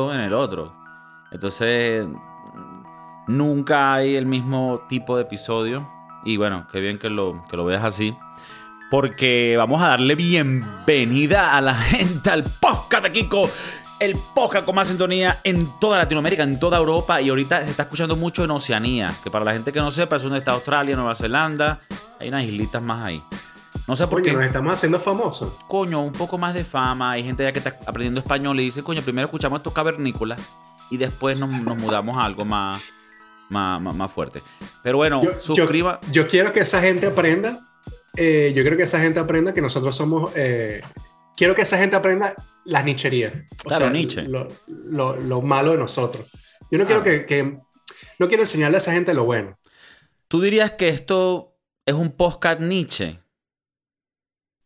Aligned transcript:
en 0.00 0.20
el 0.20 0.32
otro. 0.32 0.72
Entonces, 1.32 2.06
nunca 3.26 3.94
hay 3.94 4.14
el 4.14 4.26
mismo 4.26 4.82
tipo 4.88 5.16
de 5.16 5.22
episodio. 5.22 5.88
Y 6.24 6.36
bueno, 6.36 6.68
qué 6.70 6.78
bien 6.78 7.00
que 7.00 7.10
lo, 7.10 7.42
que 7.50 7.56
lo 7.56 7.64
veas 7.64 7.84
así. 7.84 8.16
Porque 8.92 9.56
vamos 9.58 9.82
a 9.82 9.88
darle 9.88 10.14
bienvenida 10.14 11.56
a 11.56 11.60
la 11.60 11.74
gente 11.74 12.30
al 12.30 12.44
podcast 12.44 13.02
de 13.02 13.10
Kiko. 13.10 13.50
El 13.98 14.16
podcast 14.36 14.64
con 14.64 14.76
más 14.76 14.86
sintonía 14.86 15.40
en 15.42 15.80
toda 15.80 15.98
Latinoamérica, 15.98 16.44
en 16.44 16.60
toda 16.60 16.78
Europa. 16.78 17.20
Y 17.20 17.30
ahorita 17.30 17.64
se 17.64 17.70
está 17.70 17.82
escuchando 17.82 18.14
mucho 18.14 18.44
en 18.44 18.52
Oceanía. 18.52 19.12
Que 19.24 19.32
para 19.32 19.44
la 19.44 19.52
gente 19.52 19.72
que 19.72 19.80
no 19.80 19.90
sepa, 19.90 20.14
es 20.14 20.22
donde 20.22 20.38
está 20.38 20.52
Australia, 20.52 20.94
Nueva 20.94 21.16
Zelanda. 21.16 21.80
Hay 22.20 22.28
unas 22.28 22.44
islitas 22.44 22.80
más 22.80 23.04
ahí. 23.04 23.20
No 23.88 23.96
sé 23.96 24.06
por 24.06 24.20
Coño, 24.20 24.24
qué. 24.32 24.36
nos 24.36 24.44
estamos 24.46 24.72
haciendo 24.74 25.00
famosos. 25.00 25.52
Coño, 25.66 26.04
un 26.04 26.12
poco 26.12 26.36
más 26.38 26.52
de 26.54 26.62
fama. 26.64 27.12
Hay 27.12 27.24
gente 27.24 27.42
ya 27.42 27.52
que 27.52 27.58
está 27.60 27.78
aprendiendo 27.86 28.20
español 28.20 28.60
y 28.60 28.64
dice, 28.64 28.82
coño, 28.82 29.00
primero 29.02 29.26
escuchamos 29.26 29.58
estos 29.60 29.72
cavernícolas 29.72 30.40
y 30.90 30.98
después 30.98 31.38
nos, 31.38 31.48
nos 31.50 31.76
mudamos 31.78 32.16
a 32.18 32.24
algo 32.24 32.44
más, 32.44 32.82
más, 33.48 33.80
más, 33.80 33.94
más 33.96 34.12
fuerte. 34.12 34.42
Pero 34.82 34.98
bueno, 34.98 35.22
Yo, 35.22 35.40
suscriba. 35.40 36.00
yo 36.12 36.28
quiero 36.28 36.52
que 36.52 36.60
esa 36.60 36.82
gente 36.82 37.06
aprenda. 37.06 37.66
eh, 38.16 38.52
yo 38.54 38.62
quiero 38.62 38.76
que 38.76 38.82
esa 38.82 39.00
gente 39.00 39.20
aprenda 39.20 39.54
que 39.54 39.62
nosotros 39.62 39.96
somos. 39.96 40.32
eh, 40.34 40.82
quiero 41.34 41.54
que 41.54 41.62
esa 41.62 41.78
gente 41.78 41.96
aprenda 41.96 42.34
las 42.66 42.84
nicherías. 42.84 43.32
O 43.64 43.68
Claro, 43.68 43.88
Nietzsche. 43.88 44.22
Lo, 44.24 44.48
lo- 44.84 45.16
lo 45.16 45.40
malo 45.40 45.72
de 45.72 45.78
nosotros. 45.78 46.26
Yo 46.70 46.78
no 46.78 46.84
quiero 46.84 47.00
Ah. 47.00 47.04
que, 47.04 47.24
que- 47.24 47.58
No 48.18 48.28
quiero 48.28 48.42
enseñarle 48.42 48.76
a 48.76 48.78
esa 48.78 48.92
gente 48.92 49.14
lo 49.14 49.24
bueno. 49.24 49.58
¿Tú 50.28 50.42
dirías 50.42 50.72
que 50.72 50.88
esto 50.90 51.54
es 51.86 51.94
un 51.94 52.10
podcast 52.12 52.60
Nietzsche? 52.60 53.18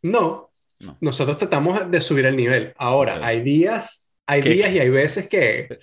No. 0.03 0.51
No. 0.81 0.97
Nosotros 1.01 1.39
tratamos 1.39 1.91
de 1.91 2.01
subir 2.01 2.27
el 2.27 2.37
nivel. 2.37 2.75
Ahora, 2.77 3.25
hay 3.25 3.41
días. 3.41 4.11
Hay 4.27 4.41
¿Qué? 4.41 4.51
días 4.51 4.71
y 4.73 4.79
hay 4.79 4.89
veces 4.89 5.29
que, 5.29 5.79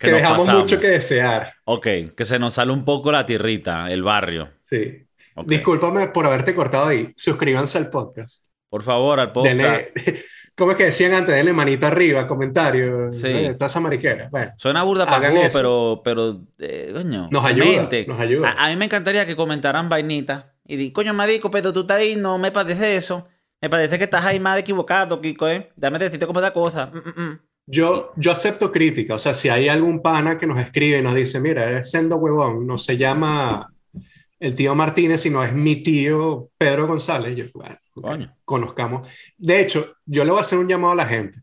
dejamos 0.00 0.38
pasamos. 0.40 0.62
mucho 0.62 0.78
que 0.80 0.88
desear. 0.88 1.54
Ok, 1.64 1.86
que 2.16 2.24
se 2.24 2.38
nos 2.38 2.54
sale 2.54 2.72
un 2.72 2.84
poco 2.84 3.10
la 3.10 3.24
tierrita, 3.26 3.90
el 3.90 4.02
barrio. 4.02 4.50
Sí. 4.60 5.06
Ok. 5.34 5.48
Discúlpame 5.48 6.08
por 6.08 6.26
haberte 6.26 6.54
cortado 6.54 6.86
ahí. 6.86 7.10
Suscríbanse 7.16 7.78
al 7.78 7.90
podcast. 7.90 8.42
Por 8.68 8.82
favor, 8.82 9.18
al 9.18 9.32
podcast. 9.32 9.56
Denle, 9.56 9.92
¿cómo 10.54 10.72
es 10.72 10.76
que 10.76 10.84
decían 10.84 11.14
antes? 11.14 11.34
Denle 11.34 11.52
manito 11.52 11.86
arriba, 11.86 12.26
comentario, 12.26 13.12
Sí. 13.12 13.28
eh, 13.28 13.54
toda 13.54 13.66
esa 13.66 13.80
mariquera. 13.80 14.28
Bueno, 14.30 14.52
Suena 14.58 14.82
burda 14.82 15.06
para 15.06 15.32
eso. 15.46 15.56
pero, 15.58 16.02
pero, 16.04 16.40
eh, 16.58 16.90
coño, 16.94 17.28
Nos 17.30 17.44
ayuda, 17.44 17.88
nos 18.06 18.20
ayuda. 18.20 18.50
A, 18.56 18.66
a 18.66 18.68
mí 18.70 18.76
me 18.76 18.84
encantaría 18.84 19.26
que 19.26 19.34
comentaran 19.36 19.88
vainitas 19.88 20.44
y 20.66 20.76
di, 20.76 20.92
coño, 20.92 21.12
marico, 21.14 21.50
pero 21.50 21.72
tú 21.72 21.80
estás 21.80 21.96
ahí, 21.98 22.14
no 22.14 22.38
me 22.38 22.52
parece 22.52 22.94
eso. 22.96 23.26
Me 23.64 23.70
parece 23.70 23.96
que 23.96 24.04
estás 24.04 24.22
ahí 24.26 24.38
más 24.38 24.58
equivocado, 24.58 25.18
Kiko, 25.22 25.48
¿eh? 25.48 25.70
Dame 25.74 25.98
decirte 25.98 26.26
cómo 26.26 26.38
es 26.38 26.42
la 26.42 26.52
cosa. 26.52 26.86
Mm, 26.92 26.98
mm, 26.98 27.22
mm. 27.30 27.40
yo, 27.64 28.12
yo 28.16 28.30
acepto 28.30 28.70
crítica. 28.70 29.14
O 29.14 29.18
sea, 29.18 29.32
si 29.32 29.48
hay 29.48 29.70
algún 29.70 30.02
pana 30.02 30.36
que 30.36 30.46
nos 30.46 30.58
escribe 30.58 30.98
y 30.98 31.02
nos 31.02 31.14
dice, 31.14 31.40
mira, 31.40 31.64
eres 31.64 31.90
sendo 31.90 32.16
huevón, 32.16 32.66
no 32.66 32.76
se 32.76 32.98
llama 32.98 33.72
el 34.38 34.54
tío 34.54 34.74
Martínez, 34.74 35.22
sino 35.22 35.42
es 35.42 35.54
mi 35.54 35.76
tío 35.82 36.50
Pedro 36.58 36.86
González. 36.86 37.34
Yo, 37.36 37.44
bueno, 37.54 37.78
ok, 37.94 38.02
Coño. 38.04 38.36
conozcamos. 38.44 39.08
De 39.38 39.60
hecho, 39.60 39.94
yo 40.04 40.24
le 40.24 40.30
voy 40.30 40.38
a 40.40 40.42
hacer 40.42 40.58
un 40.58 40.68
llamado 40.68 40.92
a 40.92 40.96
la 40.96 41.06
gente. 41.06 41.40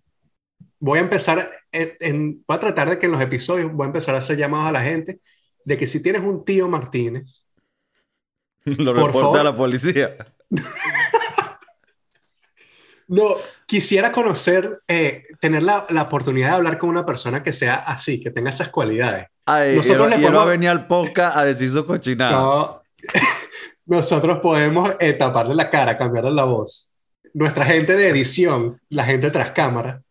Voy 0.79 0.99
a 0.99 1.01
empezar, 1.01 1.49
en, 1.71 1.93
en- 1.99 2.43
voy 2.47 2.55
a 2.55 2.59
tratar 2.59 2.87
de 2.91 2.99
que 2.99 3.07
en 3.07 3.13
los 3.13 3.21
episodios 3.21 3.73
voy 3.73 3.85
a 3.85 3.87
empezar 3.87 4.13
a 4.13 4.19
hacer 4.19 4.37
llamados 4.37 4.67
a 4.67 4.71
la 4.71 4.83
gente 4.83 5.19
de 5.65 5.75
que 5.75 5.87
si 5.87 6.03
tienes 6.03 6.21
un 6.21 6.45
tío 6.45 6.67
Martínez, 6.67 7.43
Lo 8.65 8.93
Por 8.93 9.07
reporta 9.07 9.19
favor. 9.21 9.39
a 9.39 9.43
la 9.43 9.55
policía. 9.55 10.15
No, 13.11 13.35
quisiera 13.65 14.11
conocer, 14.11 14.79
eh, 14.87 15.23
tener 15.41 15.63
la, 15.63 15.85
la 15.89 16.03
oportunidad 16.03 16.49
de 16.51 16.55
hablar 16.55 16.77
con 16.77 16.89
una 16.89 17.05
persona 17.05 17.43
que 17.43 17.51
sea 17.51 17.75
así, 17.75 18.21
que 18.21 18.31
tenga 18.31 18.49
esas 18.51 18.69
cualidades. 18.69 19.27
Ay, 19.45 19.75
Nosotros 19.75 20.07
y 20.07 20.09
le 20.11 20.15
él, 20.15 20.21
y 20.21 20.25
él 20.25 20.33
va 20.35 20.41
a 20.41 20.43
podemos- 20.45 20.49
venir 20.51 20.69
al 20.69 20.87
podcast 20.87 21.35
a 21.37 21.43
decir 21.45 21.69
su 21.69 21.85
cochinada. 21.85 22.31
No, 22.31 22.81
nosotros 23.85 24.39
podemos 24.39 24.91
eh, 24.99 25.13
taparle 25.13 25.55
la 25.55 25.69
cara, 25.69 25.97
cambiarle 25.97 26.31
la 26.31 26.43
voz. 26.45 26.93
Nuestra 27.33 27.65
gente 27.65 27.95
de 27.95 28.09
edición, 28.09 28.79
la 28.89 29.03
gente 29.05 29.29
tras 29.31 29.51
cámara, 29.51 30.01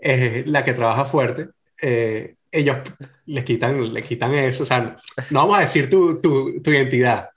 eh, 0.00 0.42
la 0.46 0.64
que 0.64 0.72
trabaja 0.74 1.04
fuerte, 1.04 1.48
eh, 1.82 2.34
ellos 2.50 2.78
les 3.26 3.44
quitan, 3.44 3.92
le 3.92 4.02
quitan 4.02 4.34
eso. 4.34 4.62
O 4.62 4.66
sea, 4.66 4.96
no 5.30 5.40
vamos 5.40 5.58
a 5.58 5.60
decir 5.60 5.88
tu, 5.90 6.20
tu, 6.20 6.60
tu 6.62 6.70
identidad, 6.70 7.30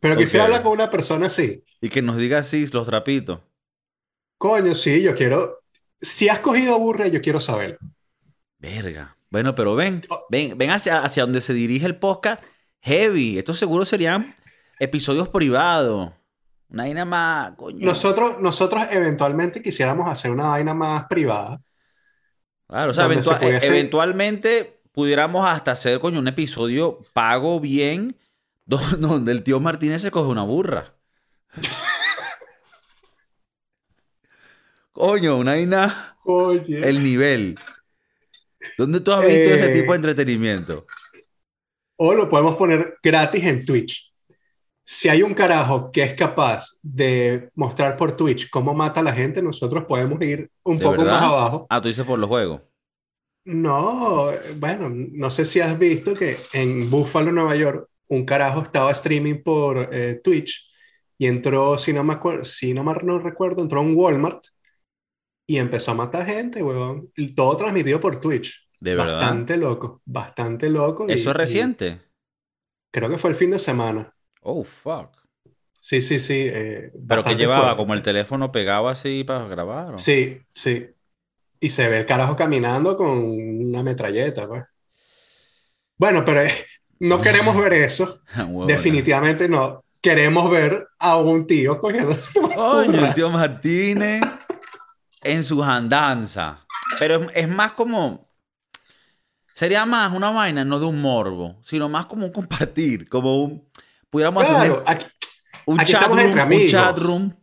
pero 0.00 0.16
quisiera 0.16 0.44
Ok. 0.44 0.48
hablar 0.48 0.62
con 0.62 0.72
una 0.72 0.90
persona 0.90 1.26
así. 1.26 1.62
Y 1.80 1.88
que 1.88 2.00
nos 2.02 2.16
diga 2.16 2.38
así 2.38 2.66
los 2.72 2.86
trapitos. 2.86 3.40
Coño, 4.42 4.74
sí, 4.74 5.00
yo 5.02 5.14
quiero. 5.14 5.62
Si 6.00 6.28
has 6.28 6.40
cogido 6.40 6.76
burra, 6.80 7.06
yo 7.06 7.20
quiero 7.22 7.40
saberlo. 7.40 7.78
Verga. 8.58 9.16
Bueno, 9.30 9.54
pero 9.54 9.76
ven, 9.76 10.02
Oh. 10.08 10.26
ven, 10.30 10.58
ven 10.58 10.70
hacia, 10.70 11.04
hacia 11.04 11.22
donde 11.22 11.40
se 11.40 11.54
dirige 11.54 11.86
el 11.86 11.94
podcast. 11.96 12.42
Heavy. 12.80 13.38
Estos 13.38 13.56
seguro 13.60 13.84
serían 13.84 14.34
episodios 14.80 15.28
privados. 15.28 16.10
Una 16.70 16.82
vaina 16.82 17.04
más, 17.04 17.52
coño. 17.52 17.86
Nosotros, 17.86 18.40
nosotros 18.40 18.84
eventualmente 18.90 19.62
quisiéramos 19.62 20.10
hacer 20.10 20.32
una 20.32 20.48
vaina 20.48 20.74
más 20.74 21.04
privada. 21.06 21.60
Claro, 22.66 22.90
o 22.90 22.94
sea, 22.94 23.04
se 23.08 23.14
pudiese- 23.30 23.66
eventualmente 23.68 24.80
pudiéramos 24.90 25.46
hasta 25.46 25.70
hacer, 25.70 26.00
coño, 26.00 26.18
un 26.18 26.26
episodio 26.26 26.98
pago 27.12 27.60
bien 27.60 28.16
do- 28.66 28.80
donde 28.98 29.30
el 29.30 29.44
tío 29.44 29.60
Martínez 29.60 30.02
se 30.02 30.10
coge 30.10 30.30
una 30.30 30.42
burra. 30.42 30.94
Coño, 34.92 35.36
una 35.38 35.52
vaina, 35.52 36.16
Oye. 36.24 36.80
el 36.80 37.02
nivel. 37.02 37.58
¿Dónde 38.76 39.00
tú 39.00 39.12
has 39.12 39.24
visto 39.24 39.50
ese 39.50 39.68
Eh, 39.68 39.70
tipo 39.70 39.92
de 39.92 39.96
entretenimiento? 39.96 40.90
O 41.96 42.14
lo 42.14 42.28
podemos 42.28 42.56
poner 42.56 42.98
gratis 43.02 43.44
en 43.44 43.64
Twitch. 43.64 44.12
Si 44.84 45.08
hay 45.08 45.22
un 45.22 45.34
carajo 45.34 45.92
que 45.92 46.02
es 46.04 46.14
capaz 46.14 46.78
de 46.82 47.50
mostrar 47.56 47.96
por 47.96 48.16
Twitch 48.16 48.50
cómo 48.50 48.74
mata 48.74 49.00
a 49.00 49.04
la 49.04 49.14
gente, 49.14 49.42
nosotros 49.42 49.84
podemos 49.86 50.20
ir 50.22 50.50
un 50.64 50.78
¿De 50.78 50.84
poco 50.84 50.90
verdad? 50.90 51.06
más 51.06 51.22
abajo. 51.22 51.70
Ah, 51.70 51.80
tú 51.80 51.88
dices 51.88 52.04
por 52.04 52.18
los 52.18 52.28
juegos. 52.28 52.62
No, 53.44 54.30
bueno, 54.56 54.88
no 54.90 55.30
sé 55.30 55.44
si 55.44 55.60
has 55.60 55.76
visto 55.76 56.14
que 56.14 56.36
en 56.52 56.88
Buffalo, 56.88 57.32
Nueva 57.32 57.56
York, 57.56 57.88
un 58.08 58.24
carajo 58.24 58.62
estaba 58.62 58.92
streaming 58.92 59.42
por 59.42 59.88
eh, 59.92 60.20
Twitch 60.22 60.70
y 61.18 61.26
entró, 61.26 61.76
si 61.76 61.92
no 61.92 62.04
me 62.04 62.14
acuerdo, 62.14 62.44
si 62.44 62.72
no, 62.72 62.84
no 62.84 63.18
recuerdo, 63.18 63.62
entró 63.62 63.80
a 63.80 63.82
un 63.82 63.96
Walmart 63.96 64.44
y 65.54 65.58
empezó 65.58 65.90
a 65.90 65.94
matar 65.94 66.24
gente, 66.24 66.62
huevón. 66.62 67.10
Todo 67.36 67.56
transmitido 67.56 68.00
por 68.00 68.20
Twitch. 68.20 68.68
De 68.80 68.94
verdad. 68.94 69.16
Bastante 69.18 69.56
loco, 69.56 70.00
bastante 70.04 70.68
loco. 70.70 71.06
y- 71.08 71.12
¿Eso 71.12 71.30
es 71.30 71.34
y 71.34 71.38
reciente? 71.38 72.00
creo 72.90 73.08
que 73.10 73.18
fue 73.18 73.30
el 73.30 73.36
fin 73.36 73.50
de 73.50 73.58
semana. 73.58 74.14
Oh, 74.42 74.64
fuck. 74.64 75.10
Sí, 75.78 76.00
sí, 76.00 76.18
sí. 76.20 76.46
eh, 76.48 76.90
Pero 77.08 77.24
que 77.24 77.34
llevaba 77.36 77.62
fuerte. 77.62 77.76
como 77.76 77.94
el 77.94 78.02
teléfono 78.02 78.50
pegado 78.52 78.88
así 78.88 79.24
para 79.24 79.46
grabar. 79.48 79.94
¿o? 79.94 79.96
Sí, 79.98 80.40
sí. 80.54 80.86
Y 81.60 81.68
se 81.68 81.88
ve 81.88 81.98
el 82.00 82.06
carajo 82.06 82.34
caminando 82.36 82.96
con 82.96 83.08
una 83.10 83.82
metralleta, 83.82 84.48
pues. 84.48 84.64
Bueno, 85.96 86.24
pero 86.24 86.42
eh, 86.42 86.52
no 87.00 87.20
queremos 87.20 87.56
ver 87.56 87.74
eso. 87.74 88.20
Huevona. 88.36 88.66
Definitivamente 88.66 89.48
no. 89.48 89.84
Queremos 90.00 90.50
ver 90.50 90.88
a 90.98 91.16
un 91.18 91.46
tío 91.46 91.78
cogiendo 91.78 92.16
Coño, 92.56 93.06
el 93.06 93.14
tío 93.14 93.30
Martínez 93.30 94.20
en 95.22 95.44
sus 95.44 95.62
andanzas. 95.62 96.58
Pero 96.98 97.22
es, 97.22 97.30
es 97.34 97.48
más 97.48 97.72
como. 97.72 98.30
Sería 99.54 99.84
más 99.84 100.12
una 100.12 100.30
vaina, 100.30 100.64
no 100.64 100.80
de 100.80 100.86
un 100.86 101.00
morbo, 101.00 101.60
sino 101.62 101.88
más 101.88 102.06
como 102.06 102.26
un 102.26 102.32
compartir, 102.32 103.08
como 103.08 103.42
un. 103.44 103.68
Pudiéramos 104.10 104.42
hacer 104.44 104.56
Claro, 104.56 104.80
un, 104.82 104.88
aquí- 104.90 105.06
un 105.66 105.80
aquí 105.80 105.92
chat 105.92 106.06
room, 106.08 106.18
un 106.52 106.66
chat 106.66 106.98
room. 106.98 107.34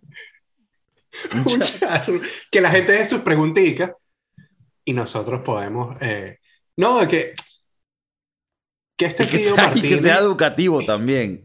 Un 1.33 1.39
un 1.39 1.45
chat- 1.47 1.79
chat, 1.79 2.09
que 2.51 2.61
la 2.61 2.69
gente 2.71 2.91
deje 2.93 3.05
sus 3.05 3.21
preguntitas 3.21 3.91
y 4.85 4.93
nosotros 4.93 5.41
podemos. 5.43 5.97
eh, 6.01 6.37
no, 6.77 7.07
que, 7.07 7.33
que 8.97 9.05
este 9.07 9.23
y, 9.23 9.27
que 9.27 9.37
tío 9.37 9.55
sea, 9.55 9.73
y 9.75 9.81
que 9.81 9.97
sea 9.97 10.17
educativo 10.19 10.83
también. 10.83 11.43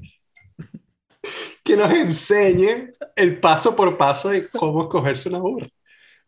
que 1.62 1.76
nos 1.76 1.92
enseñe 1.92 2.92
el 3.16 3.40
paso 3.40 3.74
por 3.76 3.96
paso 3.96 4.28
de 4.30 4.48
cómo 4.48 4.82
escogerse 4.82 5.28
una 5.28 5.38
burra. 5.38 5.68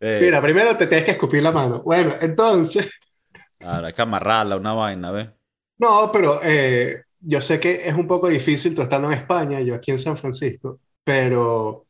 Eh, 0.00 0.18
Mira, 0.22 0.40
primero 0.42 0.76
te 0.76 0.86
tienes 0.86 1.04
que 1.04 1.12
escupir 1.12 1.42
la 1.42 1.52
mano. 1.52 1.82
Bueno, 1.82 2.12
entonces, 2.20 2.90
Ahora 3.60 3.88
hay 3.88 3.92
que 3.92 4.00
amarrarla, 4.02 4.56
una 4.56 4.72
vaina, 4.72 5.10
¿ves? 5.10 5.28
no, 5.78 6.10
pero 6.12 6.40
eh, 6.42 7.02
yo 7.20 7.40
sé 7.40 7.60
que 7.60 7.88
es 7.88 7.94
un 7.94 8.06
poco 8.06 8.28
difícil 8.28 8.74
tú 8.74 8.82
estando 8.82 9.08
en 9.10 9.18
España, 9.18 9.60
yo 9.60 9.74
aquí 9.74 9.90
en 9.90 9.98
San 9.98 10.16
Francisco, 10.16 10.80
pero 11.04 11.86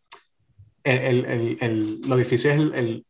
el, 0.85 1.25
el- 1.27 1.59
el- 1.61 2.01
lo 2.09 2.17
difícil 2.17 2.51
es 2.53 2.59
el, 2.59 2.75
el- 2.75 3.07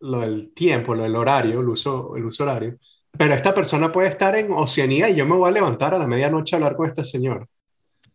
lo 0.00 0.20
del 0.20 0.52
tiempo, 0.54 0.94
lo 0.94 1.04
del 1.04 1.16
horario, 1.16 1.60
el 1.60 1.68
uso, 1.68 2.16
el 2.16 2.24
uso 2.26 2.44
horario. 2.44 2.78
Pero 3.18 3.34
esta 3.34 3.54
persona 3.54 3.92
puede 3.92 4.08
estar 4.08 4.36
en 4.36 4.52
Oceanía 4.52 5.10
y 5.10 5.16
yo 5.16 5.26
me 5.26 5.36
voy 5.36 5.48
a 5.50 5.52
levantar 5.52 5.94
a 5.94 5.98
la 5.98 6.06
medianoche 6.08 6.56
a 6.56 6.58
hablar 6.58 6.76
con 6.76 6.88
este 6.88 7.04
señor. 7.04 7.48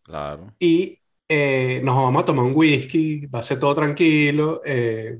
Claro. 0.03 0.53
Y 0.59 0.99
eh, 1.27 1.81
nos 1.83 1.95
vamos 1.95 2.23
a 2.23 2.25
tomar 2.25 2.45
un 2.45 2.53
whisky, 2.55 3.25
va 3.27 3.39
a 3.39 3.43
ser 3.43 3.59
todo 3.59 3.75
tranquilo. 3.75 4.61
eh, 4.65 5.19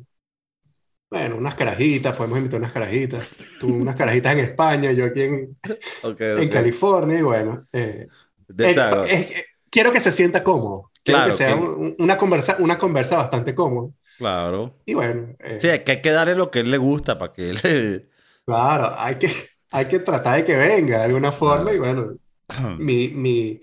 Bueno, 1.14 1.36
unas 1.38 1.54
carajitas, 1.54 2.18
podemos 2.18 2.40
invitar 2.40 2.60
unas 2.60 2.72
carajitas. 2.72 3.30
Tú 3.60 3.68
unas 3.76 3.96
carajitas 3.96 4.34
en 4.34 4.40
España, 4.40 4.92
yo 4.94 5.06
aquí 5.06 5.22
en. 5.22 5.58
California, 6.52 7.20
y 7.20 7.22
bueno. 7.22 7.68
eh, 7.72 8.08
De- 8.48 8.70
eh, 8.72 8.74
claro, 8.74 9.06
eh, 9.06 9.46
quiero 9.70 9.92
que 9.92 10.02
se 10.02 10.12
sienta 10.12 10.44
cómodo. 10.44 10.90
Quiero 11.04 11.20
Claro, 11.20 11.32
que 11.32 11.38
sea 11.38 11.48
que- 11.50 11.54
un- 11.54 11.96
una 12.00 12.18
conversa, 12.18 12.58
una 12.60 12.80
conversa 12.80 13.18
bastante 13.18 13.54
cómoda. 13.54 13.92
claro. 14.18 14.76
Y 14.88 14.96
bueno, 14.96 15.36
eh, 15.40 15.58
Sí, 15.60 15.68
que 15.86 15.92
hay 15.92 16.02
que 16.02 16.10
darle 16.12 16.34
lo 16.34 16.50
que 16.50 16.62
él 16.62 16.72
le 16.72 16.78
gusta 16.80 17.18
para 17.20 17.32
que 17.34 17.52
él... 17.52 17.60
claro, 18.46 18.96
hay 18.98 19.16
que, 19.20 19.32
hay 19.72 19.86
que 19.86 20.00
tratar 20.00 20.38
de 20.38 20.46
que 20.46 20.56
venga 20.56 20.98
de 21.00 21.04
alguna 21.06 21.32
forma. 21.32 21.72
Claro. 21.72 21.76
Y 21.76 21.80
bueno, 21.80 22.14
mi, 22.80 23.10
mi, 23.10 23.62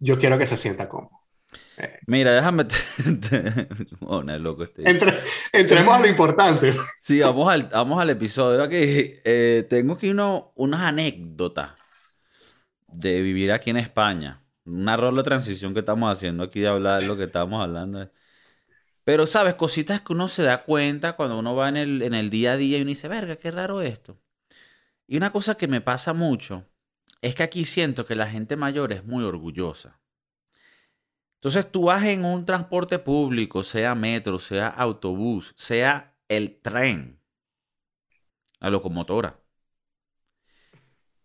yo 0.00 0.16
quiero 0.18 0.38
que 0.38 0.46
se 0.46 0.56
sienta 0.56 0.88
cómodo. 0.88 1.17
Mira, 2.06 2.32
déjame... 2.32 2.64
Oh, 4.00 4.22
no, 4.22 4.38
loco 4.38 4.62
este. 4.64 4.88
Entre, 4.88 5.18
entremos 5.52 5.94
a 5.94 6.00
lo 6.00 6.06
importante. 6.06 6.72
Sí, 7.02 7.20
vamos 7.20 7.48
al, 7.48 7.64
vamos 7.64 8.00
al 8.00 8.10
episodio. 8.10 8.62
Aquí, 8.62 8.76
eh, 9.24 9.66
tengo 9.68 9.94
aquí 9.94 10.10
uno, 10.10 10.52
unas 10.56 10.80
anécdotas 10.80 11.72
de 12.86 13.20
vivir 13.20 13.52
aquí 13.52 13.70
en 13.70 13.76
España. 13.78 14.42
Una 14.64 14.96
rol 14.96 15.16
de 15.16 15.22
transición 15.22 15.72
que 15.72 15.80
estamos 15.80 16.12
haciendo 16.12 16.44
aquí 16.44 16.60
de 16.60 16.68
hablar 16.68 17.02
lo 17.04 17.16
que 17.16 17.24
estamos 17.24 17.62
hablando. 17.62 18.10
Pero, 19.04 19.26
¿sabes? 19.26 19.54
Cositas 19.54 20.02
que 20.02 20.12
uno 20.12 20.28
se 20.28 20.42
da 20.42 20.64
cuenta 20.64 21.14
cuando 21.14 21.38
uno 21.38 21.56
va 21.56 21.68
en 21.68 21.76
el, 21.78 22.02
en 22.02 22.14
el 22.14 22.30
día 22.30 22.52
a 22.52 22.56
día 22.56 22.78
y 22.78 22.82
uno 22.82 22.90
dice, 22.90 23.08
verga, 23.08 23.36
qué 23.36 23.50
raro 23.50 23.80
esto. 23.80 24.18
Y 25.06 25.16
una 25.16 25.30
cosa 25.32 25.56
que 25.56 25.68
me 25.68 25.80
pasa 25.80 26.12
mucho 26.12 26.66
es 27.22 27.34
que 27.34 27.42
aquí 27.42 27.64
siento 27.64 28.04
que 28.06 28.14
la 28.14 28.28
gente 28.28 28.56
mayor 28.56 28.92
es 28.92 29.04
muy 29.04 29.24
orgullosa. 29.24 29.98
Entonces 31.38 31.70
tú 31.70 31.84
vas 31.84 32.02
en 32.02 32.24
un 32.24 32.44
transporte 32.44 32.98
público, 32.98 33.62
sea 33.62 33.94
metro, 33.94 34.40
sea 34.40 34.66
autobús, 34.66 35.54
sea 35.56 36.16
el 36.26 36.60
tren, 36.60 37.20
la 38.58 38.70
locomotora. 38.70 39.40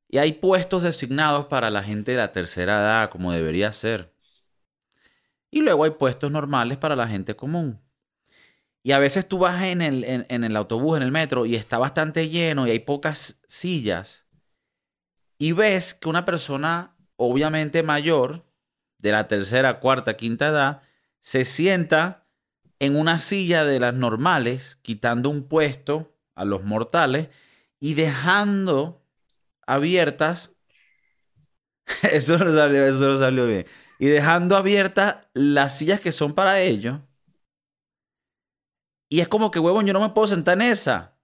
Y 0.07 0.19
hay 0.19 0.33
puestos 0.33 0.83
designados 0.83 1.47
para 1.47 1.71
la 1.71 1.81
gente 1.81 2.11
de 2.11 2.17
la 2.17 2.31
tercera 2.31 2.73
edad, 2.81 3.09
como 3.09 3.31
debería 3.31 3.73
ser. 3.73 4.13
Y 5.49 5.61
luego 5.61 5.83
hay 5.83 5.91
puestos 5.91 6.29
normales 6.29 6.77
para 6.77 6.95
la 6.95 7.07
gente 7.07 7.35
común. 7.35 7.81
Y 8.83 8.91
a 8.91 8.99
veces 8.99 9.27
tú 9.27 9.39
vas 9.39 9.63
en 9.63 9.81
el, 9.81 10.03
en, 10.03 10.27
en 10.29 10.43
el 10.43 10.55
autobús, 10.55 10.97
en 10.97 11.03
el 11.03 11.11
metro, 11.11 11.47
y 11.47 11.55
está 11.55 11.79
bastante 11.79 12.29
lleno 12.29 12.67
y 12.67 12.71
hay 12.71 12.79
pocas 12.79 13.41
sillas. 13.47 14.27
Y 15.39 15.53
ves 15.53 15.95
que 15.95 16.07
una 16.07 16.25
persona, 16.25 16.95
obviamente 17.15 17.81
mayor, 17.81 18.45
de 19.03 19.11
la 19.11 19.27
tercera, 19.27 19.79
cuarta, 19.81 20.15
quinta 20.17 20.47
edad, 20.47 20.81
se 21.19 21.45
sienta 21.45 22.25
en 22.79 22.95
una 22.95 23.19
silla 23.19 23.65
de 23.65 23.79
las 23.79 23.93
normales, 23.93 24.79
quitando 24.81 25.29
un 25.29 25.47
puesto 25.47 26.15
a 26.35 26.45
los 26.45 26.63
mortales 26.63 27.29
y 27.79 27.95
dejando 27.95 29.03
abiertas. 29.67 30.55
Eso 32.11 32.37
no 32.37 32.51
salió, 32.51 32.85
eso 32.85 32.99
no 32.99 33.17
salió 33.17 33.45
bien. 33.47 33.65
Y 33.99 34.07
dejando 34.07 34.55
abiertas 34.57 35.27
las 35.33 35.77
sillas 35.77 35.99
que 35.99 36.11
son 36.11 36.33
para 36.33 36.61
ellos. 36.61 36.99
Y 39.09 39.21
es 39.21 39.27
como 39.29 39.49
que, 39.51 39.59
huevón, 39.59 39.85
yo 39.85 39.93
no 39.93 40.01
me 40.01 40.09
puedo 40.09 40.27
sentar 40.27 40.55
en 40.55 40.63
esa. 40.63 41.17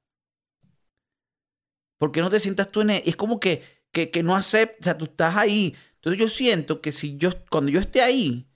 ¿Por 1.98 2.12
qué 2.12 2.22
no 2.22 2.30
te 2.30 2.40
sientas 2.40 2.72
tú 2.72 2.82
en 2.82 2.92
esa? 2.92 3.10
Es 3.10 3.16
como 3.16 3.40
que, 3.40 3.64
que, 3.92 4.10
que 4.12 4.24
no 4.24 4.36
aceptas, 4.36 4.80
o 4.82 4.84
sea, 4.84 4.98
tú 4.98 5.06
estás 5.06 5.36
ahí. 5.36 5.76
Entonces 6.00 6.20
yo 6.20 6.30
siento 6.30 6.82
que 6.82 6.92
si 6.92 7.18
yo, 7.18 7.30
cuando 7.50 7.72
yo 7.72 7.80
esté 7.80 8.02
ahí, 8.02 8.48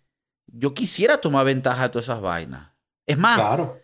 yo 0.48 0.74
quisiera 0.74 1.20
tomar 1.22 1.46
ventaja 1.46 1.84
de 1.84 1.90
todas 1.90 2.06
esas 2.08 2.22
vainas. 2.22 2.74
Es 3.06 3.18
más, 3.18 3.38
Claro. 3.42 3.82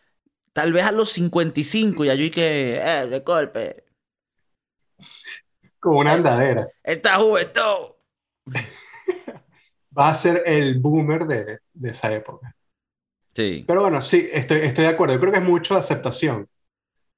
tal 0.54 0.74
vez 0.74 0.86
a 0.86 0.92
los 0.92 1.12
55 1.12 2.06
ya 2.06 2.16
yo 2.16 2.24
y 2.26 2.32
que, 2.32 2.78
eh, 2.80 3.08
de 3.08 3.20
golpe, 3.22 3.86
Como 5.80 6.00
una 6.00 6.14
andadera. 6.14 6.68
esta 6.84 7.16
juventud. 7.18 7.96
Va 9.98 10.10
a 10.10 10.16
ser 10.16 10.44
el 10.46 10.80
boomer 10.80 11.26
de, 11.28 11.60
de 11.74 11.90
esa 11.92 12.12
época. 12.14 12.56
Sí, 13.36 13.66
Pero 13.66 13.82
bueno, 13.82 14.02
sí, 14.02 14.28
estoy, 14.32 14.60
estoy 14.62 14.86
de 14.86 14.90
acuerdo. 14.92 15.14
Yo 15.16 15.20
creo 15.20 15.32
que 15.34 15.40
es 15.40 15.44
mucho 15.46 15.76
aceptación. 15.78 16.48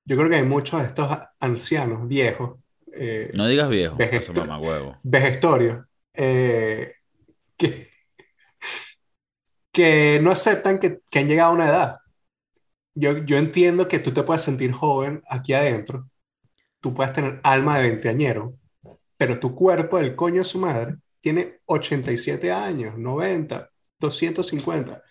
Yo 0.06 0.18
creo 0.18 0.30
que 0.30 0.38
hay 0.38 0.44
muchos 0.46 0.82
de 0.82 0.88
estos 0.88 1.18
ancianos, 1.40 2.08
viejos, 2.08 2.60
eh, 2.94 3.30
no 3.34 3.48
digas 3.48 3.70
viejo, 3.70 3.98
Vegeto- 3.98 4.22
eso 4.22 4.34
mamá 4.34 4.60
huevo. 4.60 4.98
Eh, 6.14 6.94
que, 7.58 7.90
que 9.72 10.20
no 10.22 10.32
aceptan 10.32 10.80
que, 10.80 11.00
que 11.10 11.20
han 11.20 11.28
llegado 11.28 11.52
a 11.52 11.54
una 11.54 11.70
edad. 11.70 11.98
Yo, 12.94 13.20
yo 13.20 13.38
entiendo 13.38 13.88
que 13.88 14.00
tú 14.00 14.14
te 14.14 14.24
puedes 14.24 14.42
sentir 14.42 14.72
joven 14.74 15.24
aquí 15.30 15.54
adentro, 15.54 16.10
tú 16.82 16.94
puedes 16.94 17.14
tener 17.14 17.40
alma 17.44 17.78
de 17.78 17.90
veinteañero, 17.90 18.56
pero 19.18 19.40
tu 19.40 19.56
cuerpo, 19.56 20.00
el 20.00 20.16
coño 20.16 20.40
de 20.40 20.46
su 20.46 20.60
madre, 20.60 20.96
tiene 21.22 21.60
87 21.66 22.52
años, 22.52 22.98
90, 22.98 23.70
250. 24.00 25.04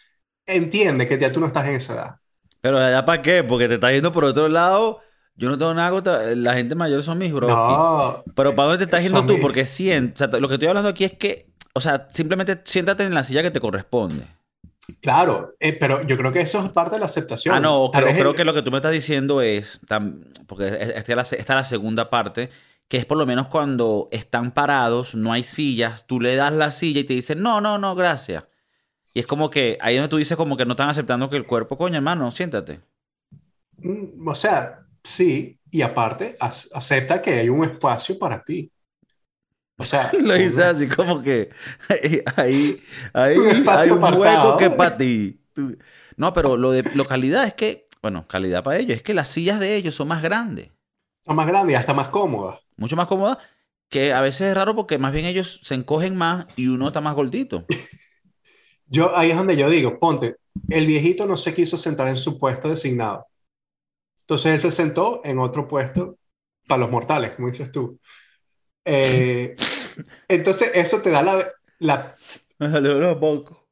Entiende 0.46 1.06
que 1.06 1.18
ya 1.18 1.32
tú 1.32 1.40
no 1.40 1.46
estás 1.46 1.66
en 1.68 1.76
esa 1.76 1.94
edad. 1.94 2.16
Pero 2.60 2.78
¿ya 2.78 3.04
para 3.04 3.22
qué? 3.22 3.44
Porque 3.44 3.68
te 3.68 3.74
estás 3.74 3.92
yendo 3.92 4.12
por 4.12 4.24
otro 4.24 4.48
lado. 4.48 5.00
Yo 5.40 5.48
no 5.48 5.58
tengo 5.58 5.72
nada 5.74 5.90
contra... 5.90 6.34
La 6.36 6.54
gente 6.54 6.74
mayor 6.74 7.02
son 7.02 7.18
mis 7.18 7.32
bros. 7.32 7.50
No, 7.50 8.22
Pero 8.34 8.54
¿para 8.54 8.68
dónde 8.68 8.78
te 8.78 8.84
estás 8.84 9.02
yendo 9.02 9.24
tú? 9.24 9.32
mis- 9.34 9.42
Porque 9.42 9.64
sien- 9.64 10.12
o 10.14 10.18
sea, 10.18 10.26
lo 10.28 10.46
que 10.48 10.54
estoy 10.54 10.68
hablando 10.68 10.90
aquí 10.90 11.04
es 11.04 11.12
que, 11.12 11.46
o 11.72 11.80
sea, 11.80 12.06
simplemente 12.10 12.60
siéntate 12.64 13.04
en 13.04 13.14
la 13.14 13.24
silla 13.24 13.42
que 13.42 13.50
te 13.50 13.58
corresponde. 13.60 14.26
claro, 15.00 15.54
eh, 15.60 15.72
pero 15.72 16.02
yo 16.06 16.16
creo 16.16 16.32
que 16.32 16.40
eso 16.42 16.62
es 16.64 16.70
parte 16.72 16.96
de 16.96 17.00
la 17.00 17.06
aceptación. 17.06 17.54
Ah, 17.54 17.60
no, 17.60 17.90
creo, 17.92 18.08
creo 18.12 18.30
el- 18.30 18.36
que 18.36 18.44
lo 18.44 18.52
que 18.54 18.62
tú 18.62 18.70
me 18.70 18.76
estás 18.78 18.92
diciendo 18.92 19.40
es, 19.40 19.80
tam- 19.86 20.24
porque 20.46 20.66
es- 20.68 20.88
esta 20.90 21.12
es, 21.12 21.16
la, 21.16 21.22
esta 21.22 21.36
es 21.38 21.48
la 21.48 21.64
segunda 21.64 22.10
parte, 22.10 22.50
que 22.88 22.96
es 22.98 23.06
por 23.06 23.16
lo 23.18 23.24
menos 23.24 23.46
cuando 23.46 24.08
están 24.10 24.50
parados, 24.50 25.14
no 25.14 25.32
hay 25.32 25.44
sillas, 25.44 26.06
tú 26.06 26.20
le 26.20 26.34
das 26.36 26.52
la 26.52 26.70
silla 26.72 27.00
y 27.00 27.04
te 27.04 27.14
dicen, 27.14 27.40
no, 27.40 27.60
no, 27.60 27.78
no, 27.78 27.94
gracias. 27.94 28.44
Y 29.14 29.20
es 29.20 29.26
como 29.26 29.48
que 29.48 29.78
ahí 29.80 29.94
donde 29.96 30.08
tú 30.08 30.16
dices 30.18 30.36
como 30.36 30.56
que 30.56 30.66
no 30.66 30.72
están 30.72 30.88
aceptando 30.90 31.30
que 31.30 31.36
el 31.36 31.46
cuerpo, 31.46 31.76
coño, 31.78 31.96
hermano, 31.96 32.30
siéntate. 32.30 32.80
Mm, 33.78 34.28
O 34.28 34.34
sea, 34.34 34.80
sí, 35.04 35.58
y 35.70 35.82
aparte, 35.82 36.36
ac- 36.38 36.68
acepta 36.74 37.22
que 37.22 37.32
hay 37.40 37.48
un 37.48 37.64
espacio 37.64 38.18
para 38.18 38.42
ti. 38.44 38.72
O 39.78 39.84
sea, 39.84 40.12
Lo 40.22 40.34
una- 40.34 40.70
así 40.70 40.88
como 40.88 41.22
que 41.22 41.50
ahí, 42.36 42.80
ahí 43.12 43.42
Un 43.42 43.48
espacio 43.48 43.92
hay 43.92 43.94
un 43.94 44.14
hueco 44.14 44.56
apartado. 44.56 44.56
que 44.56 44.70
para 44.70 44.96
ti. 44.96 45.40
No, 46.16 46.32
pero 46.32 46.56
lo 46.56 46.72
de 46.72 46.82
lo 46.94 47.04
calidad 47.06 47.46
es 47.46 47.54
que, 47.54 47.88
bueno, 48.02 48.26
calidad 48.28 48.62
para 48.64 48.78
ellos, 48.78 48.96
es 48.96 49.02
que 49.02 49.14
las 49.14 49.28
sillas 49.28 49.60
de 49.60 49.76
ellos 49.76 49.94
son 49.94 50.08
más 50.08 50.22
grandes. 50.22 50.70
son 51.22 51.36
más 51.36 51.46
grandes 51.46 51.72
y 51.74 51.76
hasta 51.76 51.94
más 51.94 52.08
cómodas. 52.08 52.60
mucho 52.76 52.96
más 52.96 53.06
cómoda, 53.08 53.38
que 53.88 54.12
a 54.12 54.20
veces 54.20 54.42
es 54.48 54.54
raro 54.56 54.74
porque 54.74 54.98
más 54.98 55.12
bien 55.12 55.26
ellos 55.26 55.60
se 55.62 55.74
encogen 55.74 56.16
más 56.16 56.46
y 56.56 56.68
uno 56.68 56.88
está 56.88 57.00
más 57.00 57.14
gordito. 57.14 57.68
Yo, 58.86 59.16
ahí 59.16 59.30
es 59.30 59.36
donde 59.36 59.56
yo 59.56 59.68
digo, 59.70 59.98
ponte, 59.98 60.36
el 60.68 60.86
viejito 60.86 61.26
no 61.26 61.36
se 61.36 61.54
quiso 61.54 61.76
sentar 61.76 62.08
en 62.08 62.16
su 62.16 62.38
puesto 62.38 62.68
designado. 62.68 63.26
Entonces 64.30 64.52
él 64.54 64.60
se 64.60 64.70
sentó 64.70 65.22
en 65.24 65.40
otro 65.40 65.66
puesto 65.66 66.16
para 66.68 66.78
los 66.82 66.90
mortales, 66.92 67.32
como 67.32 67.50
dices 67.50 67.72
tú. 67.72 67.98
Eh, 68.84 69.56
entonces 70.28 70.70
eso 70.72 71.02
te 71.02 71.10
da 71.10 71.20
la, 71.20 71.48
la- 71.80 72.14
Me 72.60 72.70
salió 72.70 73.18
poco. 73.18 73.66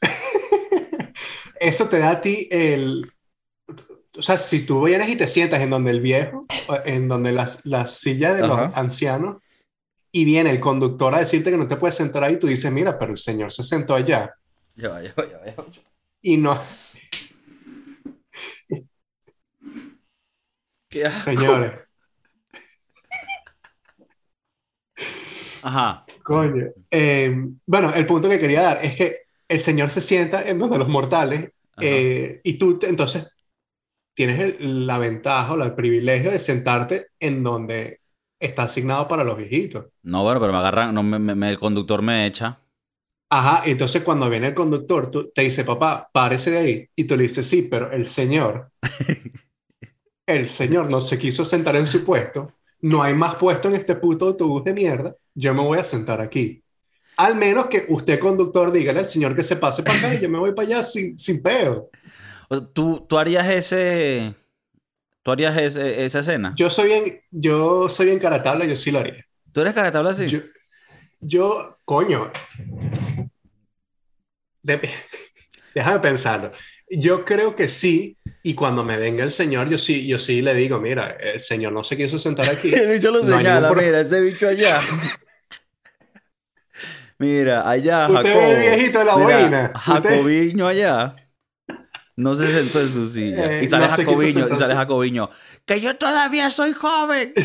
eso 1.60 1.88
te 1.88 2.00
da 2.00 2.10
a 2.10 2.20
ti 2.20 2.48
el, 2.50 3.08
o 4.18 4.20
sea, 4.20 4.36
si 4.36 4.66
tú 4.66 4.82
vienes 4.82 5.08
y 5.10 5.14
te 5.14 5.28
sientas 5.28 5.60
en 5.60 5.70
donde 5.70 5.92
el 5.92 6.00
viejo, 6.00 6.44
en 6.84 7.06
donde 7.06 7.30
las, 7.30 7.64
la 7.64 7.86
silla 7.86 8.34
de 8.34 8.42
los 8.42 8.58
Ajá. 8.58 8.72
ancianos, 8.74 9.36
y 10.10 10.24
viene 10.24 10.50
el 10.50 10.58
conductor 10.58 11.14
a 11.14 11.20
decirte 11.20 11.52
que 11.52 11.56
no 11.56 11.68
te 11.68 11.76
puedes 11.76 11.94
sentar 11.94 12.24
ahí, 12.24 12.36
tú 12.40 12.48
dices, 12.48 12.72
mira, 12.72 12.98
pero 12.98 13.12
el 13.12 13.18
señor 13.18 13.52
se 13.52 13.62
sentó 13.62 13.94
allá 13.94 14.34
Ya 14.74 15.00
ya 15.00 15.14
ya 15.16 15.46
ya 15.46 15.54
y 16.20 16.36
no, 16.36 16.58
Qué 20.94 21.04
asco. 21.06 21.30
señores, 21.32 21.72
Ajá. 25.62 26.04
coño. 26.22 26.66
Eh, 26.90 27.34
bueno, 27.66 27.92
el 27.92 28.06
punto 28.06 28.28
que 28.28 28.38
quería 28.38 28.62
dar 28.62 28.84
es 28.84 28.94
que 28.94 29.18
el 29.48 29.60
señor 29.60 29.90
se 29.90 30.00
sienta 30.00 30.42
en 30.42 30.58
donde 30.58 30.78
los 30.78 30.88
mortales 30.88 31.50
eh, 31.80 32.40
y 32.44 32.54
tú 32.56 32.78
entonces 32.82 33.30
tienes 34.14 34.38
el- 34.38 34.86
la 34.86 34.98
ventaja 34.98 35.52
o 35.54 35.62
el 35.62 35.74
privilegio 35.74 36.30
de 36.30 36.38
sentarte 36.38 37.08
en 37.18 37.42
donde 37.42 38.00
está 38.38 38.64
asignado 38.64 39.08
para 39.08 39.24
los 39.24 39.36
viejitos. 39.36 39.86
No, 40.02 40.22
bueno, 40.22 40.40
pero 40.40 40.52
me 40.52 40.58
agarran, 40.58 40.94
no, 40.94 41.02
me- 41.02 41.50
el 41.50 41.58
conductor 41.58 42.00
me 42.02 42.26
echa. 42.26 42.60
Ajá, 43.30 43.66
y 43.66 43.72
entonces 43.72 44.02
cuando 44.04 44.30
viene 44.30 44.48
el 44.48 44.54
conductor, 44.54 45.10
tú, 45.10 45.32
te 45.34 45.42
dice, 45.42 45.64
papá, 45.64 46.08
párese 46.12 46.52
de 46.52 46.58
ahí. 46.58 46.88
Y 46.94 47.04
tú 47.04 47.16
le 47.16 47.24
dices, 47.24 47.46
sí, 47.46 47.62
pero 47.62 47.90
el 47.90 48.06
señor, 48.06 48.70
el 50.26 50.48
señor 50.48 50.90
no 50.90 51.00
se 51.00 51.18
quiso 51.18 51.44
sentar 51.44 51.76
en 51.76 51.86
su 51.86 52.04
puesto. 52.04 52.52
No 52.80 53.02
hay 53.02 53.14
más 53.14 53.36
puesto 53.36 53.68
en 53.68 53.76
este 53.76 53.94
puto 53.94 54.26
autobús 54.28 54.64
de 54.64 54.72
mierda. 54.74 55.14
Yo 55.34 55.54
me 55.54 55.60
voy 55.62 55.78
a 55.78 55.84
sentar 55.84 56.20
aquí. 56.20 56.62
Al 57.16 57.36
menos 57.36 57.66
que 57.66 57.86
usted, 57.88 58.18
conductor, 58.18 58.72
dígale 58.72 59.00
al 59.00 59.08
señor 59.08 59.36
que 59.36 59.42
se 59.42 59.56
pase 59.56 59.82
para 59.82 59.98
acá 59.98 60.14
y 60.14 60.20
yo 60.20 60.28
me 60.28 60.38
voy 60.38 60.52
para 60.52 60.66
allá 60.66 60.82
sin, 60.82 61.16
sin 61.18 61.42
peo. 61.42 61.90
O 62.48 62.56
sea, 62.56 62.66
¿Tú, 62.72 63.06
tú 63.08 63.18
harías 63.18 63.48
ese, 63.48 64.34
¿Tú 65.22 65.30
harías 65.30 65.56
ese- 65.56 66.04
esa 66.04 66.20
escena? 66.20 66.52
Yo 66.56 66.68
soy 66.70 66.88
bien, 66.88 67.20
yo 67.30 67.88
soy 67.88 68.06
bien 68.06 68.18
caratabla, 68.18 68.64
yo 68.66 68.76
sí 68.76 68.90
lo 68.90 68.98
haría. 68.98 69.24
¿Tú 69.52 69.60
eres 69.60 69.74
caratabla 69.74 70.10
así? 70.10 70.26
Yo, 70.26 70.40
yo, 71.20 71.78
coño, 71.84 72.30
de- 74.62 74.90
déjame 75.74 76.00
pensarlo. 76.00 76.52
Yo 76.90 77.24
creo 77.24 77.56
que 77.56 77.68
sí, 77.68 78.18
y 78.42 78.54
cuando 78.54 78.84
me 78.84 78.96
venga 78.98 79.24
el 79.24 79.32
señor, 79.32 79.68
yo 79.68 79.78
sí, 79.78 80.06
yo 80.06 80.18
sí 80.18 80.42
le 80.42 80.54
digo, 80.54 80.78
mira, 80.78 81.12
el 81.12 81.40
señor 81.40 81.72
no 81.72 81.82
se 81.82 81.96
quiso 81.96 82.18
sentar 82.18 82.48
aquí. 82.50 82.68
El 82.74 82.90
bicho 82.92 83.10
lo 83.10 83.22
No 83.22 83.36
señala, 83.38 83.72
mira, 83.72 84.00
ese 84.00 84.20
bicho 84.20 84.46
allá. 84.48 84.80
mira, 87.18 87.68
allá, 87.68 88.06
Usted 88.08 88.22
Jacobo. 88.28 88.40
ve 88.40 88.52
el 88.52 88.60
viejito 88.76 88.98
de 88.98 89.04
la 89.06 89.16
Mira, 89.16 89.40
boina. 89.40 89.72
Usted- 89.74 89.80
Jacobiño 90.10 90.66
allá. 90.66 91.16
No 92.16 92.34
se 92.34 92.52
sentó 92.52 92.80
en 92.80 92.88
su 92.90 93.08
silla. 93.08 93.58
Eh, 93.58 93.64
y 93.64 93.66
sale 93.66 93.86
no 93.88 93.92
Jacobiño, 93.96 94.48
y 94.52 94.56
sale 94.56 94.74
Jacobiño. 94.74 95.30
Que 95.64 95.80
yo 95.80 95.96
todavía 95.96 96.50
soy 96.50 96.72
joven. 96.72 97.32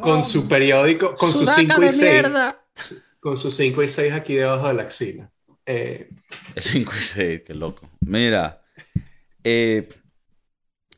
Con 0.00 0.24
su 0.24 0.48
periódico, 0.48 1.14
con 1.14 1.30
sus 1.30 1.40
Sudaca 1.42 1.58
5 1.60 1.82
y 1.82 1.84
de 1.84 1.92
6, 1.92 2.02
mierda. 2.12 2.64
con 3.20 3.36
sus 3.36 3.54
5 3.54 3.82
y 3.82 3.88
6 3.90 4.14
aquí 4.14 4.34
debajo 4.34 4.66
de 4.68 4.74
la 4.74 4.82
axila. 4.84 5.30
Eh, 5.66 6.10
Es 6.54 6.64
5 6.64 6.92
y 6.96 7.00
6, 7.02 7.42
qué 7.46 7.54
loco. 7.54 7.88
Mira. 8.00 8.62
eh, 9.44 9.88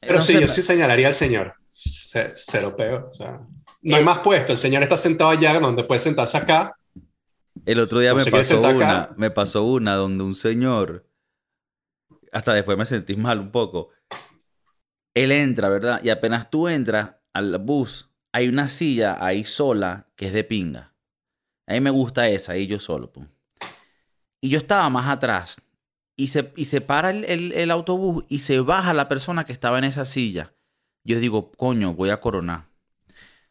pero 0.01 0.17
no 0.17 0.23
sí, 0.23 0.35
sé, 0.35 0.41
yo 0.41 0.49
sí 0.49 0.63
señalaría 0.63 1.09
al 1.09 1.15
señor. 1.15 1.55
Ce- 1.71 2.33
Cero 2.35 2.75
peo. 2.77 3.11
O 3.11 3.15
sea, 3.15 3.41
no 3.83 3.97
hay 3.97 4.05
más 4.05 4.21
puesto. 4.21 4.53
El 4.53 4.59
señor 4.59 4.83
está 4.83 4.97
sentado 4.97 5.31
allá 5.31 5.59
donde 5.59 5.85
puede 5.85 6.01
sentarse 6.01 6.37
acá. 6.37 6.77
El 7.65 7.81
otro 7.81 8.01
día 8.01 8.11
¿No 8.11 8.17
me 8.17 8.25
se 8.25 8.31
pasó 8.31 8.61
una, 8.61 9.03
acá? 9.03 9.15
me 9.17 9.31
pasó 9.31 9.65
una 9.65 9.95
donde 9.95 10.23
un 10.23 10.35
señor, 10.35 11.07
hasta 12.33 12.53
después 12.55 12.77
me 12.79 12.87
sentí 12.87 13.17
mal 13.17 13.41
un 13.41 13.51
poco. 13.51 13.91
Él 15.15 15.33
entra, 15.33 15.69
¿verdad? 15.69 16.01
Y 16.05 16.11
apenas 16.11 16.51
tú 16.51 16.69
entras 16.69 17.17
al 17.33 17.59
bus, 17.59 18.11
hay 18.33 18.49
una 18.49 18.69
silla 18.69 19.17
ahí 19.25 19.45
sola 19.45 20.09
que 20.17 20.27
es 20.27 20.33
de 20.33 20.45
pinga. 20.45 20.95
A 21.67 21.73
mí 21.75 21.81
me 21.81 21.91
gusta 21.91 22.29
esa, 22.29 22.53
ahí 22.53 22.67
yo 22.67 22.79
solo. 22.79 23.13
pum. 23.13 23.27
Y 24.41 24.51
yo 24.51 24.59
estaba 24.59 24.89
más 24.91 25.09
atrás. 25.09 25.61
Y 26.17 26.29
se, 26.29 26.53
y 26.57 26.67
se 26.67 26.81
para 26.81 27.11
el, 27.11 27.25
el- 27.25 27.53
el 27.53 27.71
autobús 27.71 28.25
y 28.29 28.41
se 28.41 28.61
baja 28.61 28.95
la 28.95 29.09
persona 29.09 29.45
que 29.45 29.53
estaba 29.53 29.79
en 29.79 29.85
esa 29.85 30.05
silla. 30.05 30.55
Yo 31.05 31.21
digo, 31.21 31.53
coño, 31.53 31.95
voy 31.95 32.11
a 32.11 32.21
coronar. 32.21 32.67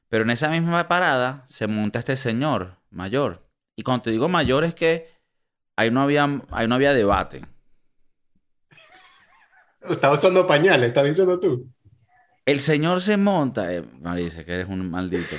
Pero 0.10 0.24
en 0.24 0.32
esa 0.32 0.50
misma 0.50 0.88
parada 0.88 1.46
se 1.48 1.68
monta 1.68 2.00
este 2.00 2.15
señor 2.15 2.77
mayor. 2.89 3.48
Y 3.75 3.84
cuando 3.84 4.04
te 4.04 4.12
digo 4.12 4.30
mayor 4.30 4.63
es 4.63 4.75
que 4.75 5.10
ahí 5.75 5.92
no 5.92 6.01
había, 6.04 6.42
ahí 6.51 6.68
no 6.68 6.75
había 6.75 6.94
debate. 6.94 7.46
Está 9.89 10.12
usando 10.12 10.48
pañales, 10.48 10.89
estás 10.89 11.06
diciendo 11.06 11.39
tú. 11.39 11.70
El 12.46 12.60
señor 12.60 13.01
se 13.01 13.18
monta, 13.18 13.74
eh, 13.74 13.82
Marisa, 14.01 14.44
que 14.44 14.54
eres 14.54 14.68
un 14.70 14.89
maldito. 14.89 15.36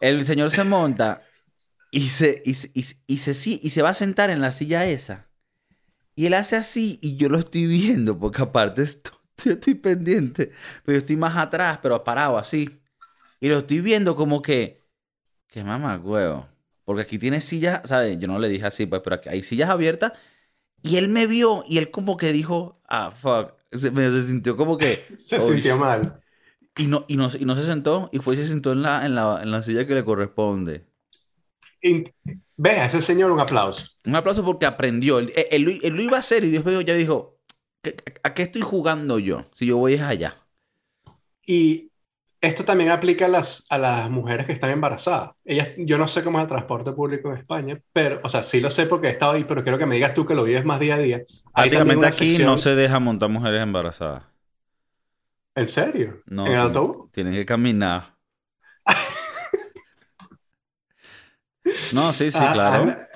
El 0.00 0.24
señor 0.24 0.50
se 0.50 0.64
monta 0.64 1.22
y 1.90 2.08
se, 2.10 2.42
y, 2.44 2.54
se- 2.54 2.70
y 2.74 2.82
se- 2.84 2.96
y 3.06 3.18
se, 3.18 3.34
si- 3.34 3.60
y 3.62 3.70
se 3.70 3.82
va 3.82 3.90
a 3.90 3.94
sentar 3.94 4.30
en 4.30 4.40
la 4.40 4.52
silla 4.52 4.86
esa. 4.86 5.28
Y 6.16 6.26
él 6.26 6.34
hace 6.34 6.56
así 6.56 6.98
y 7.02 7.16
yo 7.16 7.28
lo 7.28 7.38
estoy 7.38 7.66
viendo, 7.66 8.18
porque 8.18 8.42
aparte 8.42 8.82
estoy, 8.82 9.14
estoy 9.46 9.74
pendiente, 9.74 10.52
pero 10.84 10.96
yo 10.98 11.00
estoy 11.00 11.16
más 11.16 11.36
atrás, 11.36 11.78
pero 11.82 12.02
parado 12.04 12.38
así. 12.38 12.80
Y 13.40 13.48
lo 13.48 13.58
estoy 13.58 13.80
viendo 13.80 14.16
como 14.16 14.42
que, 14.42 14.82
que 15.48 15.64
mamá, 15.64 15.98
huevo. 15.98 16.48
Porque 16.84 17.02
aquí 17.02 17.18
tiene 17.18 17.40
sillas, 17.40 17.82
¿sabes? 17.86 18.18
Yo 18.20 18.28
no 18.28 18.38
le 18.38 18.48
dije 18.48 18.66
así, 18.66 18.86
pues, 18.86 19.02
pero 19.04 19.16
aquí 19.16 19.28
hay 19.30 19.42
sillas 19.42 19.70
abiertas. 19.70 20.12
Y 20.82 20.96
él 20.96 21.08
me 21.08 21.26
vio 21.26 21.64
y 21.68 21.78
él 21.78 21.90
como 21.90 22.16
que 22.16 22.32
dijo, 22.32 22.80
ah, 22.88 23.10
fuck. 23.12 23.54
Se, 23.72 23.90
medio 23.90 24.12
se 24.12 24.22
sintió 24.24 24.56
como 24.56 24.78
que... 24.78 25.06
Se 25.18 25.40
"Oh, 25.40 25.46
sintió 25.46 25.76
mal. 25.76 26.20
y 26.76 26.86
no, 26.86 27.04
y, 27.08 27.16
no, 27.16 27.28
y 27.38 27.44
no 27.44 27.54
se 27.56 27.64
sentó, 27.64 28.08
y 28.12 28.18
fue 28.18 28.34
y 28.34 28.36
se 28.38 28.46
sentó 28.46 28.72
en 28.72 28.82
la, 28.82 29.04
en 29.06 29.14
la, 29.14 29.40
en 29.42 29.50
la 29.50 29.62
silla 29.62 29.86
que 29.86 29.94
le 29.94 30.04
corresponde. 30.04 30.86
Y, 31.82 32.04
ve 32.56 32.70
a 32.72 32.86
ese 32.86 33.00
señor 33.00 33.30
un 33.30 33.40
aplauso. 33.40 33.86
Un 34.04 34.14
aplauso 34.16 34.44
porque 34.44 34.66
aprendió. 34.66 35.18
Él, 35.18 35.32
él 35.50 35.62
lo- 35.62 35.70
él 35.70 35.94
lo 35.94 36.02
iba 36.02 36.16
a 36.16 36.20
hacer 36.20 36.44
y 36.44 36.50
después 36.50 36.84
ya 36.84 36.94
dijo, 36.94 37.38
¿qué- 37.82 37.96
¿a 38.22 38.34
qué 38.34 38.42
estoy 38.42 38.62
jugando 38.62 39.18
yo? 39.18 39.46
Si 39.54 39.66
yo 39.66 39.78
voy 39.78 39.94
es 39.94 40.02
allá. 40.02 40.36
Y 41.46 41.90
esto 42.40 42.64
también 42.64 42.90
aplica 42.90 43.26
a 43.26 43.28
las, 43.28 43.66
a 43.70 43.76
las 43.78 44.10
mujeres 44.10 44.46
que 44.46 44.52
están 44.52 44.70
embarazadas. 44.70 45.32
Ellas, 45.44 45.70
yo 45.78 45.98
no 45.98 46.08
sé 46.08 46.22
cómo 46.24 46.38
es 46.38 46.42
el 46.42 46.48
transporte 46.48 46.92
público 46.92 47.30
en 47.30 47.38
España, 47.38 47.80
pero, 47.92 48.20
o 48.22 48.28
sea, 48.28 48.42
sí 48.42 48.60
lo 48.60 48.70
sé 48.70 48.86
porque 48.86 49.08
he 49.08 49.10
estado 49.10 49.32
ahí, 49.32 49.44
pero 49.44 49.62
quiero 49.62 49.78
que 49.78 49.86
me 49.86 49.94
digas 49.96 50.14
tú 50.14 50.24
que 50.24 50.34
lo 50.34 50.44
vives 50.44 50.64
más 50.64 50.80
día 50.80 50.94
a 50.94 50.98
día. 50.98 51.16
Hay 51.52 51.70
Prácticamente 51.70 52.06
aquí 52.06 52.30
sección- 52.30 52.46
no 52.46 52.56
se 52.56 52.74
deja 52.74 52.98
montar 52.98 53.28
mujeres 53.28 53.62
embarazadas. 53.62 54.24
¿En 55.54 55.68
serio? 55.68 56.22
No, 56.26 56.46
¿En 56.46 56.52
el 56.52 56.58
autobús? 56.60 57.10
Tienen 57.12 57.34
que 57.34 57.44
caminar. 57.44 58.16
No, 61.92 62.12
sí, 62.12 62.30
sí, 62.30 62.38
Ah, 62.40 62.52
claro. 62.52 62.90
ah, 62.90 63.08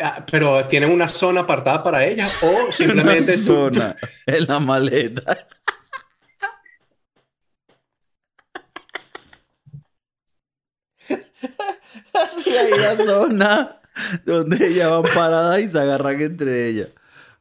ah, 0.00 0.26
pero 0.30 0.66
tienen 0.66 0.90
una 0.90 1.08
zona 1.08 1.42
apartada 1.42 1.82
para 1.82 2.04
ellas 2.04 2.32
o 2.42 2.46
Una 2.64 2.72
simplemente 2.72 3.32
tú- 3.34 3.38
zona 3.42 3.96
en 4.26 4.46
la 4.46 4.58
maleta. 4.60 5.46
Así 12.14 12.50
hay 12.50 12.72
una 12.72 12.96
zona 12.96 13.76
donde 14.24 14.66
ellas 14.68 14.90
van 14.90 15.02
paradas 15.14 15.60
y 15.60 15.68
se 15.68 15.78
agarran 15.80 16.20
entre 16.20 16.68
ellas. 16.68 16.88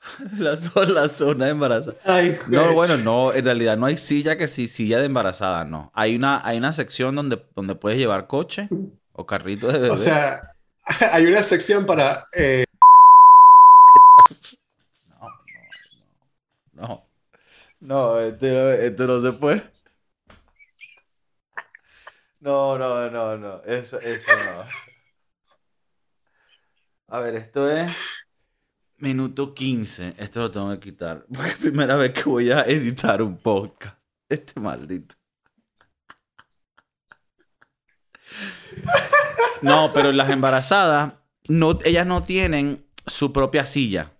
La, 0.39 0.57
la 0.85 1.07
zona 1.07 1.45
de 1.45 1.51
embarazada. 1.51 1.95
Ay, 2.05 2.35
No, 2.49 2.73
bueno, 2.73 2.97
no, 2.97 3.31
en 3.33 3.45
realidad 3.45 3.77
no 3.77 3.85
hay 3.85 3.97
silla 3.97 4.35
que 4.35 4.47
sí, 4.47 4.67
silla 4.67 4.97
de 4.97 5.05
embarazada, 5.05 5.63
no. 5.63 5.91
Hay 5.93 6.15
una, 6.15 6.41
hay 6.43 6.57
una 6.57 6.73
sección 6.73 7.13
donde, 7.15 7.39
donde 7.55 7.75
puedes 7.75 7.99
llevar 7.99 8.25
coche 8.25 8.67
o 9.21 9.25
carrito 9.25 9.67
de 9.67 9.79
bebé. 9.79 9.89
O 9.89 9.97
sea, 9.97 10.41
hay 11.11 11.25
una 11.25 11.43
sección 11.43 11.85
para... 11.85 12.27
eh, 12.33 12.65
No. 16.73 17.07
No, 17.79 18.19
este 18.19 18.53
no, 18.53 18.69
este 18.71 19.05
no 19.05 19.19
se 19.19 19.33
puede. 19.33 19.61
No, 22.39 22.77
no, 22.77 23.09
no, 23.09 23.37
no. 23.37 23.61
Eso, 23.63 23.99
eso 23.99 24.31
no. 24.35 24.63
A 27.15 27.19
ver, 27.19 27.35
esto 27.35 27.69
es 27.69 27.91
minuto 28.97 29.53
15. 29.53 30.15
Esto 30.17 30.39
lo 30.39 30.51
tengo 30.51 30.71
que 30.71 30.79
quitar. 30.79 31.25
Porque 31.33 31.49
es 31.51 31.57
primera 31.57 31.95
vez 31.97 32.13
que 32.13 32.23
voy 32.23 32.51
a 32.51 32.61
editar 32.61 33.21
un 33.21 33.37
podcast. 33.37 33.97
Este 34.29 34.59
maldito. 34.59 35.15
No, 39.61 39.91
pero 39.93 40.11
las 40.11 40.29
embarazadas, 40.29 41.13
no, 41.47 41.77
ellas 41.83 42.05
no 42.05 42.23
tienen 42.23 42.85
su 43.05 43.31
propia 43.31 43.65
silla. 43.65 44.11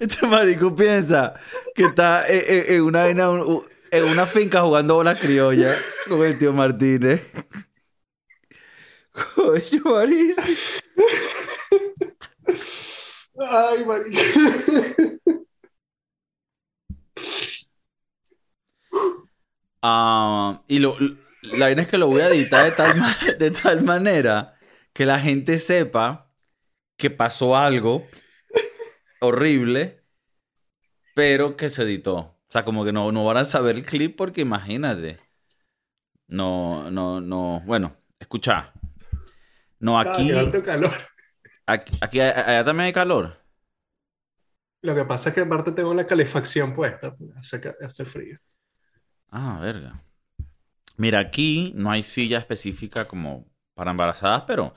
Este 0.00 0.26
marico 0.26 0.74
piensa 0.74 1.34
que 1.74 1.84
está 1.84 2.26
en, 2.28 2.42
en- 2.46 2.74
en 2.74 2.82
una, 2.82 3.08
en 3.08 4.04
una 4.04 4.26
finca 4.26 4.62
jugando 4.62 4.94
bola 4.96 5.14
criolla 5.16 5.76
con 6.08 6.24
el 6.24 6.38
tío 6.38 6.52
Martínez. 6.52 7.22
Coño, 9.34 9.82
Mauricio. 9.84 10.42
Ay, 13.48 13.84
marica. 13.84 14.22
Ah, 19.82 20.62
y 20.68 20.78
lo, 20.80 20.96
la 21.42 21.66
vaina 21.66 21.82
es 21.82 21.88
que 21.88 21.98
lo 21.98 22.08
voy 22.08 22.20
a 22.22 22.28
editar 22.28 22.64
de 22.64 22.72
tal, 22.72 22.94
de 23.38 23.50
tal 23.50 23.82
manera 23.82 24.58
que 24.92 25.06
la 25.06 25.20
gente 25.20 25.58
sepa 25.58 26.32
que 26.96 27.10
pasó 27.10 27.56
algo 27.56 28.06
horrible, 29.20 30.02
pero 31.14 31.56
que 31.56 31.70
se 31.70 31.82
editó. 31.82 32.16
O 32.18 32.50
sea, 32.50 32.64
como 32.64 32.84
que 32.84 32.92
no, 32.92 33.12
no 33.12 33.24
van 33.24 33.36
a 33.38 33.44
saber 33.44 33.76
el 33.76 33.84
clip 33.84 34.16
porque 34.16 34.40
imagínate. 34.42 35.18
No, 36.28 36.90
no, 36.90 37.20
no. 37.20 37.60
Bueno, 37.66 37.96
escucha. 38.18 38.72
No, 39.80 39.98
aquí, 39.98 40.28
calor. 40.62 40.92
aquí, 41.66 41.98
aquí- 42.00 42.20
allá 42.20 42.64
también 42.64 42.86
hay 42.86 42.92
calor. 42.92 43.36
Lo 44.82 44.94
que 44.94 45.04
pasa 45.04 45.28
es 45.30 45.34
que 45.34 45.40
aparte 45.42 45.72
tengo 45.72 45.94
la 45.94 46.06
calefacción 46.06 46.74
puesta. 46.74 47.14
pues, 47.16 47.30
Hace, 47.36 47.74
hace 47.84 48.04
frío. 48.04 48.38
Ah, 49.30 49.58
verga. 49.60 50.02
Mira, 50.96 51.20
aquí 51.20 51.72
no 51.76 51.90
hay 51.90 52.02
silla 52.02 52.38
específica 52.38 53.06
como 53.08 53.46
para 53.74 53.90
embarazadas, 53.92 54.44
pero 54.46 54.74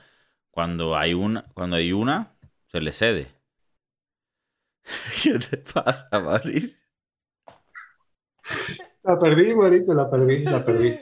cuando 0.50 0.96
hay 0.96 1.14
una, 1.14 1.44
cuando 1.54 1.76
hay 1.76 1.92
una, 1.92 2.34
se 2.72 2.80
le 2.80 2.92
cede. 2.92 3.28
¿Qué 5.22 5.38
te 5.38 5.56
pasa, 5.58 6.20
Mauricio? 6.20 6.76
La 9.04 9.18
perdí, 9.18 9.54
marico, 9.54 9.94
la 9.94 10.10
perdí, 10.10 10.42
la 10.44 10.64
perdí. 10.64 10.98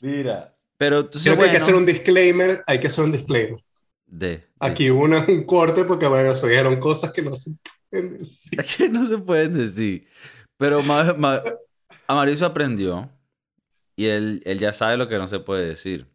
Mira. 0.00 0.54
Pero 0.78 1.00
entonces, 1.00 1.22
Creo 1.24 1.36
que 1.38 1.44
hay 1.44 1.50
que 1.50 1.56
bueno, 1.56 1.64
hacer 1.64 1.74
un 1.74 1.86
disclaimer, 1.86 2.62
hay 2.66 2.80
que 2.80 2.86
hacer 2.88 3.04
un 3.04 3.12
disclaimer. 3.12 3.60
De, 4.06 4.42
de- 4.60 4.60
Aquí 4.60 4.90
hubo 4.90 5.04
una- 5.04 5.24
un 5.28 5.44
corte 5.44 5.84
porque, 5.84 6.06
bueno, 6.06 6.34
se 6.34 6.48
dijeron 6.48 6.80
cosas 6.80 7.12
que 7.12 7.22
no 7.22 7.36
se 7.36 7.52
pueden 7.90 8.18
decir. 8.18 8.66
que 8.78 8.88
no 8.88 9.06
se 9.06 9.18
pueden 9.18 9.54
decir. 9.54 10.08
Pero 10.56 10.82
Ma- 10.82 11.14
Ma- 11.14 11.42
a 12.06 12.14
Mauricio 12.14 12.46
aprendió 12.46 13.10
y 13.96 14.06
él, 14.06 14.42
él 14.44 14.58
ya 14.58 14.72
sabe 14.72 14.96
lo 14.96 15.08
que 15.08 15.18
no 15.18 15.28
se 15.28 15.38
puede 15.40 15.66
decir. 15.66 16.06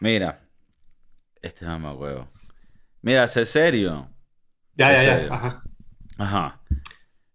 Mira, 0.00 0.40
este 1.42 1.66
mamá 1.66 1.92
huevo. 1.94 2.28
Mira, 3.02 3.26
sé 3.28 3.46
serio. 3.46 4.10
Ya, 4.74 4.92
ya, 4.92 4.98
serio. 5.02 5.28
ya. 5.28 5.34
Ajá. 5.34 5.62
Ajá. 6.18 6.60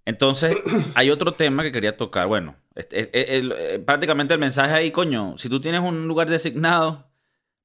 Entonces, 0.06 0.58
hay 0.96 1.10
otro 1.10 1.34
tema 1.34 1.64
que 1.64 1.72
quería 1.72 1.98
tocar. 1.98 2.28
Bueno, 2.28 2.56
este- 2.76 3.10
eh, 3.14 3.80
prácticamente 3.80 4.34
el 4.34 4.40
mensaje 4.40 4.74
ahí, 4.74 4.92
coño, 4.92 5.38
si 5.38 5.50
tú 5.50 5.62
tienes 5.62 5.82
un 5.82 6.08
lugar 6.08 6.30
designado, 6.30 7.10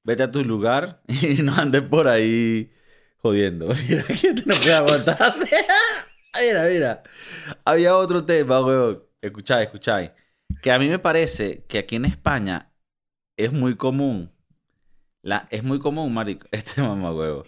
vete 0.03 0.23
a 0.23 0.31
tu 0.31 0.43
lugar 0.43 1.01
y 1.07 1.41
no 1.41 1.55
andes 1.55 1.81
por 1.81 2.07
ahí 2.07 2.71
jodiendo. 3.21 3.67
Mira, 3.89 4.03
que 4.03 4.33
te 4.33 4.45
no 4.45 4.55
puede 4.55 4.73
aguantar. 4.73 5.33
mira, 6.39 6.63
mira. 6.69 7.03
Había 7.65 7.95
otro 7.97 8.23
tema, 8.25 8.61
huevón. 8.61 9.03
Escucháis, 9.21 9.65
escucháis. 9.67 10.11
Que 10.61 10.71
a 10.71 10.79
mí 10.79 10.87
me 10.87 10.99
parece 10.99 11.65
que 11.67 11.79
aquí 11.79 11.95
en 11.95 12.05
España 12.05 12.71
es 13.37 13.51
muy 13.53 13.75
común. 13.77 14.31
La, 15.21 15.47
es 15.51 15.63
muy 15.63 15.79
común, 15.79 16.13
marico. 16.13 16.47
Este 16.53 16.81
mamá 16.81 17.13
huevo. 17.13 17.45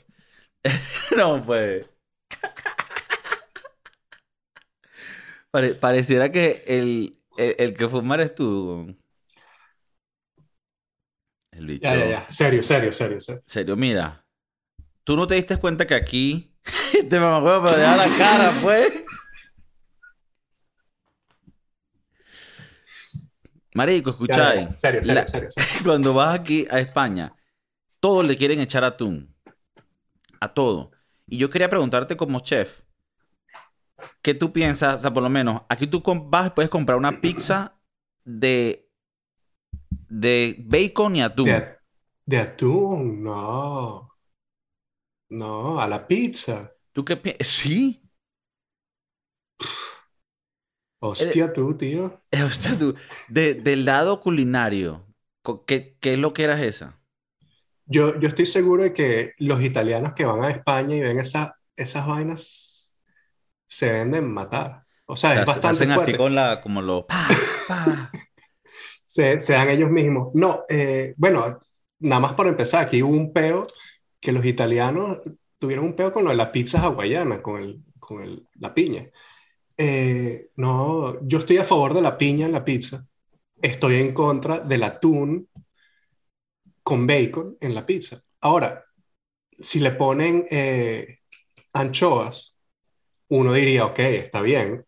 no 1.17 1.45
puede. 1.45 1.87
Pare- 5.51 5.75
pareciera 5.75 6.31
que 6.31 6.63
el, 6.67 7.17
el, 7.37 7.55
el 7.59 7.73
que 7.73 7.87
fuma 7.89 8.15
eres 8.15 8.35
tú. 8.35 8.95
El 11.51 11.65
bicho. 11.67 11.83
Ya, 11.83 11.95
ya, 11.95 12.05
ya. 12.09 12.31
Serio, 12.31 12.63
serio, 12.63 12.93
serio, 12.93 13.19
serio. 13.19 13.41
Serio, 13.45 13.75
mira. 13.75 14.25
¿Tú 15.03 15.15
no 15.17 15.27
te 15.27 15.35
diste 15.35 15.57
cuenta 15.57 15.87
que 15.87 15.95
aquí 15.95 16.53
este 16.93 17.19
mamacuevo 17.19 17.63
me 17.63 17.77
deja 17.77 17.97
la 17.97 18.17
cara, 18.17 18.53
pues? 18.61 18.93
Marico, 23.73 24.09
escucháis. 24.09 24.69
Serio, 24.79 25.03
serio, 25.03 25.13
La- 25.21 25.27
serio. 25.27 25.49
Cuando 25.83 26.13
vas 26.13 26.37
aquí 26.39 26.67
a 26.69 26.79
España, 26.79 27.33
todos 27.99 28.25
le 28.25 28.35
quieren 28.35 28.59
echar 28.59 28.83
atún. 28.83 29.33
A 30.39 30.53
todo. 30.53 30.91
Y 31.27 31.37
yo 31.37 31.49
quería 31.49 31.69
preguntarte 31.69 32.17
como 32.17 32.39
chef, 32.41 32.81
¿qué 34.21 34.33
tú 34.33 34.51
piensas? 34.51 34.97
O 34.97 35.01
sea, 35.01 35.13
por 35.13 35.23
lo 35.23 35.29
menos, 35.29 35.61
aquí 35.69 35.87
tú 35.87 36.01
vas 36.25 36.47
y 36.47 36.49
puedes 36.51 36.69
comprar 36.69 36.97
una 36.97 37.21
pizza 37.21 37.79
de, 38.25 38.89
de 40.09 40.55
bacon 40.65 41.15
y 41.15 41.21
atún. 41.21 41.45
De, 41.45 41.77
de 42.25 42.37
atún, 42.37 43.23
no. 43.23 44.09
No, 45.29 45.79
a 45.79 45.87
la 45.87 46.05
pizza. 46.05 46.73
¿Tú 46.91 47.05
qué 47.05 47.15
piensas? 47.15 47.47
Sí. 47.47 48.01
Hostia, 51.01 51.51
tú, 51.51 51.75
tío. 51.77 52.21
Eh, 52.31 52.43
Hostia, 52.43 52.77
tú, 52.77 52.95
de- 53.29 53.53
del 53.55 53.85
lado 53.85 54.19
culinario, 54.19 55.05
¿qué, 55.67 55.97
qué 55.99 56.13
es 56.13 56.19
lo 56.19 56.33
que 56.33 56.43
eras 56.43 56.61
esa? 56.61 56.99
Yo, 57.85 58.19
yo 58.19 58.29
estoy 58.29 58.45
seguro 58.45 58.83
de 58.83 58.93
que 58.93 59.33
los 59.37 59.61
italianos 59.61 60.13
que 60.13 60.25
van 60.25 60.43
a 60.43 60.49
España 60.51 60.95
y 60.95 61.01
ven 61.01 61.19
esa, 61.19 61.57
esas 61.75 62.07
vainas 62.07 62.97
se 63.67 63.91
venden 63.93 64.31
matar. 64.31 64.83
O 65.05 65.15
sea, 65.15 65.35
es 65.35 65.45
bastante 65.45 65.85
hacen 65.85 65.91
así 65.91 66.11
fuerte. 66.11 66.17
con 66.17 66.35
la, 66.35 66.61
como 66.61 66.81
los... 66.81 67.05
pa, 67.07 67.27
pa. 67.67 68.11
Se, 69.05 69.41
se 69.41 69.53
dan 69.53 69.69
ellos 69.69 69.89
mismos. 69.91 70.29
No, 70.33 70.63
eh, 70.69 71.13
bueno, 71.17 71.59
nada 71.99 72.19
más 72.21 72.33
por 72.33 72.47
empezar, 72.47 72.85
aquí 72.85 73.01
hubo 73.03 73.13
un 73.15 73.33
peo 73.33 73.67
que 74.19 74.31
los 74.31 74.45
italianos 74.45 75.19
tuvieron 75.57 75.85
un 75.85 75.95
peo 75.95 76.13
con 76.13 76.23
lo 76.23 76.29
de 76.31 76.35
la 76.37 76.51
pizza 76.51 76.81
hawaiana, 76.81 77.41
con 77.41 77.61
el, 77.61 77.83
con 77.99 78.23
el- 78.23 78.47
la 78.55 78.73
piña. 78.73 79.07
Eh, 79.83 80.51
no, 80.57 81.27
yo 81.27 81.39
estoy 81.39 81.57
a 81.57 81.63
favor 81.63 81.95
de 81.95 82.03
la 82.03 82.15
piña 82.15 82.45
en 82.45 82.51
la 82.51 82.63
pizza. 82.63 83.03
Estoy 83.59 83.95
en 83.95 84.13
contra 84.13 84.59
del 84.59 84.83
atún 84.83 85.49
con 86.83 87.07
bacon 87.07 87.57
en 87.59 87.73
la 87.73 87.83
pizza. 87.83 88.21
Ahora, 88.41 88.85
si 89.59 89.79
le 89.79 89.93
ponen 89.93 90.45
eh, 90.51 91.21
anchoas, 91.73 92.55
uno 93.29 93.53
diría, 93.53 93.85
ok, 93.87 93.97
está 93.97 94.41
bien, 94.41 94.85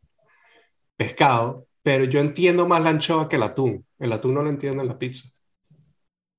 pescado, 0.95 1.65
pero 1.81 2.03
yo 2.03 2.19
entiendo 2.19 2.67
más 2.67 2.83
la 2.83 2.91
anchoa 2.91 3.27
que 3.27 3.37
el 3.37 3.43
atún. 3.43 3.87
El 3.97 4.13
atún 4.13 4.35
no 4.35 4.43
lo 4.43 4.49
entiendo 4.51 4.83
en 4.83 4.89
la 4.89 4.99
pizza. 4.99 5.27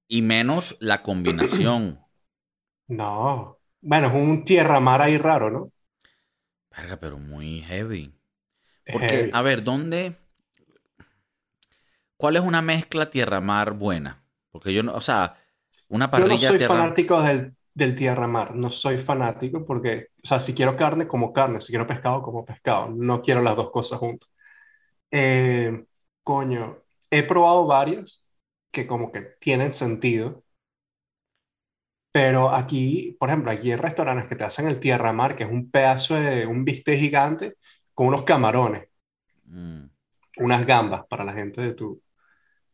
Y 0.07 0.23
menos 0.23 0.77
la 0.79 1.03
combinación. 1.03 1.99
No. 2.87 3.57
Bueno, 3.81 4.09
es 4.09 4.15
un 4.15 4.45
tierra-mar 4.45 5.01
ahí 5.01 5.17
raro, 5.17 5.51
¿no? 5.51 5.73
Verga, 6.71 6.99
pero 7.01 7.19
muy 7.19 7.63
heavy. 7.63 8.15
Porque, 8.91 9.17
heavy. 9.17 9.33
a 9.33 9.43
ver, 9.43 9.63
¿dónde? 9.63 10.17
¿Cuál 12.17 12.37
es 12.37 12.43
una 12.43 12.63
mezcla 12.63 13.11
tierra-mar 13.11 13.73
buena? 13.75 14.25
Porque 14.51 14.73
yo 14.73 14.83
no, 14.83 14.95
o 14.95 15.01
sea, 15.01 15.37
una 15.89 16.11
Yo 16.11 16.27
no 16.27 16.39
parrilla 16.39 16.39
soy 16.39 16.59
tierra... 16.59 16.61
fanático 16.61 17.21
del, 17.23 17.55
del 17.75 17.95
tierra-mar, 17.97 18.55
no 18.55 18.71
soy 18.71 18.99
fanático 18.99 19.65
porque, 19.67 20.09
o 20.23 20.27
sea, 20.27 20.39
si 20.41 20.55
quiero 20.55 20.77
carne, 20.77 21.09
como 21.09 21.33
carne, 21.33 21.61
si 21.61 21.69
quiero 21.73 21.87
pescado, 21.87 22.23
como 22.23 22.45
pescado, 22.45 22.91
no 22.91 23.21
quiero 23.23 23.43
las 23.43 23.57
dos 23.57 23.71
cosas 23.71 23.99
juntas. 23.99 24.29
Eh, 25.11 25.85
coño, 26.25 26.79
he 27.11 27.25
probado 27.25 27.67
varias 27.67 28.27
que 28.73 28.87
como 28.87 29.13
que 29.13 29.23
tienen 29.41 29.75
sentido, 29.75 30.45
pero 32.13 32.51
aquí, 32.51 33.17
por 33.19 33.29
ejemplo, 33.31 33.51
aquí 33.51 33.71
hay 33.73 33.77
restaurantes 33.77 34.29
que 34.29 34.37
te 34.37 34.45
hacen 34.45 34.69
el 34.69 34.79
tierra-mar, 34.81 35.35
que 35.37 35.45
es 35.45 35.51
un 35.51 35.71
pedazo 35.71 36.15
de 36.15 36.47
un 36.47 36.65
bistec 36.65 36.99
gigante 36.99 37.55
con 37.95 38.09
unos 38.09 38.25
camarones, 38.25 38.89
Mm. 39.47 39.85
unas 40.39 40.67
gambas 40.67 41.07
para 41.07 41.25
la 41.25 41.33
gente 41.33 41.61
de 41.61 41.75
tu, 41.75 42.03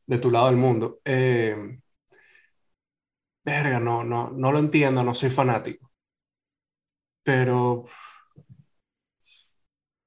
de 0.07 0.19
tu 0.19 0.31
lado 0.31 0.47
del 0.47 0.57
mundo. 0.57 1.01
Eh, 1.05 1.79
verga, 3.45 3.81
no, 3.81 4.05
no, 4.05 4.31
no 4.31 4.53
lo 4.53 4.59
entiendo, 4.59 5.03
no 5.03 5.15
soy 5.15 5.31
fanático. 5.31 5.91
Pero 7.23 7.85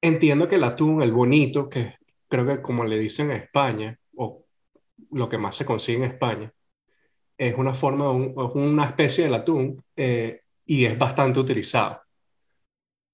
entiendo 0.01 0.47
que 0.47 0.55
el 0.55 0.63
atún, 0.63 1.01
el 1.01 1.11
bonito, 1.11 1.69
que 1.69 1.95
creo 2.27 2.45
que 2.45 2.61
como 2.61 2.83
le 2.83 2.97
dicen 2.99 3.31
en 3.31 3.37
España, 3.43 3.97
o 4.15 4.45
lo 5.11 5.29
que 5.29 5.37
más 5.37 5.55
se 5.55 5.65
consigue 5.65 5.99
en 5.99 6.11
España, 6.11 6.51
es 7.37 7.55
una 7.57 7.73
forma, 7.75 8.09
un- 8.11 8.31
es 8.31 8.55
una 8.55 8.85
especie 8.85 9.25
del 9.25 9.33
atún 9.35 9.83
eh, 9.95 10.41
y 10.65 10.85
es 10.85 10.97
bastante 10.97 11.39
utilizado. 11.39 12.01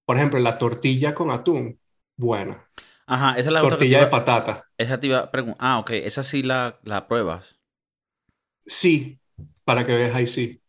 Por 0.05 0.17
ejemplo, 0.17 0.39
la 0.39 0.57
tortilla 0.57 1.13
con 1.13 1.29
atún, 1.31 1.79
buena. 2.19 2.69
Ajá, 3.07 3.31
esa 3.31 3.49
es 3.49 3.53
la 3.53 3.61
otra 3.63 3.69
que 3.77 3.85
Tortilla 3.85 3.97
de 3.99 4.03
iba- 4.03 4.11
patata. 4.11 4.63
Esa 4.77 4.99
te 4.99 5.07
iba 5.07 5.19
a 5.19 5.31
preguntar. 5.31 5.57
Ah, 5.59 5.79
ok, 5.79 5.89
esa 5.91 6.23
sí 6.23 6.43
la, 6.43 6.79
la 6.83 7.07
pruebas. 7.07 7.59
Sí, 8.65 9.19
para 9.63 9.85
que 9.85 9.93
veas 9.93 10.15
ahí 10.15 10.27
sí. 10.27 10.61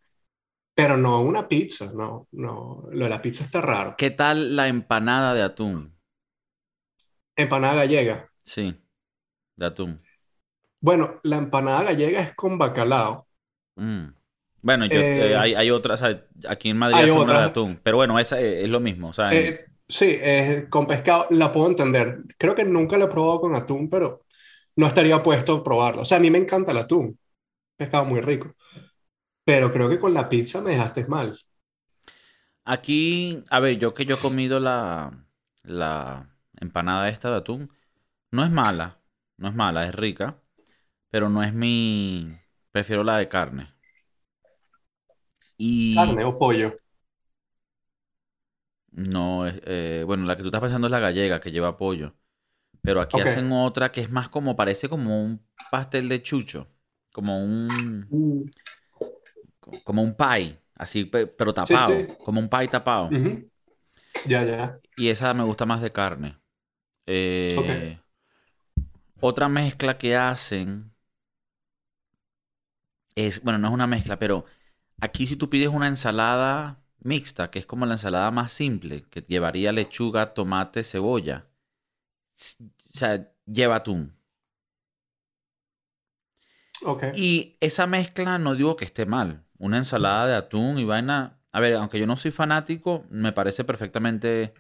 Pero 0.75 0.97
no 0.97 1.21
una 1.23 1.47
pizza, 1.49 1.93
no, 1.93 2.27
no. 2.33 2.85
Lo 2.91 3.05
de 3.05 3.11
la 3.11 3.21
pizza 3.21 3.45
está 3.45 3.61
raro. 3.61 3.95
¿Qué 3.99 4.11
tal 4.11 4.57
la 4.57 4.69
empanada 4.69 5.35
de 5.35 5.43
atún? 5.43 5.95
Empanada 7.37 7.75
gallega. 7.75 8.31
Sí, 8.43 8.75
de 9.57 9.67
atún. 9.67 10.01
Bueno, 10.81 11.21
la 11.25 11.37
empanada 11.37 11.83
gallega 11.85 12.21
es 12.23 12.35
con 12.35 12.57
bacalao. 12.59 13.27
Mm. 13.77 14.07
Bueno, 14.63 14.87
yo, 14.87 15.01
Eh, 15.01 15.33
eh, 15.33 15.37
hay, 15.37 15.55
hay 15.55 15.71
otras, 15.71 16.03
aquí 16.49 16.71
en 16.71 16.77
Madrid 16.79 16.99
hay 16.99 17.05
hacen 17.09 17.19
una 17.19 17.33
de 17.41 17.45
atún, 17.47 17.81
pero 17.83 17.97
bueno, 17.97 18.19
esa 18.19 18.39
es, 18.41 18.65
es 18.65 18.69
lo 18.69 18.81
mismo, 18.81 19.09
o 19.09 19.13
sea, 19.13 19.33
en- 19.33 19.55
Eh, 19.55 19.67
sí, 19.91 20.17
es 20.21 20.69
con 20.69 20.87
pescado, 20.87 21.27
la 21.31 21.53
puedo 21.53 21.69
entender. 21.69 22.23
Creo 22.39 22.55
que 22.55 22.65
nunca 22.65 22.99
la 22.99 23.07
he 23.07 23.09
probado 23.09 23.41
con 23.41 23.55
atún, 23.55 23.91
pero 23.91 24.25
no 24.77 24.87
estaría 24.87 25.17
opuesto 25.17 25.55
a 25.55 25.65
probarlo. 25.65 26.03
O 26.03 26.05
sea, 26.05 26.19
a 26.19 26.21
mí 26.21 26.31
me 26.31 26.39
encanta 26.39 26.73
el 26.73 26.79
atún. 26.79 27.19
Pescado 27.77 28.05
muy 28.07 28.21
rico. 28.23 28.55
Pero 29.45 29.73
creo 29.73 29.89
que 29.91 30.01
con 30.01 30.15
la 30.15 30.29
pizza 30.29 30.61
me 30.63 30.73
dejaste 30.73 31.07
mal. 31.07 31.39
aquí, 32.65 33.45
a 33.51 33.61
ver, 33.61 33.79
yo 33.79 33.95
que 33.95 34.05
yo 34.05 34.17
he 34.17 34.19
comido 34.19 34.61
la, 34.61 35.27
la 35.63 36.37
empanada 36.61 37.09
esta 37.09 37.31
de 37.31 37.37
atún, 37.39 37.71
no 38.31 38.45
es 38.45 38.51
mala, 38.51 39.01
no 39.39 39.49
es 39.49 39.55
mala, 39.55 39.87
es 39.87 39.95
rica, 39.95 40.43
pero 41.11 41.29
no 41.31 41.43
es 41.43 41.55
mi, 41.55 42.39
prefiero 42.73 43.05
la 43.05 43.19
de 43.19 43.29
carne. 43.29 43.75
Y 45.59 45.69
Carne 45.95 46.25
o 46.25 46.37
pollo. 46.39 46.80
No, 48.93 49.47
eh, 49.49 50.05
bueno, 50.07 50.25
la 50.27 50.37
que 50.37 50.43
tú 50.43 50.49
estás 50.49 50.61
pensando 50.61 50.87
es 50.87 50.91
la 50.91 50.99
gallega, 51.01 51.41
que 51.41 51.53
lleva 51.53 51.77
pollo, 51.77 52.15
pero 52.83 53.01
aquí 53.03 53.21
hacen 53.21 53.53
otra 53.53 53.93
que 53.93 54.01
es 54.03 54.11
más 54.11 54.29
como, 54.31 54.57
parece 54.57 54.89
como 54.89 55.23
un 55.25 55.45
pastel 55.71 56.09
de 56.09 56.23
chucho, 56.23 56.69
como 57.13 57.43
un... 57.45 58.07
Mm, 58.13 58.51
como 59.85 60.03
un 60.03 60.15
pie, 60.15 60.53
así, 60.77 61.05
pe- 61.05 61.27
pero 61.27 61.55
tapado, 61.55 61.97
sí. 61.97 62.15
como 62.25 62.41
un 62.41 62.49
pie 62.49 62.69
tapado. 62.69 63.13
Ya, 64.27 64.43
ya. 64.45 64.81
Y 64.97 65.09
esa 65.09 65.35
me 65.35 65.45
gusta 65.45 65.67
más 65.67 65.81
de 65.83 65.93
carne. 65.93 66.39
Eh, 67.07 67.99
Otra 69.21 69.49
mezcla 69.49 69.97
que 69.97 70.17
hacen 70.17 70.93
es, 73.15 73.43
bueno, 73.43 73.59
no 73.59 73.69
es 73.69 73.75
una 73.75 73.87
mezcla, 73.87 74.19
pero 74.19 74.45
aquí 75.01 75.27
si 75.27 75.37
tú 75.37 75.51
pides 75.51 75.69
una 75.69 75.89
ensalada 75.89 76.83
mixta, 77.03 77.51
que 77.51 77.59
es 77.59 77.67
como 77.67 77.87
la 77.87 77.95
ensalada 77.95 78.31
más 78.31 78.53
simple, 78.53 79.05
que 79.11 79.23
llevaría 79.23 79.73
lechuga, 79.73 80.35
tomate, 80.35 80.85
cebolla, 80.85 81.47
o 82.35 82.99
sea, 82.99 83.33
lleva 83.47 83.77
atún. 83.77 84.15
Y 87.15 87.57
esa 87.61 87.87
mezcla 87.87 88.39
no 88.39 88.55
digo 88.55 88.77
que 88.77 88.85
esté 88.85 89.07
mal. 89.07 89.45
Una 89.59 89.79
ensalada 89.79 90.27
de 90.27 90.35
atún 90.37 90.79
y 90.79 90.85
vaina. 90.85 91.39
A 91.53 91.61
ver, 91.61 91.75
aunque 91.75 91.99
yo 91.99 92.07
no 92.07 92.17
soy 92.17 92.31
fanático, 92.31 93.05
me 93.11 93.33
parece 93.33 93.65
perfectamente 93.65 94.55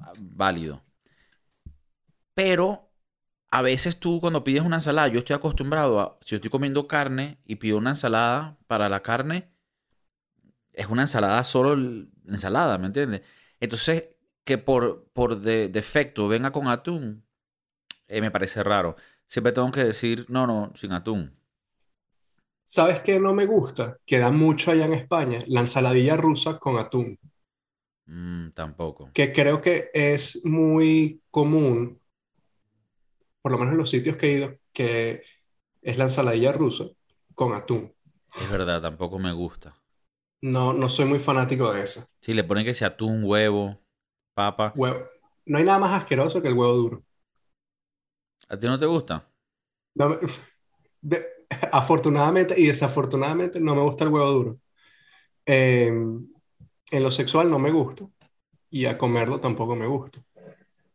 ah, 0.00 0.12
válido. 0.18 0.82
Pero 2.34 2.90
a 3.50 3.62
veces 3.62 3.98
tú 3.98 4.20
cuando 4.20 4.44
pides 4.44 4.62
una 4.62 4.76
ensalada, 4.76 5.08
yo 5.08 5.20
estoy 5.20 5.36
acostumbrado 5.36 6.00
a, 6.00 6.18
si 6.22 6.30
yo 6.30 6.36
estoy 6.36 6.50
comiendo 6.50 6.88
carne 6.88 7.38
y 7.46 7.56
pido 7.56 7.78
una 7.78 7.90
ensalada 7.90 8.58
para 8.66 8.88
la 8.88 9.00
carne, 9.00 9.51
es 10.72 10.86
una 10.88 11.02
ensalada 11.02 11.44
solo 11.44 11.74
ensalada, 12.28 12.78
¿me 12.78 12.86
entiendes? 12.86 13.22
Entonces, 13.60 14.10
que 14.44 14.58
por, 14.58 15.08
por 15.12 15.40
de- 15.40 15.68
defecto 15.68 16.28
venga 16.28 16.52
con 16.52 16.68
atún, 16.68 17.24
eh, 18.08 18.20
me 18.22 18.30
parece 18.32 18.62
raro. 18.64 18.96
Siempre 19.28 19.52
tengo 19.52 19.70
que 19.72 19.84
decir, 19.84 20.26
no, 20.30 20.46
no, 20.46 20.72
sin 20.76 20.92
atún. 20.92 21.36
¿Sabes 22.64 23.00
qué 23.02 23.20
no 23.20 23.32
me 23.34 23.46
gusta? 23.46 23.98
Que 24.04 24.18
da 24.18 24.32
mucho 24.32 24.72
allá 24.72 24.86
en 24.86 24.94
España, 24.94 25.44
la 25.46 25.60
ensaladilla 25.60 26.16
rusa 26.16 26.58
con 26.58 26.76
atún, 26.76 27.16
Mm, 28.06 28.52
tampoco. 28.54 29.12
que 29.12 29.32
creo 29.32 29.60
que 29.60 29.90
es 29.94 30.44
muy 30.44 31.22
común, 31.30 32.00
por 33.40 33.52
lo 33.52 33.58
menos 33.58 33.72
en 33.72 33.78
los 33.78 33.90
sitios 33.90 34.16
que 34.16 34.26
he 34.26 34.32
ido, 34.38 34.58
que 34.72 35.22
es 35.82 35.98
la 35.98 36.04
ensaladilla 36.04 36.52
rusa 36.52 36.86
con 37.34 37.54
atún. 37.54 37.94
Es 38.34 38.50
verdad, 38.50 38.82
tampoco 38.82 39.18
me 39.18 39.32
gusta. 39.32 39.74
No, 40.42 40.72
no 40.74 40.88
soy 40.90 41.06
muy 41.06 41.20
fanático 41.20 41.72
de 41.72 41.84
eso. 41.84 42.04
Si 42.22 42.32
le 42.34 42.42
ponen 42.44 42.64
que 42.64 42.72
sea 42.74 42.88
atún, 42.88 43.22
huevo, 43.24 43.78
papa. 44.34 44.72
Huevo. 44.74 45.06
No 45.46 45.56
hay 45.58 45.64
nada 45.64 45.78
más 45.78 45.92
asqueroso 46.02 46.40
que 46.42 46.48
el 46.48 46.54
huevo 46.54 46.74
duro. 46.74 47.04
¿A 48.52 48.54
ti 48.58 48.66
no 48.68 48.78
te 48.78 48.86
gusta? 48.86 49.16
No 49.94 50.08
me- 50.10 50.18
de- 51.02 51.26
afortunadamente 51.72 52.54
y 52.60 52.66
desafortunadamente 52.68 53.60
no 53.60 53.74
me 53.74 53.82
gusta 53.82 54.04
el 54.04 54.10
huevo 54.10 54.30
duro. 54.32 54.58
Eh, 55.46 55.88
en 55.88 57.02
lo 57.02 57.10
sexual 57.10 57.50
no 57.50 57.58
me 57.58 57.70
gusta 57.72 58.08
y 58.70 58.86
a 58.86 58.98
comerlo 58.98 59.40
tampoco 59.40 59.76
me 59.76 59.86
gusta. 59.86 60.22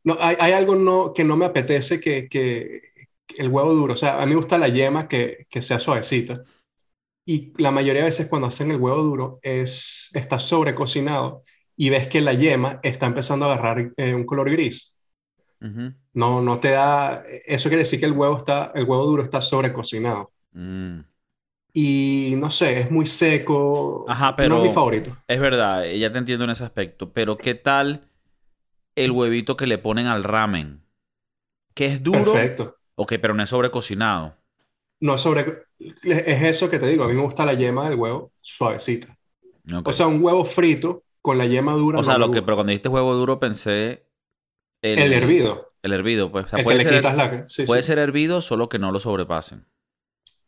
No, 0.03 0.17
hay, 0.19 0.37
hay 0.39 0.53
algo 0.53 0.75
no, 0.75 1.13
que 1.13 1.23
no 1.23 1.37
me 1.37 1.45
apetece 1.45 1.99
que, 2.01 2.29
que- 2.29 2.81
que 3.27 3.41
el 3.43 3.49
huevo 3.49 3.73
duro. 3.75 3.93
O 3.93 3.97
sea, 3.97 4.21
a 4.21 4.25
mí 4.25 4.31
me 4.31 4.37
gusta 4.37 4.57
la 4.59 4.69
yema 4.69 5.07
que, 5.07 5.47
que 5.49 5.61
sea 5.61 5.79
suavecita. 5.79 6.43
Y 7.29 7.51
la 7.61 7.71
mayoría 7.71 8.03
de 8.03 8.07
veces 8.07 8.27
cuando 8.29 8.47
hacen 8.47 8.71
el 8.71 8.77
huevo 8.77 9.03
duro 9.03 9.39
es, 9.41 10.09
está 10.13 10.39
sobrecocinado 10.39 11.43
y 11.75 11.89
ves 11.89 12.07
que 12.07 12.21
la 12.21 12.31
yema 12.31 12.79
está 12.81 13.05
empezando 13.05 13.45
a 13.45 13.53
agarrar 13.53 13.91
eh, 13.97 14.13
un 14.13 14.25
color 14.25 14.49
gris. 14.49 14.95
No, 16.13 16.41
no 16.41 16.59
te 16.61 16.71
da. 16.71 17.23
Eso 17.45 17.67
quiere 17.67 17.83
decir 17.83 17.99
que 17.99 18.05
el 18.05 18.13
huevo 18.13 18.37
está, 18.37 18.71
el 18.73 18.85
huevo 18.85 19.05
duro 19.05 19.23
está 19.23 19.41
sobrecocinado. 19.41 20.31
Mm. 20.53 20.99
Y 21.73 22.35
no 22.37 22.49
sé, 22.49 22.79
es 22.79 22.91
muy 22.91 23.05
seco. 23.05 24.05
Ajá, 24.07 24.31
No 24.31 24.35
pero- 24.37 24.57
es 24.63 24.69
mi 24.69 24.73
favorito. 24.73 25.17
Es 25.27 25.39
verdad, 25.41 25.85
eh, 25.85 25.99
ya 25.99 26.09
te 26.09 26.19
entiendo 26.19 26.45
en 26.45 26.51
ese 26.51 26.63
aspecto. 26.63 27.11
Pero 27.11 27.37
¿qué 27.37 27.55
tal 27.55 28.07
el 28.95 29.11
huevito 29.11 29.57
que 29.57 29.67
le 29.67 29.77
ponen 29.77 30.07
al 30.07 30.23
ramen? 30.23 30.81
Que 31.73 31.87
es 31.87 32.01
duro. 32.01 32.23
Perfecto. 32.23 32.77
Ok, 32.95 33.15
pero 33.21 33.33
no 33.33 33.43
es 33.43 33.49
sobrecocinado. 33.49 34.36
No 34.99 35.15
es 35.15 35.21
sobre. 35.21 35.63
Es 35.79 36.43
eso 36.43 36.69
que 36.69 36.79
te 36.79 36.87
digo. 36.87 37.03
A 37.03 37.07
mí 37.07 37.13
me 37.13 37.21
gusta 37.23 37.45
la 37.45 37.53
yema 37.53 37.89
del 37.89 37.97
huevo 37.99 38.31
suavecita. 38.41 39.15
O 39.83 39.93
sea, 39.93 40.07
un 40.07 40.23
huevo 40.23 40.45
frito 40.45 41.03
con 41.21 41.37
la 41.37 41.45
yema 41.45 41.73
dura. 41.73 41.99
O 41.99 42.03
sea, 42.03 42.17
no 42.17 42.19
lo 42.19 42.31
que, 42.31 42.41
pero 42.41 42.55
cuando 42.57 42.71
dijiste 42.71 42.89
huevo 42.89 43.13
duro 43.15 43.39
pensé 43.39 44.07
El 44.95 45.13
hervido. 45.13 45.73
El 45.81 45.93
hervido, 45.93 46.31
pues. 46.31 46.45
O 46.45 46.47
sea, 46.49 46.59
El 46.59 46.65
que 46.67 46.69
puede 46.69 46.75
le 46.75 46.83
ser, 46.83 46.93
quitas 46.95 47.15
la. 47.15 47.47
Sí, 47.47 47.65
puede 47.65 47.81
sí, 47.81 47.83
ser 47.83 47.99
hervido, 47.99 48.41
solo 48.41 48.69
que 48.69 48.79
no 48.79 48.91
lo 48.91 48.99
sobrepasen. 48.99 49.67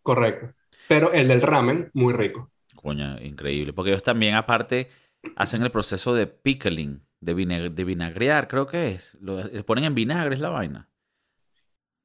correcto. 0.01 0.53
Pero 0.87 1.11
el 1.13 1.27
del 1.27 1.41
ramen, 1.41 1.89
muy 1.93 2.13
rico. 2.13 2.51
Coño, 2.75 3.19
increíble. 3.21 3.73
Porque 3.73 3.91
ellos 3.91 4.03
también, 4.03 4.35
aparte, 4.35 4.89
hacen 5.35 5.63
el 5.63 5.71
proceso 5.71 6.13
de 6.13 6.27
pickling, 6.27 7.05
de, 7.19 7.35
vinag- 7.35 7.73
de 7.73 7.83
vinagrear, 7.83 8.47
creo 8.47 8.67
que 8.67 8.89
es. 8.91 9.17
Lo 9.21 9.37
ponen 9.65 9.85
en 9.85 9.95
vinagre, 9.95 10.35
es 10.35 10.41
la 10.41 10.49
vaina. 10.49 10.89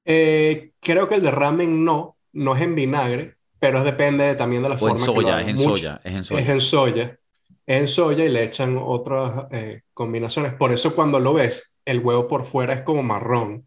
Eh, 0.04 0.72
creo 0.80 1.08
que 1.08 1.14
el 1.16 1.22
de 1.22 1.30
ramen 1.30 1.84
no, 1.84 2.18
no 2.34 2.56
es 2.56 2.62
en 2.62 2.74
vinagre, 2.74 3.36
pero 3.58 3.84
depende 3.84 4.34
también 4.36 4.62
de 4.62 4.70
la 4.70 4.76
O 4.78 4.88
en 4.88 4.96
forma 4.98 5.10
que 5.10 5.20
lo 5.20 5.28
soya, 5.28 5.28
hagan. 5.30 5.48
es 5.48 5.48
en 5.48 5.56
Mucho- 5.56 5.68
soya, 5.68 6.00
es 6.04 6.14
en 6.14 6.24
Es 6.24 6.26
soya. 6.26 6.50
en 6.50 6.60
soya. 6.60 7.18
Es 7.66 7.80
en 7.80 7.88
soya 7.88 8.24
y 8.24 8.28
le 8.28 8.44
echan 8.44 8.78
otras 8.78 9.46
eh, 9.52 9.82
combinaciones. 9.94 10.54
Por 10.54 10.72
eso 10.72 10.94
cuando 10.94 11.18
lo 11.20 11.34
ves, 11.34 11.80
el 11.84 12.00
huevo 12.00 12.28
por 12.28 12.44
fuera 12.46 12.74
es 12.74 12.82
como 12.82 13.02
marrón. 13.02 13.66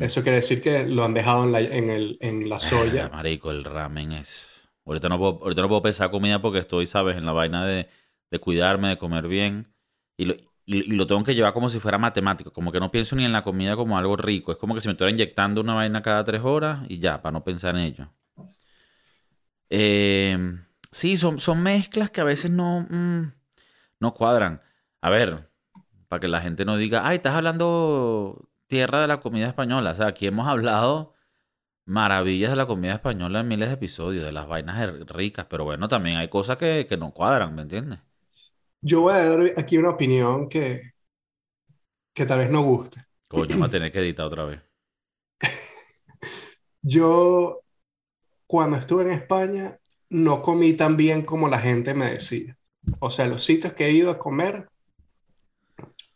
Eso 0.00 0.22
quiere 0.22 0.36
decir 0.36 0.60
que 0.62 0.84
lo 0.86 1.04
han 1.04 1.14
dejado 1.14 1.44
en 1.44 1.52
la, 1.52 1.60
en 1.60 1.90
el, 1.90 2.18
en 2.20 2.48
la 2.48 2.60
soya. 2.60 3.08
marico, 3.08 3.50
el 3.50 3.64
ramen 3.64 4.12
es... 4.12 4.46
Ahorita 4.86 5.08
no 5.08 5.18
puedo, 5.18 5.38
ahorita 5.42 5.62
no 5.62 5.68
puedo 5.68 5.82
pensar 5.82 6.10
comida 6.10 6.42
porque 6.42 6.58
estoy, 6.58 6.86
¿sabes? 6.86 7.16
En 7.16 7.24
la 7.24 7.32
vaina 7.32 7.64
de, 7.64 7.88
de 8.30 8.38
cuidarme, 8.38 8.88
de 8.88 8.98
comer 8.98 9.26
bien. 9.26 9.72
Y 10.18 10.26
lo, 10.26 10.34
y, 10.66 10.94
lo 10.96 11.06
tengo 11.06 11.22
que 11.24 11.34
llevar 11.34 11.52
como 11.52 11.68
si 11.68 11.80
fuera 11.80 11.98
matemático. 11.98 12.52
Como 12.52 12.72
que 12.72 12.80
no 12.80 12.90
pienso 12.90 13.16
ni 13.16 13.24
en 13.24 13.32
la 13.32 13.42
comida 13.42 13.76
como 13.76 13.98
algo 13.98 14.16
rico. 14.16 14.52
Es 14.52 14.58
como 14.58 14.74
que 14.74 14.80
si 14.80 14.88
me 14.88 14.92
estuviera 14.92 15.12
inyectando 15.14 15.60
una 15.60 15.74
vaina 15.74 16.02
cada 16.02 16.24
tres 16.24 16.42
horas 16.44 16.80
y 16.88 16.98
ya, 16.98 17.22
para 17.22 17.32
no 17.32 17.44
pensar 17.44 17.76
en 17.76 17.82
ello. 17.82 18.08
Eh, 19.70 20.38
sí, 20.92 21.16
son, 21.16 21.38
son 21.40 21.62
mezclas 21.62 22.10
que 22.10 22.20
a 22.20 22.24
veces 22.24 22.50
no, 22.50 22.86
mm, 22.88 23.32
no 24.00 24.14
cuadran. 24.14 24.62
A 25.00 25.10
ver, 25.10 25.50
para 26.08 26.20
que 26.20 26.28
la 26.28 26.40
gente 26.40 26.64
no 26.64 26.76
diga, 26.76 27.06
ay, 27.08 27.16
estás 27.16 27.34
hablando 27.36 28.50
tierra 28.68 29.00
de 29.02 29.08
la 29.08 29.20
comida 29.20 29.48
española. 29.48 29.92
O 29.92 29.96
sea, 29.96 30.08
aquí 30.08 30.26
hemos 30.26 30.48
hablado 30.48 31.14
maravillas 31.86 32.50
de 32.52 32.56
la 32.56 32.66
comida 32.66 32.94
española 32.94 33.40
en 33.40 33.48
miles 33.48 33.68
de 33.68 33.74
episodios, 33.76 34.24
de 34.24 34.32
las 34.32 34.48
vainas 34.48 34.78
er- 34.78 35.06
ricas, 35.08 35.46
pero 35.50 35.64
bueno, 35.64 35.88
también 35.88 36.18
hay 36.18 36.28
cosas 36.28 36.56
que, 36.58 36.86
que 36.88 36.96
no 36.98 37.12
cuadran, 37.12 37.54
¿me 37.54 37.62
entiendes? 37.62 38.00
Yo 38.86 39.00
voy 39.00 39.14
a 39.14 39.28
dar 39.30 39.52
aquí 39.56 39.78
una 39.78 39.88
opinión 39.88 40.46
que, 40.46 40.90
que 42.12 42.26
tal 42.26 42.40
vez 42.40 42.50
no 42.50 42.62
guste. 42.62 43.02
Coño, 43.26 43.58
va 43.58 43.64
a 43.64 43.70
tener 43.70 43.90
que 43.90 43.98
editar 43.98 44.26
otra 44.26 44.44
vez. 44.44 44.60
Yo, 46.82 47.62
cuando 48.46 48.76
estuve 48.76 49.04
en 49.04 49.12
España, 49.12 49.80
no 50.10 50.42
comí 50.42 50.74
tan 50.74 50.98
bien 50.98 51.24
como 51.24 51.48
la 51.48 51.60
gente 51.60 51.94
me 51.94 52.10
decía. 52.10 52.58
O 52.98 53.10
sea, 53.10 53.26
los 53.26 53.42
sitios 53.42 53.72
que 53.72 53.86
he 53.86 53.92
ido 53.92 54.10
a 54.10 54.18
comer, 54.18 54.68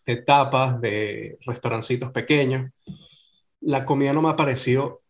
de 0.04 0.16
tapas, 0.16 0.78
de 0.78 1.38
restaurancitos 1.46 2.12
pequeños, 2.12 2.70
la 3.62 3.86
comida 3.86 4.12
no 4.12 4.20
me 4.20 4.28
ha 4.28 4.36
parecido 4.36 5.00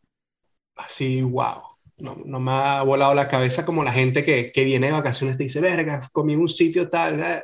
así, 0.76 1.22
wow. 1.22 1.67
No, 1.98 2.16
no 2.24 2.38
me 2.40 2.52
ha 2.52 2.82
volado 2.82 3.14
la 3.14 3.28
cabeza 3.28 3.66
como 3.66 3.82
la 3.84 3.92
gente 3.92 4.24
que, 4.24 4.52
que 4.52 4.64
viene 4.64 4.86
de 4.88 4.92
vacaciones 4.92 5.36
te 5.36 5.44
dice, 5.44 5.60
verga, 5.60 6.00
comí 6.12 6.34
en 6.34 6.40
un 6.40 6.48
sitio 6.48 6.88
tal. 6.90 7.20
eh". 7.22 7.42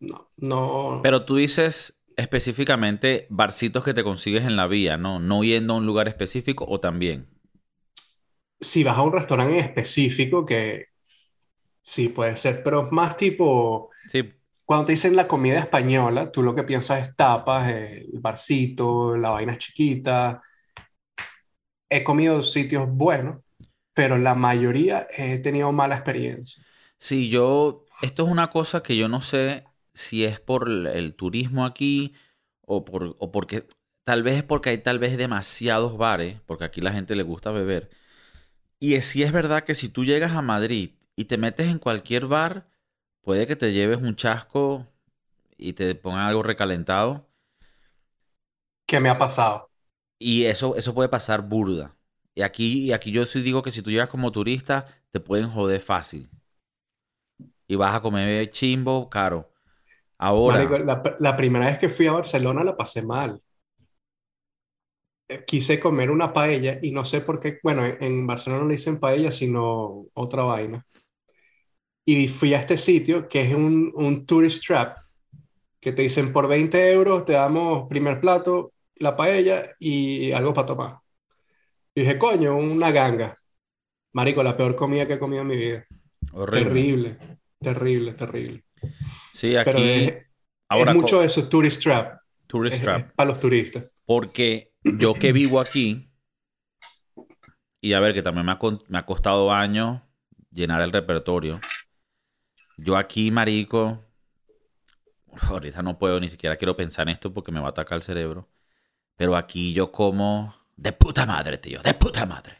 No, 0.00 0.30
no. 0.38 1.02
Pero 1.02 1.24
tú 1.26 1.36
dices 1.36 2.00
específicamente 2.16 3.26
barcitos 3.30 3.84
que 3.84 3.92
te 3.94 4.02
consigues 4.04 4.44
en 4.44 4.56
la 4.56 4.66
vía, 4.66 4.96
¿no? 4.96 5.18
No 5.18 5.44
yendo 5.44 5.74
a 5.74 5.76
un 5.76 5.86
lugar 5.86 6.08
específico 6.08 6.64
o 6.68 6.80
también. 6.80 7.28
si 8.60 8.84
vas 8.84 8.96
a 8.98 9.02
un 9.02 9.12
restaurante 9.12 9.58
en 9.58 9.64
específico, 9.64 10.44
que 10.44 10.86
sí 11.82 12.08
puede 12.10 12.36
ser, 12.36 12.62
pero 12.64 12.90
más 12.92 13.16
tipo, 13.16 13.90
Sí, 14.04 14.32
cuando 14.64 14.86
te 14.86 14.92
dicen 14.94 15.16
la 15.16 15.28
comida 15.28 15.60
española, 15.60 16.32
tú 16.32 16.42
lo 16.42 16.54
que 16.54 16.64
piensas 16.64 17.08
es 17.08 17.16
tapas, 17.16 17.70
eh, 17.72 18.06
el 18.12 18.20
barcito, 18.20 19.16
la 19.16 19.30
vaina 19.30 19.58
chiquita. 19.58 20.42
He 21.88 22.02
comido 22.04 22.42
sitios 22.42 22.88
buenos, 22.88 23.42
pero 23.94 24.18
la 24.18 24.34
mayoría 24.34 25.06
he 25.12 25.38
tenido 25.38 25.72
mala 25.72 25.96
experiencia. 25.96 26.64
sí, 26.98 27.28
yo, 27.30 27.86
esto 28.00 28.24
es 28.24 28.28
una 28.30 28.50
cosa 28.50 28.82
que 28.82 28.96
yo 28.96 29.08
no 29.08 29.20
sé 29.20 29.64
si 29.94 30.24
es 30.24 30.40
por 30.40 30.68
el, 30.68 31.14
turismo 31.14 31.64
aquí 31.64 32.14
o, 32.62 32.84
por, 32.84 33.16
o 33.18 33.32
porque, 33.32 33.66
tal 34.04 34.22
vez 34.22 34.38
es 34.38 34.42
porque 34.44 34.70
hay 34.70 34.78
tal 34.78 34.98
vez 34.98 35.16
demasiados 35.16 35.96
bares, 35.98 36.40
porque 36.46 36.64
aquí 36.64 36.80
la 36.80 36.92
gente 36.92 37.14
le 37.16 37.22
gusta 37.22 37.50
beber. 37.50 37.90
Y 38.80 38.94
es, 38.94 39.06
sí 39.06 39.22
es 39.22 39.32
verdad 39.32 39.64
que 39.64 39.74
si 39.74 39.88
tú 39.88 40.04
llegas 40.04 40.32
a 40.32 40.42
Madrid 40.42 40.92
y 41.16 41.26
te 41.26 41.38
metes 41.38 41.68
en 41.68 41.78
cualquier 41.78 42.26
bar, 42.26 42.68
puede 43.22 43.46
que 43.46 43.56
te 43.56 43.72
lleves 43.72 44.02
un 44.02 44.16
chasco 44.16 44.88
y 45.58 45.74
te 45.74 45.94
pongan 45.96 46.26
algo 46.28 46.42
recalentado. 46.42 47.28
¿Qué 48.86 49.00
me 49.00 49.08
ha 49.08 49.18
pasado? 49.18 49.70
Y 50.20 50.44
eso, 50.44 50.76
eso 50.76 50.94
puede 50.94 51.08
pasar 51.08 51.42
burda. 51.42 51.96
Y 52.40 52.42
aquí, 52.42 52.84
y 52.86 52.92
aquí 52.92 53.12
yo 53.12 53.26
sí 53.26 53.42
digo 53.42 53.62
que 53.62 53.70
si 53.70 53.82
tú 53.82 53.90
llegas 53.90 54.08
como 54.08 54.32
turista, 54.32 54.86
te 55.12 55.20
pueden 55.20 55.50
joder 55.50 55.80
fácil. 55.82 56.30
Y 57.68 57.76
vas 57.76 57.94
a 57.94 58.00
comer 58.02 58.50
chimbo 58.50 59.08
caro. 59.08 59.50
Ahora, 60.18 60.78
la, 60.84 61.02
la 61.20 61.36
primera 61.36 61.66
vez 61.66 61.78
que 61.78 61.88
fui 61.88 62.06
a 62.06 62.12
Barcelona 62.12 62.64
la 62.64 62.76
pasé 62.76 63.02
mal. 63.02 63.40
Eh, 65.28 65.44
Quise 65.46 65.78
comer 65.80 66.10
una 66.10 66.32
paella 66.32 66.78
y 66.82 66.90
no 66.92 67.04
sé 67.04 67.20
por 67.20 67.38
qué, 67.40 67.58
bueno, 67.62 67.84
en 67.86 68.02
en 68.02 68.26
Barcelona 68.26 68.62
no 68.62 68.68
le 68.68 68.74
dicen 68.76 68.98
paella, 69.00 69.30
sino 69.32 70.06
otra 70.14 70.42
vaina. 70.44 70.84
y 72.04 72.28
fui 72.28 72.54
a 72.54 72.60
este 72.60 72.76
sitio 72.78 73.28
que 73.28 73.42
es 73.42 73.54
un, 73.54 73.92
un 73.94 74.26
tourist 74.26 74.64
trap, 74.66 74.98
que 75.80 75.92
te 75.92 76.02
dicen 76.02 76.32
por 76.32 76.48
20 76.48 76.92
euros 76.92 77.24
te 77.24 77.34
damos 77.34 77.88
primer 77.88 78.20
plato, 78.20 78.74
la 78.96 79.16
paella 79.16 79.72
y 79.80 80.32
algo 80.32 80.54
para 80.54 80.66
tomar. 80.68 80.98
Y 82.00 82.04
dije, 82.04 82.18
coño, 82.18 82.56
una 82.56 82.90
ganga. 82.90 83.38
Marico, 84.14 84.42
la 84.42 84.56
peor 84.56 84.74
comida 84.74 85.06
que 85.06 85.14
he 85.14 85.18
comido 85.18 85.42
en 85.42 85.48
mi 85.48 85.56
vida. 85.56 85.84
Horrible. 86.32 86.64
Terrible, 86.64 87.38
terrible, 87.60 88.12
terrible. 88.14 88.64
Sí, 89.34 89.52
Pero 89.64 89.70
aquí. 89.78 89.90
es, 89.90 90.26
ahora 90.66 90.92
es 90.92 90.96
mucho 90.96 91.16
co- 91.16 91.20
de 91.20 91.26
eso, 91.26 91.46
tourist 91.46 91.82
trap. 91.82 92.18
Tourist 92.46 92.76
Es- 92.76 92.82
trap. 92.82 93.08
es 93.08 93.12
para 93.12 93.28
los 93.28 93.38
turistas. 93.40 93.84
Porque 94.06 94.72
yo 94.82 95.12
que 95.12 95.32
vivo 95.34 95.60
aquí, 95.60 96.10
y 97.82 97.92
a 97.92 98.00
ver, 98.00 98.14
que 98.14 98.22
también 98.22 98.46
me 98.46 98.52
ha, 98.52 98.58
me 98.88 98.98
ha 98.98 99.04
costado 99.04 99.52
años 99.52 100.00
llenar 100.50 100.80
el 100.80 100.92
repertorio. 100.92 101.60
Yo 102.78 102.96
aquí, 102.96 103.30
marico, 103.30 104.02
ahorita 105.42 105.82
no 105.82 105.98
puedo, 105.98 106.18
ni 106.18 106.30
siquiera 106.30 106.56
quiero 106.56 106.74
pensar 106.76 107.06
en 107.08 107.12
esto 107.12 107.32
porque 107.34 107.52
me 107.52 107.60
va 107.60 107.66
a 107.66 107.70
atacar 107.70 107.96
el 107.96 108.02
cerebro. 108.02 108.48
Pero 109.16 109.36
aquí 109.36 109.74
yo 109.74 109.92
como 109.92 110.54
de 110.80 110.92
puta 110.92 111.26
madre, 111.26 111.58
tío, 111.58 111.82
de 111.82 111.92
puta 111.92 112.24
madre. 112.24 112.56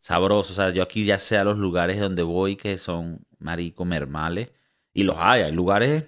Sabroso, 0.00 0.52
o 0.52 0.56
sea, 0.56 0.70
yo 0.70 0.82
aquí 0.82 1.04
ya 1.04 1.18
sé 1.18 1.38
a 1.38 1.44
los 1.44 1.56
lugares 1.56 1.98
donde 1.98 2.22
voy 2.22 2.56
que 2.56 2.76
son, 2.76 3.26
marico, 3.38 3.84
mermales. 3.86 4.52
Y 4.92 5.04
los 5.04 5.16
hay, 5.18 5.42
hay 5.42 5.52
lugares 5.52 6.04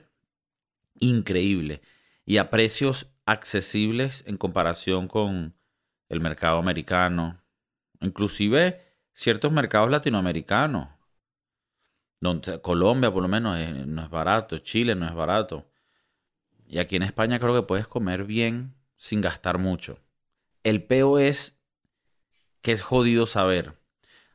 increíbles. 1.01 1.81
Y 2.27 2.37
a 2.37 2.51
precios 2.51 3.11
accesibles 3.25 4.23
en 4.27 4.37
comparación 4.37 5.09
con 5.09 5.57
el 6.11 6.21
mercado 6.21 6.59
americano. 6.59 7.43
Inclusive 8.01 8.83
ciertos 9.15 9.51
mercados 9.51 9.91
latinoamericanos. 9.91 10.89
Donde, 12.21 12.61
Colombia 12.61 13.11
por 13.11 13.23
lo 13.23 13.29
menos 13.29 13.57
eh, 13.57 13.73
no 13.87 14.03
es 14.03 14.11
barato, 14.11 14.59
Chile 14.59 14.95
no 14.95 15.07
es 15.07 15.15
barato. 15.15 15.71
Y 16.67 16.79
aquí 16.79 16.97
en 16.97 17.03
España 17.03 17.39
creo 17.39 17.55
que 17.55 17.63
puedes 17.63 17.89
comer 17.89 18.25
bien 18.25 18.75
sin 18.99 19.23
gastar 19.23 19.57
mucho. 19.59 19.99
El 20.69 20.85
peo 20.85 21.19
es 21.19 21.59
que 22.61 22.73
es 22.73 22.83
jodido 22.83 23.27
saber. 23.27 23.81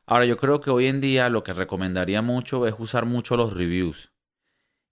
Ahora 0.08 0.26
yo 0.26 0.36
creo 0.36 0.62
que 0.62 0.72
hoy 0.72 0.88
en 0.88 1.00
día 1.00 1.30
lo 1.30 1.44
que 1.44 1.54
recomendaría 1.54 2.24
mucho 2.24 2.66
es 2.66 2.74
usar 2.80 3.06
mucho 3.06 3.38
los 3.38 3.54
reviews. 3.54 4.12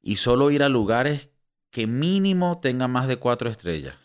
Y 0.04 0.18
solo 0.18 0.52
ir 0.52 0.62
a 0.62 0.70
lugares 0.70 1.32
que 1.72 1.88
mínimo 1.88 2.60
tengan 2.60 2.92
más 2.92 3.08
de 3.08 3.18
cuatro 3.18 3.50
estrellas. 3.50 3.96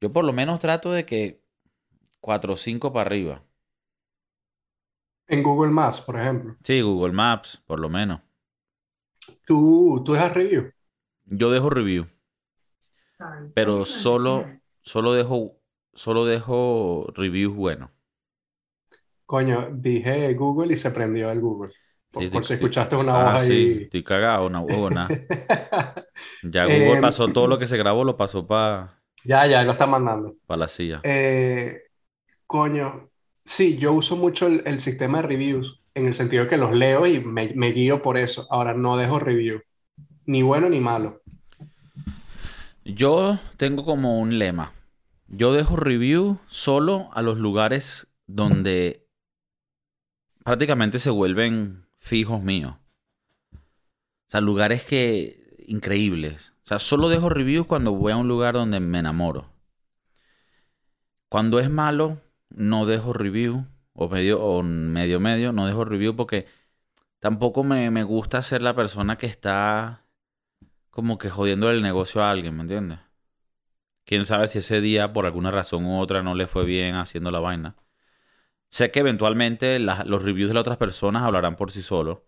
Yo 0.00 0.12
por 0.12 0.24
lo 0.24 0.32
menos 0.32 0.60
trato 0.60 0.92
de 0.92 1.04
que 1.04 1.42
cuatro 2.20 2.52
o 2.52 2.56
cinco 2.56 2.92
para 2.92 3.08
arriba. 3.08 3.42
En 5.26 5.42
Google 5.42 5.72
Maps, 5.72 6.00
por 6.00 6.14
ejemplo. 6.14 6.56
Sí, 6.62 6.80
Google 6.80 7.12
Maps, 7.12 7.60
por 7.66 7.80
lo 7.80 7.88
menos. 7.88 8.20
Tú, 9.44 10.00
tú 10.04 10.12
dejas 10.12 10.32
review. 10.32 10.70
Yo 11.24 11.50
dejo 11.50 11.70
review, 11.70 12.06
pero 13.52 13.84
solo, 13.84 14.46
solo 14.80 15.12
dejo, 15.12 15.57
solo 15.98 16.24
dejo 16.26 17.06
reviews 17.14 17.54
buenos. 17.56 17.90
Coño, 19.26 19.68
dije 19.72 20.32
Google 20.34 20.72
y 20.74 20.76
se 20.76 20.90
prendió 20.90 21.30
el 21.30 21.40
Google. 21.40 21.72
Por, 22.10 22.24
Sí, 22.30 22.30
por 22.30 22.44
estoy- 22.44 22.46
si 22.46 22.54
escuchaste 22.54 22.96
Ah, 22.96 22.96
una 22.96 23.16
voz 23.16 23.34
sí, 23.38 23.44
ahí. 23.50 23.82
estoy 23.84 24.04
cagado, 24.04 24.46
una 24.46 24.60
huevona. 24.60 25.18
Ya 26.42 26.66
Google 26.66 26.96
Em, 26.96 26.98
pasó 26.98 27.32
todo 27.32 27.46
lo 27.46 27.58
que 27.60 27.66
se 27.68 27.76
grabó, 27.76 28.02
lo 28.04 28.16
pasó 28.16 28.46
para 28.46 29.00
Ya, 29.24 29.46
ya, 29.46 29.62
lo 29.64 29.72
está 29.72 29.86
mandando. 29.86 30.36
la 30.48 30.68
silla. 30.68 31.04
Eh, 31.04 31.82
coño, 32.46 33.10
sí, 33.44 33.78
yo 33.78 33.92
uso 33.94 34.16
mucho 34.16 34.46
el, 34.48 34.62
el 34.66 34.80
sistema 34.80 35.22
de 35.22 35.28
reviews, 35.28 35.82
en 35.94 36.06
el 36.06 36.14
sentido 36.14 36.44
de 36.44 36.50
que 36.50 36.56
los 36.58 36.72
leo 36.74 37.06
y 37.06 37.20
me, 37.20 37.52
me 37.54 37.72
guío 37.72 38.02
por 38.02 38.18
eso. 38.18 38.46
Ahora 38.50 38.74
no 38.74 38.96
dejo 38.98 39.18
review, 39.20 39.62
ni 40.26 40.42
bueno 40.42 40.70
ni 40.70 40.80
malo. 40.80 41.22
Yo 42.84 43.38
tengo 43.56 43.84
como 43.84 44.18
un 44.18 44.38
lema. 44.38 44.72
Yo 45.28 45.52
dejo 45.52 45.76
review 45.76 46.38
solo 46.46 47.10
a 47.12 47.20
los 47.20 47.38
lugares 47.38 48.08
donde 48.26 49.06
prácticamente 50.42 50.98
se 50.98 51.10
vuelven 51.10 51.86
fijos 51.98 52.42
míos. 52.42 52.74
O 53.52 54.30
sea, 54.30 54.40
lugares 54.40 54.84
que 54.84 55.64
increíbles. 55.66 56.54
O 56.62 56.66
sea, 56.68 56.78
solo 56.78 57.10
dejo 57.10 57.28
reviews 57.28 57.66
cuando 57.66 57.92
voy 57.92 58.12
a 58.12 58.16
un 58.16 58.28
lugar 58.28 58.54
donde 58.54 58.80
me 58.80 58.98
enamoro. 58.98 59.52
Cuando 61.28 61.60
es 61.60 61.70
malo, 61.70 62.20
no 62.48 62.86
dejo 62.86 63.12
review. 63.12 63.66
O 63.92 64.08
medio, 64.08 64.40
o 64.42 64.62
medio 64.62 65.20
medio, 65.20 65.52
no 65.52 65.66
dejo 65.66 65.84
review 65.84 66.14
porque 66.14 66.46
tampoco 67.18 67.64
me, 67.64 67.90
me 67.90 68.04
gusta 68.04 68.42
ser 68.42 68.62
la 68.62 68.74
persona 68.74 69.18
que 69.18 69.26
está 69.26 70.04
como 70.90 71.18
que 71.18 71.30
jodiendo 71.30 71.70
el 71.70 71.82
negocio 71.82 72.22
a 72.22 72.30
alguien, 72.30 72.56
¿me 72.56 72.62
entiendes? 72.62 73.00
Quién 74.08 74.24
sabe 74.24 74.48
si 74.48 74.60
ese 74.60 74.80
día, 74.80 75.12
por 75.12 75.26
alguna 75.26 75.50
razón 75.50 75.84
u 75.84 76.00
otra, 76.00 76.22
no 76.22 76.34
le 76.34 76.46
fue 76.46 76.64
bien 76.64 76.94
haciendo 76.94 77.30
la 77.30 77.40
vaina. 77.40 77.76
Sé 78.70 78.90
que 78.90 79.00
eventualmente 79.00 79.78
los 79.78 80.22
reviews 80.22 80.48
de 80.48 80.54
las 80.54 80.62
otras 80.62 80.78
personas 80.78 81.24
hablarán 81.24 81.56
por 81.56 81.70
sí 81.72 81.82
solos. 81.82 82.20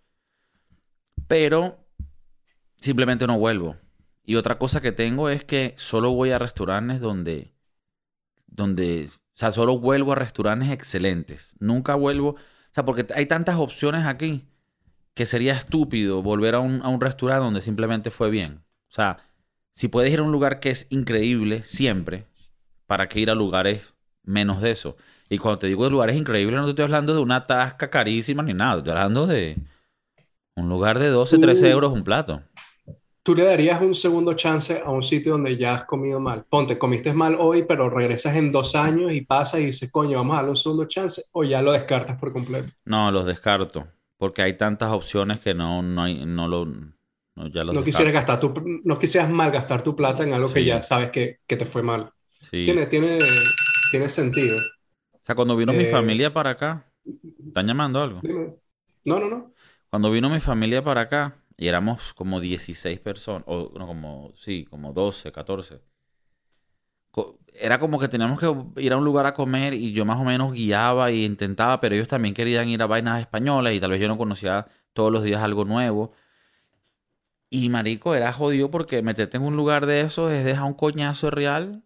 Pero 1.26 1.88
simplemente 2.76 3.26
no 3.26 3.38
vuelvo. 3.38 3.78
Y 4.24 4.34
otra 4.36 4.58
cosa 4.58 4.82
que 4.82 4.92
tengo 4.92 5.30
es 5.30 5.46
que 5.46 5.72
solo 5.78 6.12
voy 6.12 6.32
a 6.32 6.38
restaurantes 6.38 7.00
donde. 7.00 7.54
donde. 8.46 9.06
O 9.06 9.38
sea, 9.40 9.50
solo 9.50 9.78
vuelvo 9.78 10.12
a 10.12 10.16
restaurantes 10.16 10.68
excelentes. 10.68 11.56
Nunca 11.60 11.94
vuelvo. 11.94 12.32
O 12.32 12.72
sea, 12.72 12.84
porque 12.84 13.06
hay 13.14 13.24
tantas 13.24 13.56
opciones 13.56 14.04
aquí 14.04 14.46
que 15.14 15.24
sería 15.24 15.54
estúpido 15.54 16.22
volver 16.22 16.56
a 16.56 16.60
un, 16.60 16.82
a 16.82 16.90
un 16.90 17.00
restaurante 17.00 17.44
donde 17.44 17.62
simplemente 17.62 18.10
fue 18.10 18.28
bien. 18.28 18.64
O 18.90 18.92
sea, 18.92 19.29
si 19.80 19.88
puedes 19.88 20.12
ir 20.12 20.18
a 20.18 20.22
un 20.24 20.30
lugar 20.30 20.60
que 20.60 20.68
es 20.68 20.86
increíble 20.90 21.62
siempre, 21.64 22.26
¿para 22.86 23.08
qué 23.08 23.20
ir 23.20 23.30
a 23.30 23.34
lugares 23.34 23.94
menos 24.22 24.60
de 24.60 24.72
eso? 24.72 24.94
Y 25.30 25.38
cuando 25.38 25.60
te 25.60 25.68
digo 25.68 25.84
de 25.84 25.90
lugares 25.90 26.18
increíbles, 26.18 26.54
no 26.60 26.64
te 26.66 26.72
estoy 26.72 26.84
hablando 26.84 27.14
de 27.14 27.20
una 27.22 27.46
tasca 27.46 27.88
carísima 27.88 28.42
ni 28.42 28.52
nada. 28.52 28.76
Estoy 28.76 28.90
hablando 28.90 29.26
de 29.26 29.56
un 30.54 30.68
lugar 30.68 30.98
de 30.98 31.08
12, 31.08 31.38
13 31.38 31.68
Uh. 31.68 31.70
euros 31.70 31.92
un 31.94 32.04
plato. 32.04 32.42
¿Tú 33.22 33.34
le 33.34 33.44
darías 33.44 33.80
un 33.80 33.94
segundo 33.94 34.34
chance 34.34 34.82
a 34.84 34.90
un 34.90 35.02
sitio 35.02 35.32
donde 35.32 35.56
ya 35.56 35.76
has 35.76 35.84
comido 35.86 36.20
mal? 36.20 36.44
Ponte, 36.46 36.78
comiste 36.78 37.14
mal 37.14 37.36
hoy, 37.38 37.62
pero 37.62 37.88
regresas 37.88 38.36
en 38.36 38.52
dos 38.52 38.74
años 38.74 39.14
y 39.14 39.22
pasas 39.22 39.60
y 39.60 39.66
dices, 39.66 39.90
coño, 39.90 40.18
vamos 40.18 40.34
a 40.34 40.36
darle 40.36 40.50
un 40.50 40.56
segundo 40.58 40.84
chance, 40.84 41.22
o 41.32 41.42
ya 41.42 41.62
lo 41.62 41.72
descartas 41.72 42.18
por 42.18 42.34
completo. 42.34 42.70
No, 42.84 43.10
los 43.10 43.24
descarto. 43.24 43.88
Porque 44.18 44.42
hay 44.42 44.56
tantas 44.58 44.90
opciones 44.92 45.40
que 45.40 45.54
no, 45.54 45.82
no, 45.82 46.02
hay, 46.02 46.26
no 46.26 46.46
lo. 46.46 46.66
No, 47.40 47.48
ya 47.48 47.64
No 47.70 47.84
quisieras 47.84 48.12
gastar 48.14 48.40
tu, 48.40 48.52
no 48.84 48.98
quisieras 48.98 49.30
malgastar 49.30 49.82
tu 49.82 49.94
plata 49.96 50.24
en 50.24 50.32
algo 50.34 50.52
que 50.52 50.64
ya 50.64 50.82
sabes 50.82 51.10
que, 51.10 51.38
que 51.46 51.56
te 51.56 51.66
fue 51.66 51.82
mal. 51.82 52.12
Sí. 52.40 52.60
Tiene, 52.64 52.86
tiene, 52.86 53.18
tiene 53.90 54.08
sentido. 54.08 54.58
O 55.12 55.20
sea, 55.22 55.34
cuando 55.34 55.56
vino 55.56 55.72
mi 55.72 55.84
Eh, 55.84 55.86
familia 55.86 56.32
para 56.34 56.50
acá, 56.50 56.92
¿están 57.48 57.66
llamando 57.68 58.02
algo? 58.02 58.26
Dime. 58.26 58.56
No, 59.04 59.18
no, 59.20 59.28
no. 59.28 59.54
Cuando 59.90 60.10
vino 60.10 60.28
mi 60.30 60.40
familia 60.40 60.82
para 60.82 61.02
acá, 61.02 61.44
y 61.56 61.68
éramos 61.68 62.12
como 62.14 62.40
16 62.40 62.98
personas, 63.00 63.44
o 63.46 63.70
no, 63.78 63.86
como, 63.86 64.32
sí, 64.36 64.64
como 64.64 64.92
12, 64.92 65.30
14. 65.32 65.80
Co- 67.10 67.38
Era 67.52 67.78
como 67.80 67.98
que 67.98 68.08
teníamos 68.08 68.38
que 68.38 68.46
ir 68.82 68.92
a 68.92 68.96
un 68.96 69.04
lugar 69.04 69.26
a 69.26 69.34
comer 69.34 69.74
y 69.74 69.92
yo 69.92 70.04
más 70.04 70.20
o 70.20 70.24
menos 70.24 70.52
guiaba 70.52 71.10
y 71.10 71.24
intentaba, 71.24 71.80
pero 71.80 71.94
ellos 71.94 72.06
también 72.08 72.34
querían 72.34 72.68
ir 72.68 72.80
a 72.82 72.86
vainas 72.86 73.20
españolas 73.20 73.74
y 73.74 73.80
tal 73.80 73.90
vez 73.90 74.00
yo 74.00 74.06
no 74.08 74.16
conocía 74.18 74.66
todos 74.92 75.10
los 75.12 75.24
días 75.24 75.42
algo 75.42 75.64
nuevo. 75.64 76.12
Y 77.50 77.68
marico, 77.68 78.14
era 78.14 78.32
jodido 78.32 78.70
porque 78.70 79.02
meterte 79.02 79.36
en 79.36 79.42
un 79.42 79.54
lugar 79.56 79.84
de 79.86 80.00
eso 80.02 80.30
es 80.30 80.42
dejar 80.44 80.64
un 80.64 80.74
coñazo 80.74 81.30
real 81.30 81.84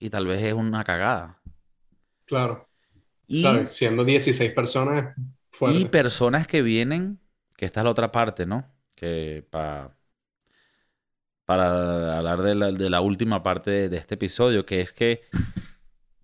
y 0.00 0.10
tal 0.10 0.26
vez 0.26 0.42
es 0.42 0.54
una 0.54 0.84
cagada. 0.84 1.42
Claro. 2.24 2.68
Y, 3.28 3.42
Claro, 3.42 3.68
siendo 3.68 4.04
16 4.04 4.52
personas, 4.52 5.16
y 5.64 5.86
personas 5.86 6.46
que 6.46 6.62
vienen, 6.62 7.20
que 7.56 7.66
esta 7.66 7.80
es 7.80 7.84
la 7.84 7.90
otra 7.90 8.12
parte, 8.12 8.46
¿no? 8.46 8.74
Que 8.94 9.46
pa- 9.50 9.96
para 11.44 12.16
hablar 12.18 12.42
de 12.42 12.54
la, 12.54 12.72
de 12.72 12.90
la 12.90 13.00
última 13.00 13.42
parte 13.42 13.70
de, 13.70 13.88
de 13.88 13.96
este 13.98 14.14
episodio, 14.14 14.64
que 14.66 14.80
es 14.80 14.92
que 14.92 15.22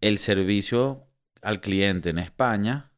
el 0.01 0.19
servicio 0.19 1.09
al 1.43 1.61
cliente 1.61 2.11
en 2.11 2.19
España 2.19 2.93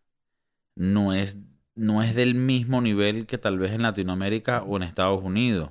no 0.76 1.14
es, 1.14 1.38
no 1.80 2.02
es 2.02 2.14
del 2.14 2.34
mismo 2.34 2.80
nivel 2.82 3.26
que 3.26 3.38
tal 3.38 3.58
vez 3.58 3.72
en 3.72 3.82
Latinoamérica 3.82 4.62
o 4.64 4.76
en 4.76 4.84
Estados 4.84 5.22
Unidos. 5.24 5.70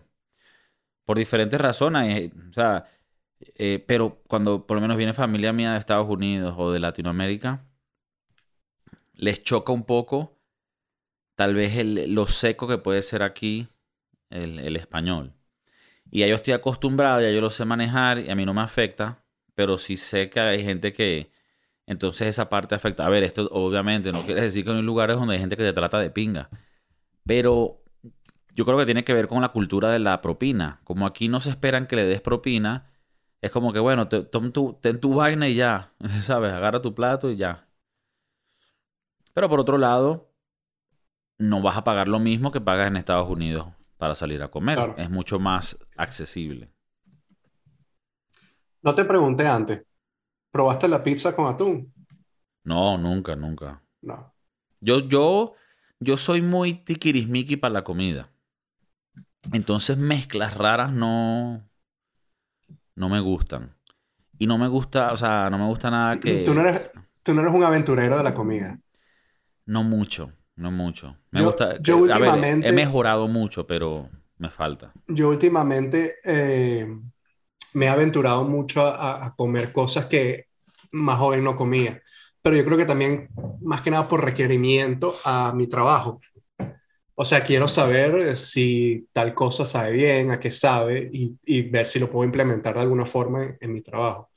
Por 1.06 1.18
diferentes 1.18 1.60
razones. 1.60 2.20
eh, 2.20 2.32
O 2.50 2.54
sea, 2.54 2.86
eh, 3.56 3.84
pero 3.88 4.22
cuando 4.28 4.66
por 4.68 4.76
lo 4.78 4.82
menos 4.82 4.98
viene 4.98 5.14
familia 5.14 5.54
mía 5.54 5.74
de 5.74 5.80
Estados 5.80 6.10
Unidos 6.10 6.56
o 6.58 6.72
de 6.72 6.80
Latinoamérica, 6.80 7.66
les 9.16 9.44
choca 9.44 9.72
un 9.72 9.84
poco 9.84 10.38
tal 11.36 11.54
vez 11.56 11.76
el- 11.78 12.14
lo 12.14 12.28
seco 12.28 12.68
que 12.68 12.78
puede 12.78 13.02
ser 13.02 13.24
aquí 13.24 13.68
el, 14.30 14.60
el 14.60 14.76
español. 14.76 15.34
Y 16.12 16.22
ya 16.22 16.28
yo 16.28 16.36
estoy 16.36 16.54
acostumbrado, 16.54 17.22
ya 17.22 17.32
yo 17.32 17.42
lo 17.42 17.50
sé 17.52 17.66
manejar 17.66 18.20
y 18.20 18.30
a 18.32 18.36
mí 18.36 18.46
no 18.46 18.54
me 18.54 18.62
afecta, 18.62 19.24
pero 19.56 19.78
sí 19.78 19.98
sé 19.98 20.30
que 20.30 20.40
hay 20.42 20.64
gente 20.64 20.94
que 20.94 21.32
entonces 21.90 22.28
esa 22.28 22.50
parte 22.50 22.76
afecta. 22.76 23.04
A 23.04 23.10
ver, 23.10 23.24
esto 23.24 23.50
obviamente 23.52 24.12
no 24.12 24.22
quiere 24.22 24.44
decir 24.44 24.64
que 24.64 24.70
no 24.70 24.78
hay 24.78 24.84
lugares 24.84 25.18
donde 25.18 25.34
hay 25.34 25.40
gente 25.40 25.58
que 25.58 25.64
te 25.64 25.74
trata 25.74 26.00
de 26.00 26.12
pinga, 26.12 26.50
pero 27.26 27.82
yo 28.54 28.64
creo 28.64 28.78
que 28.78 28.86
tiene 28.86 29.04
que 29.04 29.14
ver 29.16 29.28
con 29.28 29.42
la 29.42 29.50
cultura 29.50 29.90
de 29.90 29.98
la 29.98 30.22
propina. 30.22 30.82
Como 30.84 31.08
aquí 31.08 31.28
no 31.30 31.40
se 31.40 31.50
esperan 31.50 31.88
que 31.88 31.96
le 31.96 32.06
des 32.06 32.22
propina, 32.22 32.92
es 33.42 33.50
como 33.50 33.74
que, 33.74 33.80
bueno, 33.80 34.08
te, 34.08 34.22
tu, 34.22 34.74
ten 34.80 35.00
tu 35.00 35.16
vaina 35.16 35.48
y 35.48 35.56
ya, 35.56 35.94
¿sabes? 36.22 36.54
Agarra 36.54 36.80
tu 36.80 36.94
plato 36.94 37.32
y 37.32 37.38
ya. 37.38 37.68
Pero 39.34 39.50
por 39.50 39.60
otro 39.60 39.80
lado, 39.80 40.30
no 41.40 41.64
vas 41.64 41.76
a 41.76 41.84
pagar 41.84 42.08
lo 42.08 42.20
mismo 42.20 42.52
que 42.52 42.62
pagas 42.62 42.88
en 42.88 42.98
Estados 42.98 43.28
Unidos 43.28 43.68
para 43.98 44.14
salir 44.14 44.44
a 44.44 44.50
comer. 44.50 44.94
Es 44.98 45.10
mucho 45.10 45.40
más 45.40 45.80
accesible. 45.98 46.70
No 48.84 48.94
te 48.94 49.06
pregunté 49.06 49.48
antes, 49.48 49.84
¿probaste 50.52 50.88
la 50.88 51.04
pizza 51.04 51.36
con 51.36 51.48
atún? 51.48 51.94
No, 52.64 52.98
nunca, 52.98 53.36
nunca. 53.36 53.82
No. 54.02 54.34
Yo, 54.82 55.08
yo, 55.08 55.54
yo 56.00 56.18
soy 56.18 56.42
muy 56.42 56.74
tiquirismiqui 56.74 57.58
para 57.58 57.74
la 57.74 57.84
comida. 57.84 58.30
Entonces 59.52 59.98
mezclas 59.98 60.56
raras 60.56 60.92
no, 60.92 61.68
no 62.96 63.10
me 63.10 63.20
gustan. 63.20 63.76
Y 64.38 64.48
no 64.48 64.58
me 64.58 64.68
gusta, 64.68 65.12
o 65.12 65.18
sea, 65.18 65.50
no 65.50 65.58
me 65.58 65.66
gusta 65.66 65.90
nada 65.90 66.20
que... 66.20 66.44
Tú 66.44 66.54
no 66.54 66.62
eres, 66.62 66.92
tú 67.24 67.34
no 67.34 67.42
eres 67.42 67.54
un 67.54 67.64
aventurero 67.64 68.18
de 68.18 68.24
la 68.24 68.34
comida. 68.34 68.80
No 69.66 69.84
mucho, 69.84 70.32
no 70.56 70.72
mucho. 70.72 71.18
Me 71.32 71.44
gusta... 71.44 71.78
Yo 71.82 71.98
últimamente, 71.98 72.68
he 72.68 72.72
mejorado 72.72 73.28
mucho, 73.28 73.68
pero 73.68 74.10
me 74.38 74.50
falta. 74.50 74.94
Yo 75.08 75.30
últimamente 75.30 76.16
eh, 76.24 76.88
me 77.74 77.86
he 77.86 77.90
aventurado 77.90 78.44
mucho 78.44 78.86
a, 78.86 79.34
comer 79.36 79.72
cosas 79.72 80.06
que 80.06 80.48
más 80.92 81.20
joven 81.20 81.44
no 81.44 81.56
comía. 81.56 82.02
Pero 82.42 82.56
yo 82.56 82.66
creo 82.66 82.78
que 82.78 82.86
también, 82.86 83.30
más 83.62 83.82
que 83.82 83.92
nada 83.92 84.08
por 84.08 84.24
requerimiento 84.24 85.16
a 85.26 85.54
mi 85.54 85.68
trabajo. 85.68 86.20
O 87.16 87.26
sea, 87.26 87.44
quiero 87.44 87.68
saber 87.68 88.38
si 88.38 89.08
tal 89.14 89.34
cosa 89.34 89.66
sabe 89.66 89.92
bien, 89.92 90.32
a 90.32 90.40
qué 90.40 90.52
sabe 90.52 91.10
y, 91.12 91.38
y 91.46 91.64
ver 91.64 91.86
si 91.88 92.00
lo 92.00 92.10
puedo 92.10 92.26
implementar 92.26 92.76
de 92.76 92.82
alguna 92.82 93.06
forma 93.06 93.58
en, 93.60 93.74
mi 93.74 93.82
trabajo. 93.82 94.30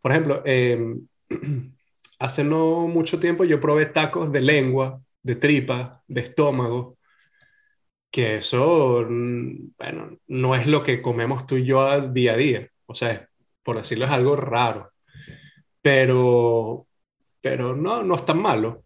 Por 0.00 0.12
ejemplo, 0.12 0.42
em, 0.44 1.06
hace 2.18 2.44
no 2.44 2.88
mucho 2.88 3.20
tiempo 3.20 3.44
yo 3.44 3.60
probé 3.60 3.86
tacos 3.86 4.32
de 4.32 4.40
lengua, 4.40 5.00
de 5.22 5.36
tripa, 5.36 6.02
de 6.08 6.22
estómago, 6.22 6.97
que 8.10 8.36
eso, 8.36 9.04
mm, 9.08 9.72
bueno, 9.78 10.18
no 10.28 10.54
es 10.54 10.66
lo 10.66 10.82
que 10.82 11.02
comemos 11.02 11.46
tú 11.46 11.56
y 11.56 11.64
yo 11.66 11.82
al 11.82 12.12
día 12.12 12.34
a 12.34 12.36
día. 12.36 12.68
O 12.86 12.94
sea, 12.94 13.28
por 13.62 13.76
decirlo, 13.76 14.06
es 14.06 14.10
algo 14.10 14.36
raro. 14.36 14.92
Pero, 15.82 16.86
pero 17.40 17.76
no, 17.76 18.02
no 18.02 18.14
es 18.14 18.24
tan 18.24 18.40
malo. 18.40 18.84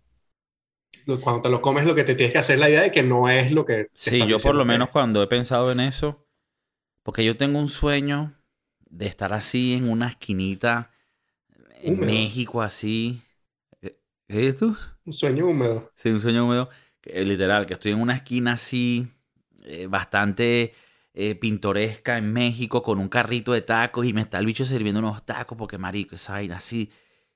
Cuando 1.23 1.43
te 1.43 1.49
lo 1.49 1.61
comes, 1.61 1.85
lo 1.85 1.95
que 1.95 2.05
te 2.05 2.15
tienes 2.15 2.33
que 2.33 2.39
hacer 2.39 2.59
la 2.59 2.69
idea 2.69 2.83
de 2.83 2.93
que 2.93 3.03
no 3.03 3.29
es 3.29 3.51
lo 3.51 3.65
que... 3.65 3.89
sí, 3.95 4.27
yo 4.27 4.39
por 4.39 4.55
lo 4.55 4.65
menos 4.65 4.91
cuando 4.91 5.23
he 5.23 5.27
pensado 5.27 5.73
en 5.73 5.81
eso, 5.81 6.27
porque 7.03 7.25
yo 7.25 7.37
tengo 7.37 7.59
un 7.59 7.69
sueño 7.69 8.35
de 8.89 9.07
estar 9.07 9.33
así 9.33 9.75
en 9.75 9.89
una 9.89 10.09
esquinita 10.09 10.91
en 11.81 11.99
México, 11.99 12.63
así. 12.63 13.23
¿Qué 13.81 14.49
es 14.49 14.57
tú? 14.57 14.77
Un 15.05 15.13
sueño 15.13 15.49
húmedo. 15.49 15.91
Sí, 15.97 16.11
un 16.11 16.21
sueño 16.21 16.45
húmedo. 16.45 16.69
Literal, 17.05 17.67
que 17.67 17.75
estoy 17.75 17.93
en 17.93 18.01
una 18.01 18.15
esquina 18.15 18.55
así, 18.55 19.09
eh, 19.65 19.87
bastante 19.87 20.75
eh, 21.15 21.35
pintoresca 21.35 22.19
en 22.19 22.33
México, 22.33 22.83
con 22.83 22.99
un 22.99 23.09
carrito 23.09 23.53
de 23.53 23.63
tacos 23.63 24.07
y 24.07 24.13
me 24.13 24.23
está 24.23 24.39
el 24.39 24.47
bicho 24.47 24.65
sirviendo 24.65 25.01
unos 25.01 25.25
tacos, 25.25 25.57
porque 25.59 25.79
marico, 25.79 26.17
esa 26.17 26.35
vaina 26.35 26.57
así. 26.57 26.91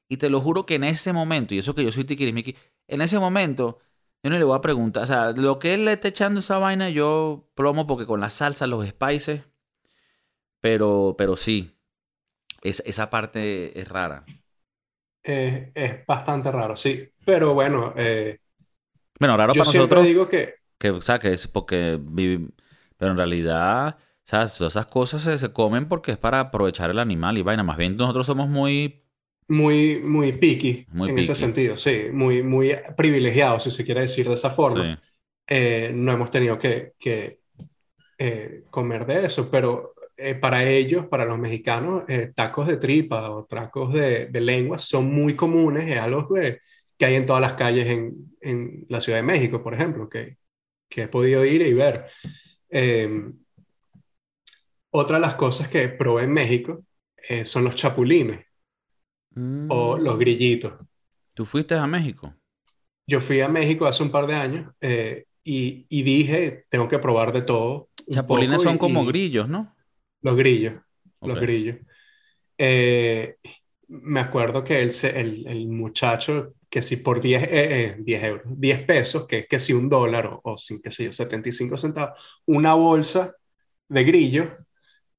Y 0.08 0.18
te 0.18 0.30
lo 0.30 0.40
juro 0.40 0.66
que 0.66 0.76
en 0.76 0.84
ese 0.84 1.12
momento, 1.12 1.54
y 1.54 1.58
eso 1.58 1.74
que 1.74 1.84
yo 1.84 1.92
soy 1.92 2.04
tiquirimiki, 2.04 2.56
en 2.88 3.00
ese 3.00 3.18
momento 3.18 3.78
yo 4.22 4.30
no 4.30 4.38
le 4.38 4.44
voy 4.44 4.56
a 4.56 4.60
preguntar, 4.60 5.04
o 5.04 5.06
sea, 5.06 5.32
lo 5.32 5.58
que 5.58 5.74
él 5.74 5.84
le 5.84 5.92
está 5.92 6.08
echando 6.08 6.40
esa 6.40 6.58
vaina, 6.58 6.90
yo 6.90 7.50
plomo 7.54 7.86
porque 7.86 8.06
con 8.06 8.20
la 8.20 8.30
salsa, 8.30 8.66
los 8.66 8.86
spices, 8.86 9.42
pero, 10.60 11.14
pero 11.18 11.36
sí, 11.36 11.76
esa 12.62 13.10
parte 13.10 13.78
es 13.78 13.88
rara. 13.88 14.24
Eh, 15.22 15.72
es 15.74 16.06
bastante 16.06 16.50
raro, 16.50 16.76
sí. 16.76 17.08
Pero 17.24 17.54
bueno. 17.54 17.92
Eh, 17.96 18.38
bueno, 19.18 19.36
raro 19.36 19.52
para 19.52 19.64
nosotros. 19.64 20.04
digo 20.04 20.28
que. 20.28 20.54
que 20.78 20.90
o 20.90 21.00
sea, 21.00 21.18
que 21.18 21.32
es 21.32 21.48
porque. 21.48 22.00
Pero 22.98 23.10
en 23.10 23.16
realidad, 23.16 23.98
¿sabes? 24.24 24.60
esas 24.60 24.86
cosas 24.86 25.22
se, 25.22 25.36
se, 25.38 25.52
comen 25.52 25.86
porque 25.86 26.12
es 26.12 26.18
para 26.18 26.40
aprovechar 26.40 26.90
el 26.90 26.98
animal 26.98 27.38
y 27.38 27.42
vaina. 27.42 27.62
Más 27.62 27.76
bien 27.76 27.96
nosotros 27.96 28.26
somos 28.26 28.48
muy. 28.48 29.02
Muy, 29.48 30.00
muy 30.00 30.32
picky 30.32 30.86
en 30.92 31.18
ese 31.18 31.34
sentido, 31.36 31.76
sí. 31.76 32.06
Muy, 32.12 32.42
muy 32.42 32.74
privilegiados, 32.96 33.62
si 33.62 33.70
se 33.70 33.84
quiere 33.84 34.00
decir 34.00 34.28
de 34.28 34.34
esa 34.34 34.50
forma. 34.50 35.00
Eh, 35.46 35.92
no 35.94 36.10
hemos 36.12 36.30
tenido 36.30 36.58
que, 36.58 36.94
que 36.98 37.42
comer 38.70 39.06
de 39.06 39.26
eso, 39.26 39.48
pero 39.48 39.94
eh, 40.18 40.34
para 40.34 40.64
ellos, 40.64 41.06
para 41.06 41.26
los 41.26 41.38
mexicanos, 41.38 42.04
eh, 42.08 42.32
tacos 42.34 42.66
de 42.66 42.78
tripa 42.78 43.30
o 43.30 43.44
tacos 43.44 43.92
de, 43.92 44.26
de, 44.26 44.40
lengua 44.40 44.78
son 44.78 45.12
muy 45.12 45.36
comunes, 45.36 45.86
es 45.90 45.98
algo 45.98 46.26
que, 46.32 46.60
que 46.98 47.06
hay 47.06 47.14
en 47.14 47.26
todas 47.26 47.42
las 47.42 47.54
calles 47.54 47.86
en, 47.86 48.32
en, 48.40 48.86
la 48.88 49.00
Ciudad 49.00 49.18
de 49.18 49.22
México, 49.22 49.62
por 49.62 49.74
ejemplo, 49.74 50.08
que, 50.08 50.38
que 50.88 51.02
he 51.02 51.08
podido 51.08 51.44
ir 51.44 51.62
y 51.62 51.74
ver. 51.74 52.06
Em, 52.68 53.38
otra 54.90 55.16
de 55.16 55.22
las 55.22 55.34
cosas 55.34 55.68
que 55.68 55.88
probé 55.88 56.24
en 56.24 56.32
México 56.32 56.84
eh, 57.28 57.44
son 57.44 57.64
los 57.64 57.74
chapulines 57.74 58.44
o 59.68 59.98
los 59.98 60.16
mm. 60.16 60.18
grillitos. 60.18 60.72
¿Tú 61.34 61.44
fuiste 61.44 61.74
a 61.74 61.86
México? 61.86 62.34
Yo 63.06 63.20
fui 63.20 63.40
a 63.40 63.48
México 63.48 63.86
hace 63.86 64.02
un 64.02 64.10
par 64.10 64.26
de 64.26 64.34
años 64.34 64.74
y, 65.44 65.86
y, 65.88 66.02
dije, 66.02 66.64
tengo 66.68 66.88
que 66.88 66.98
probar 66.98 67.32
de 67.32 67.42
todo. 67.42 67.90
Chapulines 68.10 68.62
son 68.62 68.78
como 68.78 69.04
grillos, 69.04 69.48
¿no? 69.48 69.76
Los 70.22 70.36
grillos, 70.36 70.74
los 71.20 71.38
grillos. 71.38 71.76
Eh, 72.58 73.36
me 73.88 74.20
acuerdo 74.20 74.64
que 74.64 74.82
el, 74.82 74.92
el, 75.14 75.46
el, 75.46 75.68
muchacho, 75.68 76.54
que 76.76 76.82
si 76.82 76.98
por 76.98 77.22
10, 77.22 77.42
eh, 77.50 77.96
10 77.98 78.22
eh, 78.22 78.26
euros, 78.26 78.44
10 78.54 78.82
pesos, 78.84 79.26
que 79.26 79.38
es 79.38 79.48
que 79.48 79.58
si 79.58 79.72
un 79.72 79.88
dólar 79.88 80.26
o, 80.26 80.40
o 80.44 80.58
sin, 80.58 80.82
qué 80.82 80.90
sé 80.90 81.04
yo, 81.04 81.12
75 81.12 81.78
centavos, 81.78 82.20
una 82.44 82.74
bolsa 82.74 83.34
de 83.88 84.04
grillos 84.04 84.48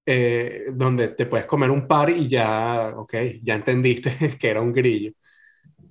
eh, 0.06 0.68
donde 0.72 1.08
te 1.10 1.26
puedes 1.26 1.48
comer 1.48 1.72
un 1.72 1.88
par 1.88 2.12
y 2.12 2.28
ya, 2.28 2.94
ok, 2.96 3.16
ya 3.42 3.56
entendiste 3.56 4.38
que 4.40 4.50
era 4.50 4.62
un 4.62 4.72
grillo. 4.72 5.14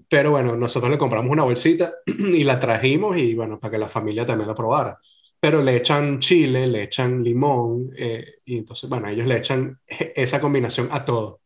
Pero 0.09 0.31
bueno, 0.31 0.55
nosotros 0.55 0.89
le 0.89 0.99
compramos 0.99 1.33
una 1.33 1.43
bolsita 1.43 1.95
y 2.07 2.45
la 2.45 2.61
trajimos 2.61 3.17
y 3.19 3.35
bueno, 3.35 3.59
para 3.59 3.73
que 3.73 3.79
la 3.79 3.89
familia 3.89 4.25
también 4.25 4.47
la 4.47 4.55
probara 4.55 4.97
pero 5.41 5.63
le 5.63 5.77
echan 5.77 6.21
chile, 6.21 6.67
le 6.67 6.85
echan 6.85 7.23
limón, 7.23 7.91
eh, 7.97 8.37
y 8.45 8.59
entonces, 8.59 8.89
bueno, 8.89 9.09
ellos 9.09 9.27
le 9.27 9.39
echan 9.39 9.79
esa 9.87 10.41
combinación 10.41 10.89
a 10.93 11.05
todo. 11.05 11.41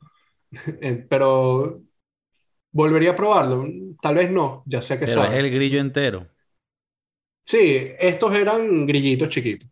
Eh, 0.82 1.06
pero 1.08 1.80
volvería 2.72 3.12
a 3.12 3.16
probarlo, 3.16 3.66
tal 4.00 4.14
vez 4.14 4.30
no, 4.30 4.62
ya 4.66 4.82
sé 4.82 4.98
que 4.98 5.06
Pero 5.06 5.24
es 5.24 5.32
el 5.32 5.50
grillo 5.50 5.80
entero. 5.80 6.26
Sí, 7.44 7.88
estos 7.98 8.34
eran 8.34 8.86
grillitos 8.86 9.28
chiquitos. 9.28 9.68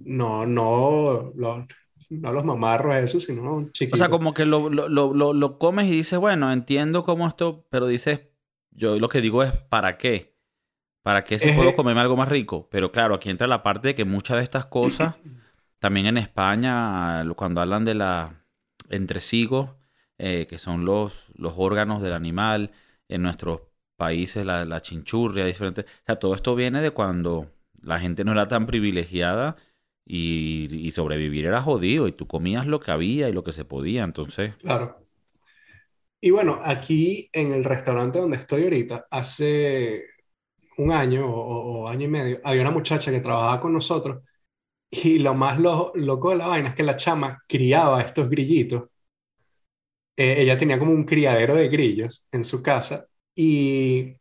No, 0.00 0.44
no, 0.44 1.32
los, 1.34 1.64
no 2.10 2.32
los 2.32 2.44
mamarros 2.44 2.96
eso, 2.96 3.20
sino 3.20 3.70
chiquitos. 3.72 3.98
O 3.98 4.04
sea, 4.04 4.10
como 4.10 4.34
que 4.34 4.44
lo, 4.44 4.68
lo, 4.68 4.88
lo, 4.88 5.32
lo 5.32 5.58
comes 5.58 5.86
y 5.86 5.92
dices, 5.92 6.18
bueno, 6.18 6.52
entiendo 6.52 7.04
cómo 7.04 7.26
esto, 7.26 7.66
pero 7.70 7.86
dices, 7.86 8.22
yo 8.72 8.98
lo 8.98 9.08
que 9.08 9.20
digo 9.20 9.42
es, 9.42 9.52
¿para 9.52 9.96
qué? 9.96 10.34
¿Para 11.02 11.24
qué 11.24 11.38
si 11.38 11.50
puedo 11.52 11.74
comerme 11.74 12.00
algo 12.00 12.16
más 12.16 12.28
rico? 12.28 12.68
Pero 12.70 12.90
claro, 12.92 13.14
aquí 13.14 13.30
entra 13.30 13.46
la 13.46 13.62
parte 13.62 13.88
de 13.88 13.94
que 13.94 14.04
muchas 14.04 14.38
de 14.38 14.42
estas 14.42 14.66
cosas, 14.66 15.16
también 15.78 16.06
en 16.06 16.18
España, 16.18 17.24
cuando 17.36 17.60
hablan 17.60 17.84
de 17.84 17.94
la 17.94 18.44
entresigos, 18.88 19.70
eh, 20.18 20.46
que 20.48 20.58
son 20.58 20.84
los, 20.84 21.30
los 21.36 21.54
órganos 21.56 22.02
del 22.02 22.12
animal, 22.12 22.70
en 23.08 23.22
nuestros 23.22 23.62
países 23.96 24.44
la, 24.46 24.64
la 24.64 24.82
chinchurria, 24.82 25.44
diferente. 25.44 25.82
O 25.82 26.04
sea, 26.06 26.16
todo 26.16 26.34
esto 26.34 26.54
viene 26.54 26.82
de 26.82 26.90
cuando 26.90 27.50
la 27.82 28.00
gente 28.00 28.24
no 28.24 28.32
era 28.32 28.48
tan 28.48 28.66
privilegiada 28.66 29.56
y, 30.06 30.68
y, 30.70 30.90
sobrevivir 30.90 31.46
era 31.46 31.62
jodido 31.62 32.08
y 32.08 32.12
tú 32.12 32.26
comías 32.26 32.66
lo 32.66 32.80
que 32.80 32.90
había 32.90 33.28
y 33.28 33.32
lo 33.32 33.44
que 33.44 33.52
se 33.52 33.64
podía, 33.64 34.04
entonces... 34.04 34.54
Claro. 34.56 35.04
Y 36.20 36.30
bueno, 36.30 36.60
aquí 36.64 37.28
en 37.32 37.52
el 37.52 37.64
restaurante 37.64 38.18
donde 38.18 38.38
estoy 38.38 38.64
ahorita, 38.64 39.06
hace 39.10 40.04
un 40.78 40.92
año 40.92 41.26
o, 41.28 41.88
año 41.88 42.06
y 42.06 42.08
medio, 42.08 42.40
había 42.44 42.62
una 42.62 42.70
muchacha 42.70 43.10
que 43.10 43.20
trabajaba 43.20 43.60
con 43.60 43.72
nosotros 43.74 44.22
y 44.90 45.18
lo 45.18 45.34
más 45.34 45.58
loco 45.60 46.30
de 46.30 46.36
la 46.36 46.46
vaina 46.46 46.70
es 46.70 46.74
que 46.76 46.82
la 46.82 46.96
chama 46.96 47.42
criaba 47.48 48.02
estos 48.02 48.30
grillitos. 48.30 48.84
Eh, 50.16 50.36
ella 50.38 50.56
tenía 50.56 50.78
como 50.78 50.92
un 50.92 51.04
criadero 51.04 51.56
de 51.56 51.68
grillos 51.68 52.28
en 52.30 52.44
su 52.44 52.62
casa 52.62 53.06
y 53.34 54.14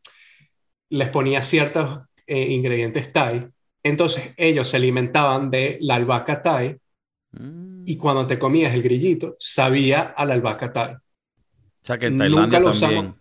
les 0.90 1.10
ponía 1.10 1.42
ciertos 1.44 2.08
eh, 2.26 2.52
ingredientes 2.52 3.12
Thai. 3.12 3.48
Entonces 3.84 4.34
ellos 4.38 4.70
se 4.70 4.78
alimentaban 4.78 5.52
de 5.52 5.78
la 5.82 5.96
albahaca 5.96 6.42
Thai 6.42 6.78
mm. 7.32 7.84
y 7.86 7.98
cuando 7.98 8.26
te 8.26 8.40
comías 8.40 8.74
el 8.74 8.82
grillito 8.82 9.36
sabía 9.40 10.14
a 10.16 10.26
la 10.26 10.34
albahaca 10.34 10.72
Thai. 10.72 10.94
O 10.94 11.86
sea 11.86 11.98
que 11.98 12.08
en 12.08 12.18
Tailandia 12.18 12.62
también 12.62 13.16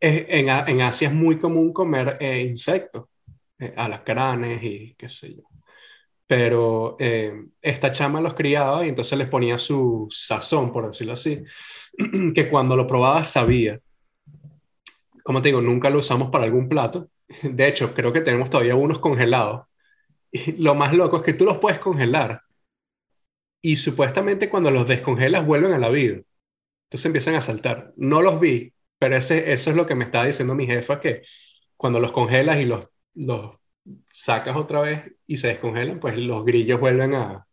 en, 0.00 0.48
en, 0.48 0.80
Asia 0.80 1.08
es 1.08 1.14
muy 1.14 1.38
común 1.38 1.72
comer 1.72 2.16
eh, 2.20 2.42
insectos, 2.42 3.06
eh, 3.58 3.72
alacranes 3.76 4.62
y 4.62 4.94
qué 4.94 5.08
sé 5.08 5.36
yo. 5.36 5.42
Pero 6.26 6.96
eh, 6.98 7.46
esta 7.62 7.92
chama 7.92 8.20
los 8.20 8.34
criaba 8.34 8.84
y 8.84 8.88
entonces 8.88 9.18
les 9.18 9.28
ponía 9.28 9.58
su 9.58 10.08
sazón, 10.10 10.72
por 10.72 10.88
decirlo 10.88 11.12
así, 11.12 11.42
que 12.34 12.48
cuando 12.48 12.76
lo 12.76 12.86
probaba 12.86 13.24
sabía. 13.24 13.80
Como 15.22 15.42
te 15.42 15.48
digo, 15.48 15.60
nunca 15.60 15.90
lo 15.90 15.98
usamos 15.98 16.30
para 16.30 16.44
algún 16.44 16.68
plato. 16.68 17.08
De 17.42 17.68
hecho, 17.68 17.94
creo 17.94 18.12
que 18.12 18.20
tenemos 18.20 18.50
todavía 18.50 18.74
unos 18.76 18.98
congelados. 18.98 19.66
Y 20.32 20.52
lo 20.52 20.74
más 20.74 20.92
loco 20.94 21.18
es 21.18 21.22
que 21.22 21.32
tú 21.34 21.44
los 21.44 21.58
puedes 21.58 21.78
congelar 21.78 22.42
y 23.66 23.74
supuestamente 23.74 24.48
cuando 24.48 24.70
los 24.70 24.86
descongelas 24.86 25.44
vuelven 25.44 25.72
a 25.72 25.78
la 25.78 25.88
vida. 25.88 26.20
Entonces 26.86 27.06
empiezan 27.06 27.34
a 27.34 27.42
saltar. 27.42 27.92
No 27.96 28.22
los 28.22 28.38
vi, 28.38 28.72
pero 28.98 29.16
ese, 29.16 29.52
eso 29.52 29.70
es 29.70 29.76
lo 29.76 29.86
que 29.86 29.96
me 29.96 30.04
estaba 30.04 30.24
diciendo 30.26 30.54
mi 30.54 30.66
jefa, 30.66 31.00
que 31.00 31.22
cuando 31.76 31.98
los 32.00 32.12
congelas 32.12 32.60
y 32.60 32.64
los, 32.64 32.88
los 33.14 33.56
sacas 34.12 34.56
otra 34.56 34.80
vez 34.80 35.12
y 35.26 35.36
se 35.36 35.48
descongelan, 35.48 36.00
pues 36.00 36.16
los 36.18 36.44
grillos 36.44 36.80
vuelven 36.80 37.14
a 37.14 37.46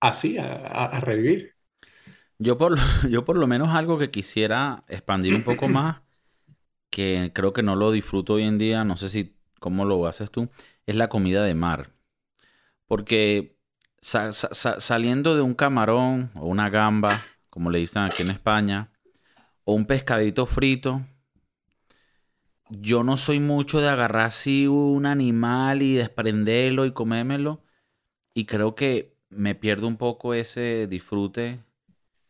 así, 0.00 0.36
a, 0.38 1.00
revivir. 1.00 1.54
Yo 2.38 2.58
por, 2.58 2.76
yo 3.10 3.24
por 3.24 3.38
lo 3.38 3.46
menos 3.46 3.70
algo 3.70 3.98
que 3.98 4.10
quisiera 4.10 4.84
expandir 4.88 5.34
un 5.34 5.42
poco 5.42 5.68
más, 5.68 6.02
que 6.90 7.32
creo 7.34 7.52
que 7.52 7.62
no 7.62 7.74
lo 7.74 7.90
disfruto 7.90 8.34
hoy 8.34 8.44
en 8.44 8.58
día, 8.58 8.84
no 8.84 8.96
sé 8.96 9.08
si 9.08 9.36
cómo 9.60 9.84
lo 9.84 10.06
haces 10.06 10.30
tú, 10.30 10.48
es 10.86 10.96
la 10.96 11.08
comida 11.08 11.42
de 11.44 11.54
mar. 11.54 11.90
Porque 12.86 13.56
saliendo 14.00 15.34
de 15.34 15.40
un 15.40 15.54
camarón 15.54 16.30
o 16.34 16.46
una 16.46 16.68
gamba, 16.68 17.22
como 17.48 17.70
le 17.70 17.78
dicen 17.78 18.02
aquí 18.02 18.22
en 18.22 18.30
España, 18.30 18.92
o 19.64 19.72
un 19.72 19.86
pescadito 19.86 20.44
frito, 20.44 21.02
yo 22.70 23.02
no 23.02 23.16
soy 23.16 23.40
mucho 23.40 23.80
de 23.80 23.88
agarrar 23.88 24.26
así 24.26 24.66
un 24.66 25.06
animal 25.06 25.82
y 25.82 25.94
desprenderlo 25.94 26.86
y 26.86 26.92
comérmelo. 26.92 27.62
Y 28.34 28.46
creo 28.46 28.74
que 28.74 29.16
me 29.30 29.54
pierdo 29.54 29.86
un 29.86 29.96
poco 29.96 30.34
ese 30.34 30.86
disfrute 30.88 31.60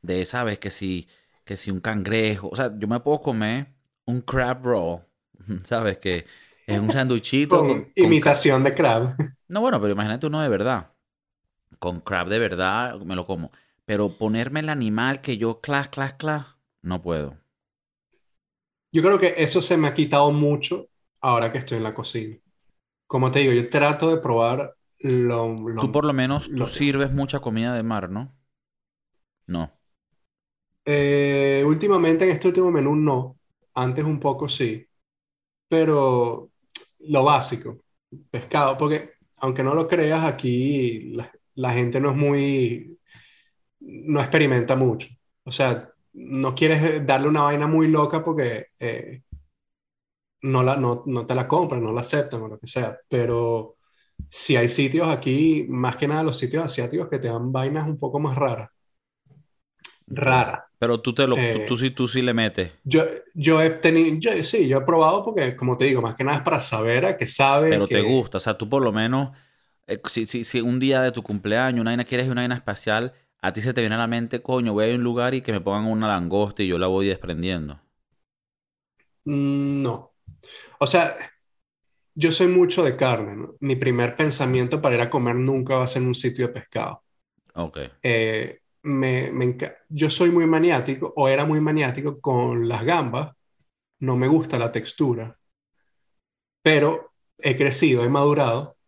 de, 0.02 0.24
¿sabes? 0.26 0.58
Que 0.58 0.70
si, 0.70 1.08
que 1.44 1.56
si 1.56 1.70
un 1.70 1.80
cangrejo. 1.80 2.48
O 2.50 2.56
sea, 2.56 2.76
yo 2.76 2.88
me 2.88 3.00
puedo 3.00 3.20
comer 3.22 3.68
un 4.06 4.20
crab 4.20 4.64
roll, 4.64 5.02
¿sabes? 5.64 5.98
Que 5.98 6.26
es 6.66 6.78
un 6.78 6.90
sanduchito. 6.90 7.60
con, 7.60 7.92
imitación 7.94 8.64
de 8.64 8.74
crab. 8.74 9.16
No, 9.46 9.60
bueno, 9.60 9.78
pero 9.78 9.92
imagínate 9.92 10.26
uno 10.26 10.40
de 10.40 10.48
verdad. 10.48 10.92
Con 11.78 12.00
crab 12.00 12.28
de 12.28 12.38
verdad 12.38 12.98
me 13.00 13.14
lo 13.14 13.26
como. 13.26 13.52
Pero 13.84 14.08
ponerme 14.08 14.60
el 14.60 14.70
animal 14.70 15.20
que 15.20 15.36
yo 15.36 15.60
clas, 15.60 15.90
clas, 15.90 16.14
clas, 16.14 16.56
no 16.80 17.02
puedo. 17.02 17.36
Yo 18.94 19.02
creo 19.02 19.18
que 19.18 19.34
eso 19.36 19.60
se 19.60 19.76
me 19.76 19.88
ha 19.88 19.94
quitado 19.94 20.30
mucho 20.30 20.86
ahora 21.20 21.50
que 21.50 21.58
estoy 21.58 21.78
en 21.78 21.82
la 21.82 21.92
cocina. 21.92 22.38
Como 23.08 23.32
te 23.32 23.40
digo, 23.40 23.52
yo 23.52 23.68
trato 23.68 24.08
de 24.08 24.18
probar 24.18 24.72
lo... 25.00 25.56
tú 25.80 25.90
por 25.90 26.04
lo 26.04 26.12
menos 26.12 26.48
tú 26.54 26.64
sirves 26.68 27.12
mucha 27.12 27.40
comida 27.40 27.74
de 27.74 27.82
mar, 27.82 28.08
¿no? 28.08 28.32
No. 29.48 29.72
Eh, 30.84 31.64
últimamente 31.66 32.24
en 32.24 32.30
este 32.30 32.46
último 32.46 32.70
menú 32.70 32.94
no. 32.94 33.36
Antes 33.74 34.04
un 34.04 34.20
poco 34.20 34.48
sí. 34.48 34.86
Pero 35.66 36.52
lo 37.00 37.24
básico, 37.24 37.80
pescado, 38.30 38.78
porque 38.78 39.14
aunque 39.38 39.64
no 39.64 39.74
lo 39.74 39.88
creas, 39.88 40.24
aquí 40.24 41.14
la, 41.14 41.32
la 41.56 41.72
gente 41.72 41.98
no 41.98 42.10
es 42.10 42.16
muy... 42.16 42.96
no 43.80 44.20
experimenta 44.20 44.76
mucho. 44.76 45.08
O 45.42 45.50
sea, 45.50 45.93
no 46.14 46.54
quieres 46.54 47.04
darle 47.06 47.28
una 47.28 47.42
vaina 47.42 47.66
muy 47.66 47.88
loca 47.88 48.24
porque 48.24 48.68
eh, 48.78 49.22
no, 50.42 50.62
la, 50.62 50.76
no, 50.76 51.02
no, 51.06 51.26
te 51.26 51.34
la 51.34 51.48
compran, 51.48 51.82
no 51.82 51.92
la 51.92 52.02
aceptan 52.02 52.42
o 52.42 52.48
lo 52.48 52.58
que 52.58 52.66
sea. 52.66 52.98
Pero 53.08 53.76
si 54.28 54.56
hay 54.56 54.68
sitios 54.68 55.08
aquí, 55.08 55.66
más 55.68 55.96
que 55.96 56.08
nada 56.08 56.22
los 56.22 56.38
sitios 56.38 56.64
asiáticos, 56.64 57.08
que 57.08 57.18
te 57.18 57.28
dan 57.28 57.52
vainas 57.52 57.86
un 57.86 57.98
poco 57.98 58.18
más 58.20 58.36
raras. 58.36 58.70
Rara. 60.06 60.68
Pero 60.78 61.00
tú, 61.00 61.14
te 61.14 61.26
lo, 61.26 61.36
tú, 61.66 61.78
sí, 61.78 61.90
tú 61.90 62.06
sí 62.06 62.20
le 62.20 62.34
metes. 62.34 62.72
Yo, 62.84 63.04
yo 63.32 63.62
he 63.62 63.70
tenido, 63.70 64.44
sí, 64.44 64.68
yo 64.68 64.78
he 64.78 64.80
probado 64.82 65.24
porque, 65.24 65.56
como 65.56 65.78
te 65.78 65.86
digo, 65.86 66.02
más 66.02 66.14
que 66.14 66.24
nada 66.24 66.38
es 66.38 66.44
para 66.44 66.60
saber 66.60 67.06
a 67.06 67.16
qué 67.16 67.26
sabe. 67.26 67.70
Pero 67.70 67.86
te 67.86 68.02
gusta, 68.02 68.36
o 68.36 68.40
sea, 68.40 68.58
tú 68.58 68.68
por 68.68 68.82
lo 68.82 68.92
menos, 68.92 69.30
eh, 69.86 69.98
si, 70.10 70.26
si, 70.26 70.44
si, 70.44 70.60
un 70.60 70.78
día 70.78 71.00
de 71.00 71.10
tu 71.10 71.22
cumpleaños, 71.22 71.80
una 71.80 71.92
vaina 71.92 72.04
quieres 72.04 72.28
una 72.28 72.42
vaina 72.42 72.54
espacial, 72.54 73.14
a 73.44 73.52
ti 73.52 73.60
se 73.60 73.74
te 73.74 73.82
viene 73.82 73.96
a 73.96 73.98
la 73.98 74.06
mente, 74.06 74.40
coño, 74.40 74.72
voy 74.72 74.90
a 74.90 74.94
un 74.94 75.02
lugar 75.02 75.34
y 75.34 75.42
que 75.42 75.52
me 75.52 75.60
pongan 75.60 75.84
una 75.84 76.08
langosta 76.08 76.62
y 76.62 76.66
yo 76.66 76.78
la 76.78 76.86
voy 76.86 77.08
desprendiendo. 77.08 77.78
Mm, 79.26 79.82
no. 79.82 80.14
O 80.78 80.86
sea, 80.86 81.14
yo 82.14 82.32
soy 82.32 82.46
mucho 82.46 82.82
de 82.84 82.96
carne, 82.96 83.48
Mi 83.60 83.76
primer 83.76 84.16
pensamiento 84.16 84.80
para 84.80 84.94
ir 84.94 85.02
a 85.02 85.10
comer 85.10 85.34
nunca 85.34 85.76
va 85.76 85.84
a 85.84 85.86
ser 85.86 86.00
en 86.00 86.08
un 86.08 86.14
sitio 86.14 86.46
de 86.46 86.54
pescado. 86.54 87.02
Ok. 87.54 87.78
Eh, 88.02 88.60
me, 88.84 89.58
yo 89.90 90.08
soy 90.08 90.30
muy 90.30 90.46
maniático, 90.46 91.12
o 91.14 91.28
era 91.28 91.44
muy 91.44 91.60
maniático 91.60 92.22
con 92.22 92.66
las 92.66 92.82
gambas. 92.82 93.36
No 94.00 94.16
me 94.16 94.26
gusta 94.26 94.58
la 94.58 94.72
textura. 94.72 95.38
Pero 96.62 97.12
he 97.36 97.58
crecido, 97.58 98.04
he 98.04 98.08
madurado, 98.08 98.78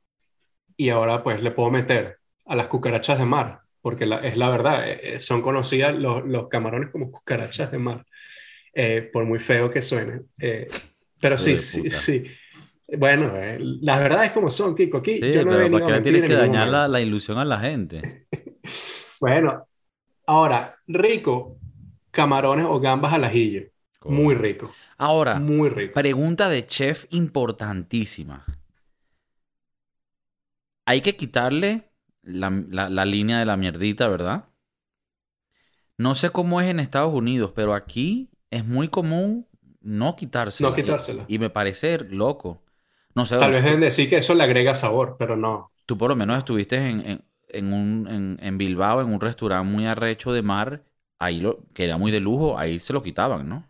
y 0.79 0.89
ahora 0.89 1.23
pues 1.23 1.43
le 1.43 1.51
puedo 1.51 1.71
meter 1.71 2.21
a 2.47 2.57
las 2.57 2.69
cucarachas 2.69 3.19
de 3.19 3.27
mar 3.27 3.66
porque 3.87 4.03
es 4.25 4.37
la 4.37 4.51
verdad, 4.51 4.91
eh, 4.91 5.01
eh, 5.01 5.21
son 5.21 5.43
conocidas 5.43 5.95
los, 5.95 6.49
camarones 6.49 6.91
como 6.91 7.09
cucarachas 7.09 7.71
de 7.71 7.79
mar, 7.79 8.05
eh, 8.75 9.09
por 9.13 9.25
muy 9.25 9.39
feo 9.39 9.71
que 9.71 9.81
suenen. 9.81 10.27
pero 11.21 11.39
sí, 11.39 11.57
sí, 11.61 11.89
sí. 11.93 12.25
Bueno, 12.99 13.33
las 13.61 14.01
verdades 14.01 14.33
como 14.33 14.51
son, 14.51 14.75
Kiko. 14.75 14.97
Aquí 14.99 15.21
yo 15.21 15.45
no 15.45 15.53
pero 15.53 15.71
¿para 15.71 15.99
qué 15.99 16.01
tienes 16.01 16.25
que 16.25 16.35
dañar 16.35 16.67
la, 16.89 17.01
ilusión 17.01 17.39
a 17.39 17.45
la 17.45 17.61
gente? 17.61 18.27
bueno, 19.21 19.69
ahora, 20.27 20.75
rico, 20.89 21.57
camarones 22.11 22.67
o 22.69 22.81
gambas 22.81 23.13
al 23.13 23.23
ajillo. 23.23 23.69
Muy 24.05 24.35
rico. 24.35 24.75
Ahora, 24.99 25.39
muy 25.39 25.69
rico. 25.69 25.95
pregunta 25.95 26.49
de 26.49 26.67
chef 26.67 27.05
importantísima. 27.11 28.45
Hay 30.87 31.03
que 31.03 31.15
quitarle 31.15 31.86
la, 32.27 33.05
línea 33.05 33.39
de 33.39 33.47
la 33.47 33.57
mierdita, 33.57 34.09
¿verdad? 34.09 34.49
No 35.97 36.15
sé 36.15 36.31
cómo 36.31 36.61
es 36.61 36.69
en 36.69 36.81
Estados 36.81 37.15
Unidos, 37.15 37.53
pero 37.55 37.75
aquí 37.75 38.31
es 38.51 38.67
muy 38.67 38.89
común 38.89 39.47
no 39.81 40.17
quitársela. 40.17 40.71
No 40.71 40.77
quitársela. 40.77 41.25
Y, 41.29 41.39
me 41.39 41.49
parece 41.49 41.99
loco. 42.01 42.63
No 43.15 43.25
sé. 43.25 43.39
Tal 43.39 43.53
vez 43.53 43.65
deben 43.65 43.81
decir 43.81 44.11
que 44.11 44.19
eso 44.19 44.35
le 44.35 44.43
agrega 44.43 44.75
sabor, 44.75 45.17
pero 45.19 45.37
no. 45.37 45.73
Tú 45.87 45.97
por 45.97 46.11
lo 46.11 46.17
menos 46.17 46.37
estuviste 46.37 46.77
en, 46.77 47.25
en, 47.49 47.73
un, 47.73 48.39
en, 48.41 48.59
Bilbao, 48.59 49.01
en 49.01 49.13
un 49.13 49.21
restaurante 49.21 49.71
muy 49.71 49.87
arrecho 49.87 50.33
de 50.33 50.43
mar, 50.43 50.83
ahí 51.19 51.41
lo, 51.41 51.65
que 51.73 51.85
era 51.85 51.97
muy 51.97 52.11
de 52.11 52.21
lujo, 52.21 52.59
ahí 52.59 52.81
se 52.81 52.93
lo 52.93 53.03
quitaban, 53.03 53.49
¿no? 53.49 53.65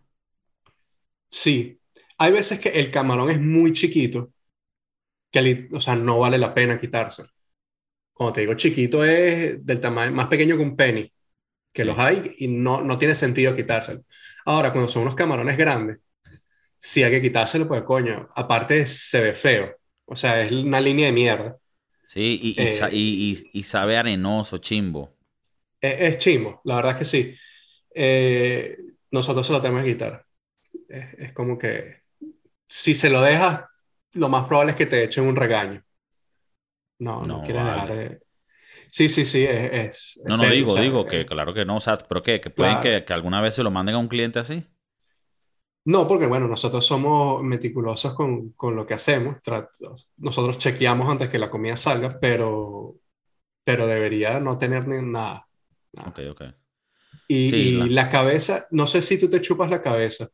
Sí. 1.28 1.78
Hay 2.16 2.32
veces 2.32 2.58
que 2.58 2.70
el 2.70 2.90
camarón 2.90 3.30
es 3.30 3.38
muy 3.38 3.74
chiquito, 3.74 4.32
que 5.30 5.68
o 5.72 5.80
sea, 5.80 5.94
no 5.94 6.18
vale 6.18 6.38
la 6.38 6.54
pena 6.54 6.80
quitárselo. 6.80 7.28
Cuando 8.16 8.32
te 8.32 8.40
digo 8.40 8.54
chiquito 8.54 9.04
es 9.04 9.64
del 9.64 9.78
tamaño 9.78 10.10
más 10.10 10.28
pequeño 10.28 10.56
que 10.56 10.62
un 10.62 10.74
penny, 10.74 11.12
que 11.70 11.84
los 11.84 11.98
hay 11.98 12.34
y 12.38 12.48
no, 12.48 12.80
no 12.80 12.96
tiene 12.96 13.14
sentido 13.14 13.54
quitárselo. 13.54 14.04
Ahora, 14.46 14.72
cuando 14.72 14.88
son 14.88 15.02
unos 15.02 15.14
camarones 15.14 15.58
grandes, 15.58 15.98
sí 16.78 17.02
hay 17.02 17.10
que 17.10 17.20
quitárselo 17.20 17.68
porque, 17.68 17.84
coño, 17.84 18.26
aparte 18.34 18.86
se 18.86 19.20
ve 19.20 19.34
feo. 19.34 19.76
O 20.06 20.16
sea, 20.16 20.42
es 20.42 20.50
una 20.50 20.80
línea 20.80 21.08
de 21.08 21.12
mierda. 21.12 21.58
Sí, 22.06 22.40
y, 22.42 22.62
y, 23.52 23.60
eh, 23.60 23.62
sabe 23.62 23.98
arenoso, 23.98 24.56
chimbo. 24.56 25.14
Es, 25.78 26.16
chimbo, 26.16 26.62
la 26.64 26.76
verdad 26.76 26.92
es 26.92 26.98
que 26.98 27.04
sí. 27.04 27.36
Eh, 27.94 28.78
nosotros 29.10 29.46
se 29.46 29.52
lo 29.52 29.60
tenemos 29.60 29.84
que 29.84 29.92
quitar. 29.92 30.24
Es, 30.88 31.18
es, 31.18 31.32
como 31.34 31.58
que 31.58 32.04
si 32.66 32.94
se 32.94 33.10
lo 33.10 33.20
dejas, 33.20 33.64
lo 34.12 34.30
más 34.30 34.46
probable 34.46 34.72
es 34.72 34.78
que 34.78 34.86
te 34.86 35.04
echen 35.04 35.24
un 35.24 35.36
regaño. 35.36 35.85
No, 36.98 37.22
no, 37.22 37.42
quiere 37.42 37.62
dejar 37.62 37.88
de... 37.88 38.20
Sí, 38.88 39.08
sí, 39.08 39.24
sí, 39.24 39.44
es... 39.44 40.22
no, 40.24 40.36
no, 40.36 40.44
digo, 40.48 40.76
digo 40.76 41.04
que 41.06 41.22
eh, 41.22 41.26
claro 41.26 41.52
que 41.52 41.64
no, 41.64 41.76
o 41.76 41.80
sea, 41.80 41.96
pero 41.96 42.22
¿qué? 42.22 42.40
¿Que 42.40 42.50
pueden 42.50 42.80
que, 42.80 43.04
que, 43.04 43.12
alguna 43.12 43.40
vez 43.40 43.54
se 43.54 43.62
lo 43.62 43.70
manden 43.70 43.96
a 43.96 43.98
un 43.98 44.08
cliente 44.08 44.38
así? 44.38 44.64
No, 45.84 46.08
porque 46.08 46.26
bueno, 46.26 46.48
nosotros 46.48 46.84
somos 46.84 47.42
meticulosos 47.42 48.14
con, 48.14 48.50
con 48.50 48.74
lo 48.74 48.86
que 48.86 48.94
hacemos, 48.94 49.36
nosotros 50.16 50.58
chequeamos 50.58 51.08
antes 51.08 51.30
que 51.30 51.38
la 51.38 51.50
comida 51.50 51.76
salga, 51.76 52.18
pero, 52.20 52.96
pero 53.62 53.86
debería 53.86 54.40
no 54.40 54.58
tener 54.58 54.88
nada. 54.88 55.46
nada. 55.92 56.08
Ok, 56.08 56.20
ok. 56.30 56.42
Y, 57.28 57.72
la... 57.88 58.08
cabeza, 58.08 58.66
no 58.70 58.86
sé 58.86 59.02
si 59.02 59.18
tú 59.18 59.28
te 59.28 59.40
chupas 59.40 59.70
la 59.70 59.82
cabeza. 59.82 60.28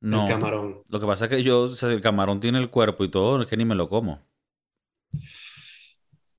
No. 0.00 0.24
El 0.24 0.32
camarón. 0.32 0.82
Lo 0.88 1.00
que 1.00 1.06
pasa 1.06 1.26
es 1.26 1.30
que 1.30 1.42
yo, 1.42 1.62
o 1.62 1.68
sea, 1.68 1.90
el 1.90 2.00
camarón 2.00 2.40
tiene 2.40 2.58
el 2.58 2.70
cuerpo 2.70 3.04
y 3.04 3.10
todo, 3.10 3.40
es 3.42 3.48
que 3.48 3.56
ni 3.56 3.64
me 3.64 3.76
lo 3.76 3.88
como. 3.88 4.26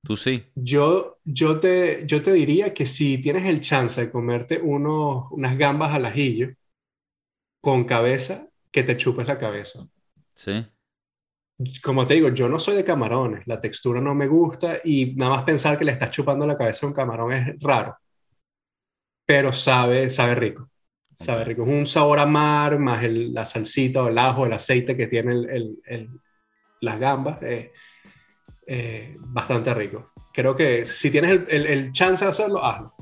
Tú 0.04 0.18
sí. 0.18 0.44
Yo, 0.56 1.20
yo, 1.24 1.60
te, 1.60 2.06
yo 2.08 2.22
te 2.24 2.32
diría 2.32 2.74
que 2.74 2.86
si 2.86 3.20
tienes 3.20 3.46
el 3.46 3.62
chance 3.62 4.02
de 4.02 4.12
comerte 4.12 4.60
unos, 4.62 5.32
unas 5.32 5.58
gambas 5.58 5.94
al 5.94 6.06
ajillo 6.06 6.50
con 7.62 7.86
cabeza, 7.86 8.48
que 8.72 8.84
te 8.84 8.96
chupes 8.98 9.28
la 9.28 9.40
cabeza. 9.40 9.88
Sí. 10.36 10.66
como 11.84 12.06
te 12.08 12.16
digo, 12.16 12.30
yo 12.30 12.50
no 12.50 12.60
soy 12.60 12.76
de 12.76 12.84
camarones, 12.84 13.46
la 13.48 13.60
textura 13.62 14.02
no 14.02 14.16
me 14.16 14.28
gusta 14.28 14.80
y 14.84 15.14
nada 15.16 15.38
más 15.38 15.44
pensar 15.44 15.78
que 15.78 15.86
le 15.86 15.92
estás 15.94 16.12
chupando 16.12 16.46
la 16.46 16.58
cabeza 16.58 16.86
a 16.86 16.90
un 16.90 16.96
camarón 16.96 17.32
es 17.34 17.60
raro, 17.62 17.98
pero 19.26 19.52
sabe, 19.54 20.10
sabe 20.10 20.36
rico. 20.36 20.70
Sabe 21.18 21.46
rico. 21.46 21.64
Es 21.64 21.70
un 21.70 21.86
sabor 21.86 22.20
a 22.20 22.26
mar, 22.26 22.80
más 22.80 23.04
el, 23.04 23.34
la 23.34 23.46
salsita 23.46 24.04
o 24.04 24.08
el 24.10 24.18
ajo, 24.18 24.46
el 24.46 24.54
aceite 24.54 24.98
que 24.98 25.08
tiene 25.08 25.34
el, 25.34 25.80
el, 25.86 26.10
las 26.82 27.00
gambas. 27.00 27.42
Eh, 27.44 27.72
eh, 28.68 29.18
bastante 29.20 29.74
rico. 29.74 30.12
Creo 30.34 30.56
que 30.56 30.86
si 30.86 31.12
tienes 31.12 31.42
el, 31.48 31.92
chance 31.92 32.26
de 32.26 32.32
hacerlo, 32.32 32.64
hazlo. 32.66 32.94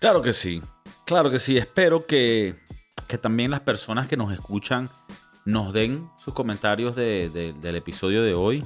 Claro 0.00 0.22
que 0.22 0.32
sí. 0.32 0.62
Claro 1.04 1.30
que 1.30 1.38
sí. 1.38 1.58
Espero 1.58 2.06
que, 2.06 2.54
que 3.06 3.18
también 3.18 3.50
las 3.50 3.60
personas 3.60 4.06
que 4.06 4.16
nos 4.16 4.32
escuchan 4.32 4.90
nos 5.44 5.72
den 5.72 6.08
sus 6.18 6.34
comentarios 6.34 6.94
del 6.96 7.76
episodio 7.76 8.22
de 8.22 8.34
hoy. 8.34 8.64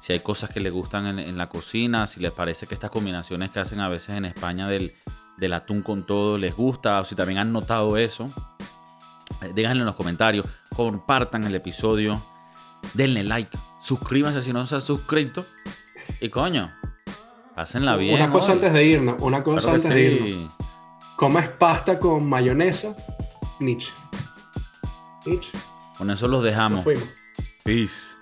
Si 0.00 0.12
hay 0.12 0.20
cosas 0.20 0.50
que 0.50 0.60
les 0.60 0.72
gustan 0.72 1.06
en, 1.06 1.18
en, 1.18 1.38
la 1.38 1.48
cocina, 1.48 2.06
si 2.06 2.20
les 2.20 2.32
parece 2.32 2.66
que 2.66 2.74
estas 2.74 2.90
combinaciones 2.90 3.50
que 3.50 3.60
hacen 3.60 3.80
a 3.80 3.88
veces 3.88 4.10
en 4.10 4.26
España 4.26 4.68
del, 4.68 4.94
del 5.38 5.52
atún 5.52 5.82
con 5.82 6.04
todo 6.04 6.36
les 6.36 6.54
gusta 6.54 7.00
o 7.00 7.04
si 7.04 7.14
también 7.14 7.38
han 7.38 7.52
notado 7.52 7.96
eso, 7.96 8.30
eh, 9.40 9.52
díganlo 9.54 9.82
en 9.82 9.86
los 9.86 9.94
comentarios, 9.94 10.46
compartan 10.74 11.44
el 11.44 11.54
episodio, 11.54 12.22
denle 12.94 13.24
like, 13.24 13.56
suscríbanse 13.80 14.42
si 14.42 14.52
no 14.52 14.64
se 14.66 14.74
han 14.74 14.80
suscrito 14.80 15.46
y 16.20 16.28
coño, 16.28 16.72
pásenla 17.54 17.96
bien. 17.96 18.14
Una 18.14 18.30
cosa 18.30 18.52
antes 18.52 18.72
de 18.72 18.84
irnos, 18.84 19.16
una 19.20 19.42
cosa 19.42 19.70
antes 19.70 19.88
de 19.88 20.00
irnos. 20.02 20.54
¿Comes 21.16 21.48
pasta 21.48 21.98
con 21.98 22.28
mayonesa? 22.28 22.96
Nietzsche. 23.60 23.92
Con 25.96 26.10
eso 26.10 26.28
los 26.28 26.42
dejamos. 26.44 26.84
Peace. 27.64 28.17